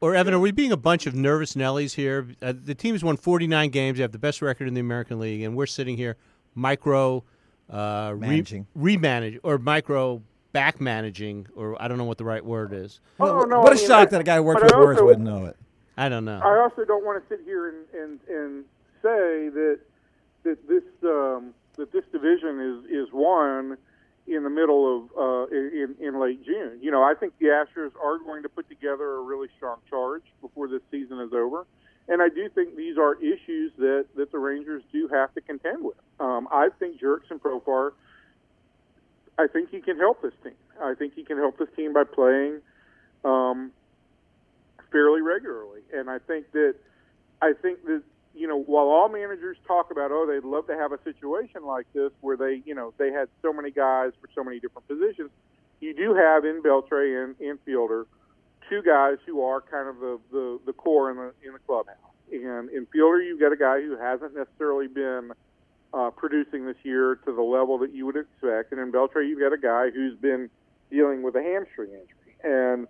or 0.00 0.14
Evan, 0.14 0.34
are 0.34 0.40
we 0.40 0.50
being 0.50 0.72
a 0.72 0.76
bunch 0.76 1.06
of 1.06 1.14
nervous 1.14 1.54
Nellies 1.54 1.94
here? 1.94 2.26
Uh, 2.42 2.52
the 2.54 2.74
team's 2.74 3.02
won 3.02 3.16
49 3.16 3.70
games. 3.70 3.96
They 3.98 4.02
have 4.02 4.12
the 4.12 4.18
best 4.18 4.42
record 4.42 4.66
in 4.68 4.74
the 4.74 4.80
American 4.80 5.18
League, 5.20 5.42
and 5.42 5.56
we're 5.56 5.66
sitting 5.66 5.96
here 5.96 6.16
micro 6.54 7.22
uh, 7.70 8.12
re- 8.14 8.28
Managing. 8.28 8.66
remanage 8.76 9.38
or 9.42 9.56
micro 9.58 10.22
back 10.52 10.80
managing, 10.80 11.46
or 11.54 11.80
I 11.80 11.86
don't 11.88 11.96
know 11.96 12.04
what 12.04 12.18
the 12.18 12.24
right 12.24 12.44
word 12.44 12.72
is. 12.72 13.00
Oh, 13.20 13.42
no, 13.42 13.60
what 13.60 13.68
I 13.70 13.72
a 13.72 13.74
mean, 13.76 13.86
shock 13.86 14.08
I- 14.08 14.10
that 14.10 14.20
a 14.20 14.24
guy 14.24 14.36
who 14.36 14.42
works 14.42 14.62
with 14.62 14.74
I 14.74 14.78
words 14.78 15.00
wouldn't 15.00 15.24
know 15.24 15.44
it. 15.46 15.56
I 15.96 16.08
don't 16.10 16.24
know. 16.24 16.40
I 16.44 16.58
also 16.60 16.84
don't 16.84 17.04
want 17.04 17.22
to 17.22 17.28
sit 17.34 17.44
here 17.44 17.68
and, 17.68 17.86
and, 17.94 18.20
and 18.28 18.64
say 19.02 19.48
that 19.48 19.78
that 20.46 20.68
this 20.68 20.84
um, 21.02 21.52
that 21.76 21.92
this 21.92 22.04
division 22.12 22.60
is 22.60 23.08
is 23.08 23.12
won 23.12 23.76
in 24.26 24.42
the 24.42 24.50
middle 24.50 24.82
of 24.96 25.02
uh, 25.18 25.46
in 25.54 25.96
in 26.00 26.20
late 26.20 26.44
June. 26.44 26.78
You 26.80 26.90
know, 26.90 27.02
I 27.02 27.14
think 27.14 27.34
the 27.38 27.46
Astros 27.46 27.92
are 28.02 28.18
going 28.18 28.42
to 28.44 28.48
put 28.48 28.68
together 28.68 29.16
a 29.16 29.20
really 29.20 29.48
strong 29.56 29.78
charge 29.90 30.22
before 30.40 30.68
this 30.68 30.82
season 30.90 31.20
is 31.20 31.32
over, 31.32 31.66
and 32.08 32.22
I 32.22 32.28
do 32.28 32.48
think 32.48 32.76
these 32.76 32.96
are 32.96 33.14
issues 33.16 33.72
that 33.78 34.06
that 34.16 34.30
the 34.32 34.38
Rangers 34.38 34.82
do 34.92 35.08
have 35.08 35.34
to 35.34 35.40
contend 35.40 35.84
with. 35.84 35.98
Um, 36.20 36.48
I 36.50 36.68
think 36.78 37.00
Jurickson 37.00 37.40
Profar. 37.40 37.92
I 39.38 39.46
think 39.48 39.68
he 39.68 39.82
can 39.82 39.98
help 39.98 40.22
this 40.22 40.32
team. 40.42 40.54
I 40.80 40.94
think 40.94 41.12
he 41.14 41.22
can 41.22 41.36
help 41.36 41.58
this 41.58 41.68
team 41.76 41.92
by 41.92 42.04
playing 42.04 42.62
um, 43.22 43.70
fairly 44.90 45.20
regularly. 45.20 45.82
And 45.92 46.08
I 46.08 46.18
think 46.18 46.52
that 46.52 46.76
I 47.42 47.52
think 47.60 47.84
that 47.84 48.02
you 48.36 48.46
know 48.46 48.60
while 48.62 48.86
all 48.86 49.08
managers 49.08 49.56
talk 49.66 49.90
about 49.90 50.10
oh 50.12 50.26
they'd 50.26 50.46
love 50.46 50.66
to 50.66 50.76
have 50.76 50.92
a 50.92 51.02
situation 51.02 51.64
like 51.64 51.86
this 51.92 52.10
where 52.20 52.36
they 52.36 52.62
you 52.64 52.74
know 52.74 52.92
they 52.98 53.10
had 53.10 53.28
so 53.42 53.52
many 53.52 53.70
guys 53.70 54.12
for 54.20 54.28
so 54.34 54.44
many 54.44 54.60
different 54.60 54.86
positions, 54.86 55.30
you 55.80 55.94
do 55.94 56.14
have 56.14 56.44
in 56.44 56.62
Beltre 56.62 57.24
and 57.24 57.40
in 57.40 57.58
Fielder 57.64 58.06
two 58.68 58.82
guys 58.82 59.18
who 59.26 59.42
are 59.42 59.60
kind 59.60 59.88
of 59.88 60.00
the, 60.00 60.18
the, 60.32 60.60
the 60.66 60.72
core 60.72 61.10
in 61.10 61.16
the 61.16 61.32
in 61.44 61.52
the 61.52 61.58
clubhouse. 61.60 61.96
And 62.32 62.68
in 62.70 62.86
Fielder 62.86 63.22
you've 63.22 63.40
got 63.40 63.52
a 63.52 63.56
guy 63.56 63.80
who 63.80 63.96
hasn't 63.96 64.34
necessarily 64.36 64.88
been 64.88 65.32
uh, 65.94 66.10
producing 66.10 66.66
this 66.66 66.76
year 66.82 67.16
to 67.24 67.32
the 67.32 67.42
level 67.42 67.78
that 67.78 67.94
you 67.94 68.06
would 68.06 68.16
expect, 68.16 68.72
and 68.72 68.80
in 68.80 68.92
Beltre 68.92 69.26
you've 69.26 69.40
got 69.40 69.52
a 69.52 69.58
guy 69.58 69.90
who's 69.90 70.16
been 70.18 70.50
dealing 70.90 71.22
with 71.22 71.34
a 71.36 71.42
hamstring 71.42 71.90
injury 71.90 72.36
and 72.44 72.86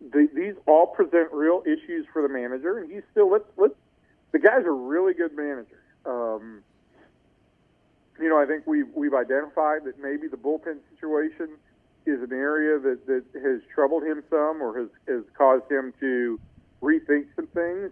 the, 0.00 0.28
these 0.34 0.54
all 0.66 0.86
present 0.86 1.32
real 1.32 1.62
issues 1.66 2.06
for 2.12 2.22
the 2.22 2.28
manager, 2.28 2.78
and 2.78 2.90
he's 2.90 3.02
still 3.10 3.30
let's 3.30 3.44
let's. 3.56 3.74
The 4.32 4.38
guy's 4.38 4.64
a 4.64 4.70
really 4.70 5.14
good 5.14 5.34
manager. 5.36 5.80
Um, 6.04 6.62
you 8.20 8.28
know, 8.28 8.38
I 8.38 8.46
think 8.46 8.66
we've 8.66 8.88
we've 8.94 9.14
identified 9.14 9.84
that 9.84 10.00
maybe 10.00 10.28
the 10.28 10.36
bullpen 10.36 10.78
situation 10.94 11.50
is 12.06 12.22
an 12.22 12.32
area 12.32 12.78
that, 12.78 13.06
that 13.06 13.24
has 13.42 13.60
troubled 13.74 14.02
him 14.02 14.22
some, 14.30 14.62
or 14.62 14.78
has 14.78 14.88
has 15.06 15.24
caused 15.36 15.70
him 15.70 15.92
to 16.00 16.40
rethink 16.82 17.26
some 17.36 17.46
things. 17.48 17.90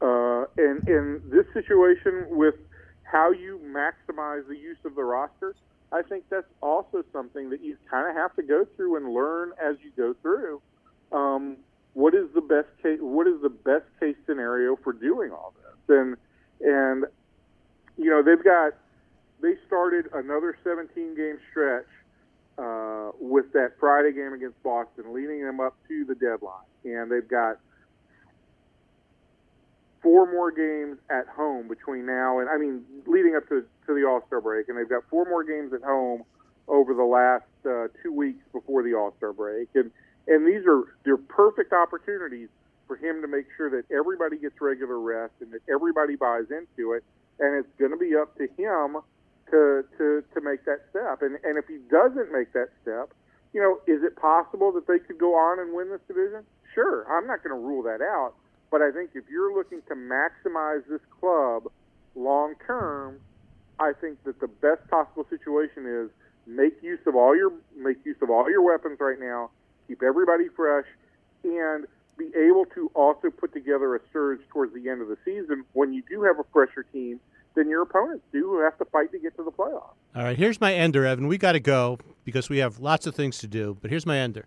Uh, 0.00 0.44
and 0.58 0.86
in 0.88 1.22
this 1.30 1.46
situation, 1.54 2.26
with 2.30 2.56
how 3.04 3.30
you 3.30 3.60
maximize 3.64 4.46
the 4.48 4.56
use 4.56 4.76
of 4.84 4.94
the 4.94 5.02
roster, 5.02 5.54
I 5.92 6.02
think 6.02 6.24
that's 6.28 6.50
also 6.60 7.04
something 7.12 7.50
that 7.50 7.62
you 7.62 7.76
kind 7.90 8.08
of 8.08 8.16
have 8.16 8.34
to 8.36 8.42
go 8.42 8.66
through 8.76 8.96
and 8.96 9.14
learn 9.14 9.52
as 9.62 9.76
you 9.82 9.92
go 9.96 10.14
through 10.22 10.60
um, 11.12 11.56
what 11.94 12.14
is 12.14 12.26
the 12.34 12.40
best 12.40 12.68
case 12.82 12.98
what 13.00 13.26
is 13.26 13.40
the 13.42 13.48
best 13.48 13.86
case 14.00 14.16
scenario 14.26 14.76
for 14.76 14.92
doing 14.92 15.30
all 15.30 15.54
this 15.56 15.63
and 15.88 16.16
and 16.60 17.04
you 17.96 18.10
know 18.10 18.22
they've 18.22 18.42
got 18.42 18.74
they 19.40 19.54
started 19.66 20.06
another 20.14 20.56
17 20.64 21.14
game 21.14 21.38
stretch 21.50 21.86
uh, 22.56 23.10
with 23.20 23.52
that 23.52 23.72
Friday 23.78 24.12
game 24.12 24.32
against 24.32 24.60
Boston 24.62 25.12
leading 25.12 25.44
them 25.44 25.60
up 25.60 25.76
to 25.88 26.04
the 26.04 26.14
deadline. 26.14 26.64
And 26.84 27.10
they've 27.10 27.28
got 27.28 27.58
four 30.02 30.30
more 30.30 30.50
games 30.50 30.98
at 31.10 31.26
home 31.28 31.68
between 31.68 32.06
now 32.06 32.38
and 32.38 32.48
I 32.48 32.58
mean 32.58 32.84
leading 33.06 33.36
up 33.36 33.48
to 33.48 33.64
to 33.86 33.94
the 33.94 34.06
All-Star 34.06 34.40
break. 34.40 34.68
And 34.68 34.78
they've 34.78 34.88
got 34.88 35.02
four 35.10 35.24
more 35.26 35.44
games 35.44 35.72
at 35.72 35.82
home 35.82 36.24
over 36.68 36.94
the 36.94 37.04
last 37.04 37.44
uh, 37.66 37.88
2 38.02 38.12
weeks 38.12 38.42
before 38.52 38.82
the 38.82 38.94
All-Star 38.94 39.32
break. 39.32 39.68
And 39.74 39.90
and 40.26 40.46
these 40.46 40.64
are 40.66 40.84
they're 41.04 41.16
perfect 41.16 41.72
opportunities 41.72 42.48
for 42.86 42.96
him 42.96 43.22
to 43.22 43.28
make 43.28 43.46
sure 43.56 43.70
that 43.70 43.84
everybody 43.90 44.36
gets 44.36 44.60
regular 44.60 44.98
rest 44.98 45.34
and 45.40 45.52
that 45.52 45.60
everybody 45.68 46.16
buys 46.16 46.50
into 46.50 46.92
it. 46.92 47.04
And 47.38 47.58
it's 47.58 47.68
going 47.78 47.90
to 47.90 47.96
be 47.96 48.14
up 48.14 48.36
to 48.38 48.46
him 48.56 49.02
to 49.50 49.84
to 49.98 50.24
to 50.34 50.40
make 50.40 50.64
that 50.64 50.86
step. 50.90 51.22
And 51.22 51.38
and 51.44 51.58
if 51.58 51.66
he 51.66 51.78
doesn't 51.90 52.32
make 52.32 52.52
that 52.52 52.68
step, 52.82 53.12
you 53.52 53.60
know, 53.60 53.80
is 53.92 54.02
it 54.02 54.16
possible 54.16 54.72
that 54.72 54.86
they 54.86 54.98
could 54.98 55.18
go 55.18 55.34
on 55.34 55.58
and 55.58 55.74
win 55.74 55.90
this 55.90 56.00
division? 56.06 56.44
Sure, 56.74 57.04
I'm 57.10 57.26
not 57.26 57.42
going 57.42 57.54
to 57.54 57.60
rule 57.60 57.82
that 57.84 58.00
out. 58.00 58.34
But 58.70 58.82
I 58.82 58.90
think 58.90 59.10
if 59.14 59.24
you're 59.30 59.54
looking 59.54 59.82
to 59.88 59.94
maximize 59.94 60.86
this 60.88 61.02
club 61.20 61.70
long 62.14 62.54
term, 62.66 63.20
I 63.78 63.92
think 64.00 64.22
that 64.24 64.40
the 64.40 64.48
best 64.48 64.88
possible 64.88 65.26
situation 65.28 65.86
is 65.86 66.10
make 66.46 66.82
use 66.82 67.00
of 67.06 67.16
all 67.16 67.36
your 67.36 67.52
make 67.76 67.98
use 68.04 68.16
of 68.22 68.30
all 68.30 68.48
your 68.50 68.62
weapons 68.62 68.98
right 69.00 69.18
now 69.18 69.50
keep 69.86 70.02
everybody 70.02 70.48
fresh, 70.56 70.86
and 71.44 71.86
be 72.16 72.30
able 72.36 72.64
to 72.74 72.90
also 72.94 73.30
put 73.30 73.52
together 73.52 73.94
a 73.96 74.00
surge 74.12 74.40
towards 74.48 74.74
the 74.74 74.88
end 74.88 75.02
of 75.02 75.08
the 75.08 75.16
season 75.24 75.64
when 75.72 75.92
you 75.92 76.02
do 76.08 76.22
have 76.22 76.38
a 76.38 76.44
fresher 76.52 76.84
team 76.92 77.20
than 77.54 77.68
your 77.68 77.82
opponents 77.82 78.24
do 78.32 78.42
who 78.42 78.60
have 78.60 78.76
to 78.78 78.84
fight 78.86 79.12
to 79.12 79.18
get 79.18 79.36
to 79.36 79.44
the 79.44 79.50
playoffs. 79.50 79.94
All 80.14 80.22
right, 80.22 80.36
here's 80.36 80.60
my 80.60 80.74
ender, 80.74 81.06
Evan. 81.06 81.26
We 81.28 81.38
got 81.38 81.52
to 81.52 81.60
go 81.60 81.98
because 82.24 82.48
we 82.48 82.58
have 82.58 82.78
lots 82.78 83.06
of 83.06 83.14
things 83.14 83.38
to 83.38 83.46
do. 83.46 83.76
But 83.80 83.90
here's 83.90 84.06
my 84.06 84.18
ender. 84.18 84.46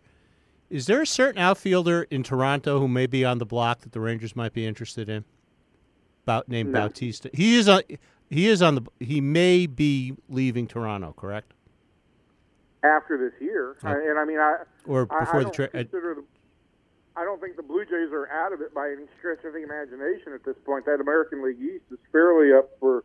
Is 0.70 0.86
there 0.86 1.02
a 1.02 1.08
certain 1.08 1.40
outfielder 1.40 2.04
in 2.10 2.24
Toronto 2.24 2.80
who 2.80 2.88
may 2.88 3.08
be 3.08 3.24
on 3.24 3.38
the 3.38 3.46
block 3.46 3.82
that 3.82 3.94
the 3.94 4.02
Rangers 4.02 4.36
might 4.36 4.54
be 4.54 4.66
interested 4.66 5.08
in? 5.08 5.24
About 6.24 6.50
named 6.50 6.72
No. 6.72 6.82
Bautista. 6.82 7.30
He 7.34 7.56
is 7.56 7.70
on. 7.70 7.84
He 8.30 8.48
is 8.48 8.62
on 8.62 8.76
the. 8.76 8.82
He 9.00 9.22
may 9.22 9.66
be 9.66 10.14
leaving 10.28 10.68
Toronto. 10.68 11.14
Correct? 11.16 11.54
After 12.84 13.18
this 13.18 13.42
year, 13.42 13.78
I, 13.84 13.94
and 13.94 14.20
I 14.20 14.26
mean, 14.26 14.38
I 14.40 14.58
Or 14.86 15.06
before 15.06 15.40
I 15.40 15.44
the 15.46 15.50
trade? 15.52 15.90
Consider 17.18 17.22
the. 17.22 17.22
I 17.22 17.24
don't 17.24 17.42
think 17.42 17.56
the 17.56 17.64
Blue 17.64 17.86
Jays 17.86 18.12
are 18.12 18.30
out 18.30 18.54
of 18.54 18.62
it 18.62 18.74
by 18.74 18.90
any 18.90 19.06
stretch 19.20 19.44
of 19.46 19.54
the 19.54 19.64
imagination 19.64 20.34
at 20.34 20.44
this 20.44 20.56
point. 20.66 20.86
That 20.86 21.02
American 21.02 21.44
League 21.44 21.62
East 21.62 21.86
is 21.92 22.00
fairly 22.12 22.54
up 22.54 22.70
for, 22.80 23.04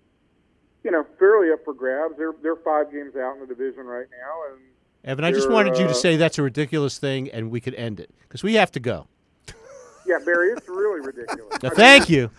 you 0.85 0.91
know, 0.91 1.07
fairly 1.19 1.53
up 1.53 1.65
for 1.65 1.75
grabs. 1.75 2.15
They're 2.19 2.33
they're 2.43 2.57
five 2.57 2.93
games 2.93 3.17
out 3.17 3.35
in 3.35 3.41
the 3.41 3.47
division 3.47 3.87
right 3.87 4.07
now, 4.11 4.53
and 4.53 4.61
Evan, 5.05 5.25
I 5.25 5.33
just 5.33 5.49
they're, 5.49 5.55
wanted 5.55 5.79
you 5.79 5.85
to 5.85 5.91
uh, 5.91 5.95
say 5.95 6.17
that's 6.17 6.39
a 6.39 6.43
ridiculous 6.43 6.99
thing, 6.99 7.31
and 7.31 7.51
we 7.51 7.61
could 7.61 7.75
end 7.75 8.01
it 8.01 8.11
because 8.23 8.43
we 8.43 8.55
have 8.55 8.71
to 8.73 8.81
go. 8.81 9.07
yeah, 10.07 10.19
Barry, 10.25 10.51
it's 10.51 10.69
really 10.69 11.01
ridiculous. 11.01 11.63
Now, 11.63 11.71
thank 11.71 12.09
you. 12.09 12.31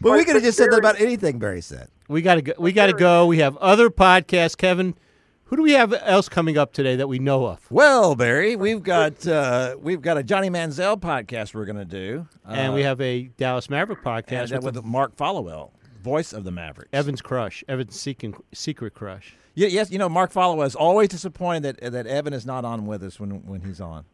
But 0.00 0.12
we 0.12 0.24
could 0.24 0.34
have 0.34 0.42
but 0.42 0.48
just 0.48 0.58
said 0.58 0.72
that 0.72 0.78
about 0.78 1.00
anything 1.00 1.38
Barry 1.38 1.62
said. 1.62 1.88
We 2.08 2.20
got 2.20 2.34
to 2.34 2.42
go. 2.42 2.52
We 2.58 2.72
got 2.72 2.86
to 2.86 2.92
go. 2.92 3.26
We 3.26 3.38
have 3.38 3.56
other 3.56 3.88
podcasts. 3.88 4.56
Kevin, 4.56 4.94
who 5.46 5.56
do 5.56 5.62
we 5.62 5.72
have 5.72 5.92
else 5.92 6.28
coming 6.28 6.56
up 6.58 6.72
today 6.72 6.96
that 6.96 7.06
we 7.08 7.18
know 7.18 7.46
of? 7.46 7.66
Well, 7.70 8.14
Barry, 8.14 8.56
we've 8.56 8.82
got 8.82 9.26
uh, 9.26 9.76
we've 9.78 10.02
got 10.02 10.16
a 10.18 10.22
Johnny 10.22 10.50
Manziel 10.50 10.98
podcast 11.00 11.54
we're 11.54 11.64
going 11.66 11.76
to 11.76 11.84
do, 11.84 12.26
and 12.46 12.70
uh, 12.72 12.74
we 12.74 12.82
have 12.82 13.00
a 13.00 13.24
Dallas 13.36 13.68
Maverick 13.70 14.02
podcast 14.02 14.50
that 14.50 14.62
with, 14.62 14.76
with 14.76 14.84
Mark 14.84 15.16
Followill, 15.16 15.70
voice 16.02 16.32
of 16.32 16.44
the 16.44 16.50
Mavericks. 16.50 16.90
Evan's 16.92 17.22
crush, 17.22 17.62
Evan's 17.68 17.98
seeking, 17.98 18.34
secret 18.52 18.94
crush. 18.94 19.36
Ye- 19.54 19.68
yes, 19.68 19.90
you 19.90 19.98
know 19.98 20.08
Mark 20.08 20.32
Followill 20.32 20.66
is 20.66 20.74
always 20.74 21.08
disappointed 21.10 21.76
that 21.80 21.92
that 21.92 22.06
Evan 22.06 22.32
is 22.32 22.44
not 22.46 22.64
on 22.64 22.86
with 22.86 23.02
us 23.02 23.20
when 23.20 23.44
when 23.46 23.60
he's 23.60 23.80
on. 23.80 24.04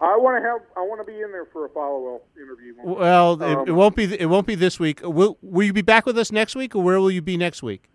I 0.00 0.16
want 0.16 0.42
to 0.42 0.48
have. 0.48 0.60
I 0.76 0.80
want 0.80 1.00
to 1.00 1.04
be 1.04 1.20
in 1.20 1.30
there 1.30 1.44
for 1.52 1.64
a 1.66 1.68
follow-up 1.68 2.26
interview. 2.36 2.74
Well, 2.82 3.34
it, 3.40 3.56
Um, 3.56 3.68
it 3.68 3.72
won't 3.72 3.94
be. 3.94 4.04
It 4.18 4.26
won't 4.26 4.48
be 4.48 4.56
this 4.56 4.80
week. 4.80 5.00
Will 5.04 5.38
Will 5.42 5.64
you 5.66 5.72
be 5.72 5.82
back 5.82 6.06
with 6.06 6.18
us 6.18 6.32
next 6.32 6.56
week, 6.56 6.74
or 6.74 6.82
where 6.82 6.98
will 6.98 7.10
you 7.10 7.22
be 7.22 7.36
next 7.36 7.62
week? 7.62 7.88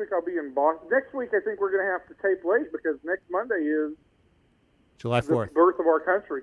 No, 0.00 0.06
next 0.06 0.12
week 0.12 0.12
I'll 0.12 0.24
be 0.24 0.38
in 0.38 0.54
Boston. 0.54 0.88
Next 0.90 1.14
week 1.14 1.30
I 1.34 1.40
think 1.44 1.60
we're 1.60 1.70
going 1.72 1.84
to 1.84 1.90
have 1.90 2.06
to 2.08 2.14
tape 2.22 2.44
late 2.44 2.72
because 2.72 2.96
next 3.04 3.22
Monday 3.30 3.56
is 3.66 3.92
July 4.98 5.20
fourth, 5.20 5.26
the 5.26 5.32
fourth. 5.32 5.54
birth 5.54 5.80
of 5.80 5.86
our 5.86 6.00
country. 6.00 6.42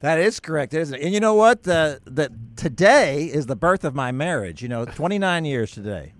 That 0.00 0.18
is 0.18 0.40
correct, 0.40 0.74
isn't 0.74 0.94
it? 0.94 1.02
And 1.02 1.14
you 1.14 1.20
know 1.20 1.34
what? 1.34 1.62
The 1.62 2.00
that 2.04 2.30
today 2.56 3.24
is 3.24 3.46
the 3.46 3.56
birth 3.56 3.82
of 3.84 3.94
my 3.94 4.12
marriage. 4.12 4.62
You 4.62 4.68
know, 4.68 4.84
29 4.84 5.44
years 5.44 5.70
today. 5.72 6.12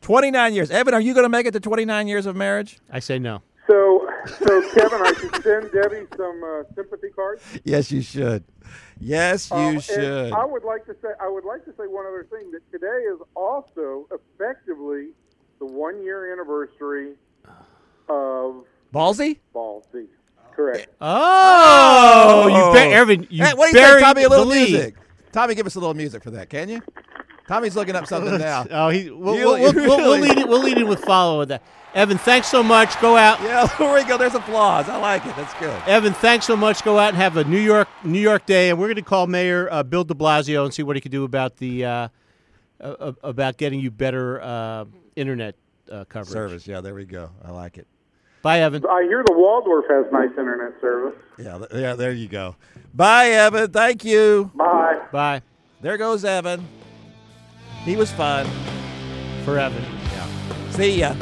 29 0.00 0.54
years. 0.54 0.70
Evan, 0.70 0.94
are 0.94 1.00
you 1.00 1.14
going 1.14 1.24
to 1.24 1.28
make 1.28 1.46
it 1.46 1.52
to 1.52 1.60
29 1.60 2.08
years 2.08 2.26
of 2.26 2.36
marriage? 2.36 2.78
I 2.90 2.98
say 3.00 3.18
no. 3.18 3.42
So, 3.66 4.08
so 4.38 4.62
Kevin, 4.72 5.00
I 5.02 5.12
should 5.18 5.42
send 5.42 5.72
Debbie 5.72 6.06
some 6.16 6.42
uh, 6.44 6.62
sympathy 6.74 7.08
cards. 7.14 7.42
Yes, 7.64 7.90
you 7.90 8.00
should. 8.02 8.44
Yes, 9.00 9.50
you 9.50 9.56
Um, 9.56 9.80
should. 9.80 10.32
I 10.32 10.44
would 10.44 10.62
like 10.64 10.86
to 10.86 10.94
say. 11.02 11.08
I 11.20 11.28
would 11.28 11.44
like 11.44 11.64
to 11.64 11.72
say 11.72 11.86
one 11.86 12.06
other 12.06 12.26
thing 12.30 12.50
that 12.52 12.60
today 12.70 12.86
is 13.12 13.18
also 13.34 14.06
effectively 14.12 15.08
the 15.58 15.66
one-year 15.66 16.32
anniversary 16.32 17.12
of 18.08 18.64
Ballzy? 18.94 19.38
Ball 19.52 19.84
Z. 19.92 20.04
Correct. 20.54 20.88
Oh, 21.00 22.46
you 22.48 22.72
bet, 22.72 22.92
Evan. 22.92 23.26
You 23.30 23.44
hey, 23.44 23.52
what 23.54 23.70
do 23.70 23.78
you 23.78 23.84
say, 23.84 23.90
Barry 23.90 24.00
Tommy? 24.00 24.22
A 24.22 24.28
little 24.28 24.44
the 24.46 24.50
lead. 24.50 24.70
music. 24.72 24.94
Tommy, 25.32 25.54
give 25.54 25.66
us 25.66 25.74
a 25.74 25.80
little 25.80 25.92
music 25.94 26.22
for 26.22 26.30
that, 26.30 26.48
can 26.48 26.68
you? 26.70 26.80
Tommy's 27.46 27.76
looking 27.76 27.94
up 27.94 28.06
something 28.06 28.38
now. 28.38 28.64
Oh, 28.70 28.88
he. 28.88 29.10
We'll, 29.10 29.34
You- 29.36 29.44
we'll, 29.46 29.60
we'll, 29.60 29.72
we'll, 29.74 29.86
we'll 29.86 29.98
really- 30.16 30.28
lead 30.28 30.38
it. 30.38 30.48
We'll 30.48 30.62
lead 30.62 30.78
it 30.78 30.86
with 30.86 31.00
follow 31.04 31.40
with 31.40 31.48
that. 31.50 31.62
Evan, 31.94 32.18
thanks 32.18 32.48
so 32.48 32.62
much. 32.62 32.98
Go 33.00 33.16
out. 33.16 33.40
Yeah, 33.42 33.66
there 33.78 33.92
we 33.94 34.04
go. 34.04 34.16
There's 34.18 34.34
applause. 34.34 34.88
I 34.88 34.96
like 34.98 35.24
it. 35.26 35.34
That's 35.36 35.52
good. 35.54 35.82
Evan, 35.86 36.12
thanks 36.14 36.46
so 36.46 36.56
much. 36.56 36.82
Go 36.84 36.98
out 36.98 37.08
and 37.08 37.16
have 37.16 37.36
a 37.36 37.44
New 37.44 37.58
York 37.60 37.88
New 38.04 38.18
York 38.20 38.44
day, 38.46 38.70
and 38.70 38.78
we're 38.78 38.86
going 38.86 38.96
to 38.96 39.02
call 39.02 39.26
Mayor 39.26 39.68
uh, 39.70 39.82
Bill 39.82 40.04
De 40.04 40.14
Blasio 40.14 40.64
and 40.64 40.72
see 40.72 40.82
what 40.82 40.96
he 40.96 41.00
can 41.00 41.10
do 41.10 41.24
about 41.24 41.56
the 41.58 41.84
uh, 41.84 42.08
uh, 42.80 43.12
about 43.22 43.56
getting 43.58 43.80
you 43.80 43.90
better 43.90 44.40
uh, 44.42 44.84
internet 45.16 45.56
uh, 45.90 46.04
coverage. 46.04 46.32
Service. 46.32 46.66
Yeah, 46.66 46.80
there 46.80 46.94
we 46.94 47.04
go. 47.04 47.30
I 47.44 47.50
like 47.50 47.78
it. 47.78 47.86
Bye, 48.42 48.60
Evan. 48.60 48.84
I 48.86 49.02
hear 49.02 49.24
the 49.26 49.32
Waldorf 49.32 49.86
has 49.88 50.06
nice 50.12 50.30
internet 50.30 50.80
service. 50.80 51.18
Yeah, 51.38 51.58
th- 51.58 51.70
yeah. 51.72 51.94
There 51.94 52.12
you 52.12 52.28
go. 52.28 52.54
Bye, 52.94 53.30
Evan. 53.30 53.70
Thank 53.72 54.04
you. 54.04 54.50
Bye. 54.54 55.00
Bye. 55.10 55.42
There 55.80 55.96
goes 55.96 56.24
Evan. 56.24 56.66
He 57.84 57.96
was 57.96 58.12
fun. 58.12 58.46
For 59.44 59.58
Evan. 59.58 59.82
Yeah. 60.12 60.70
See 60.70 61.00
ya. 61.00 61.14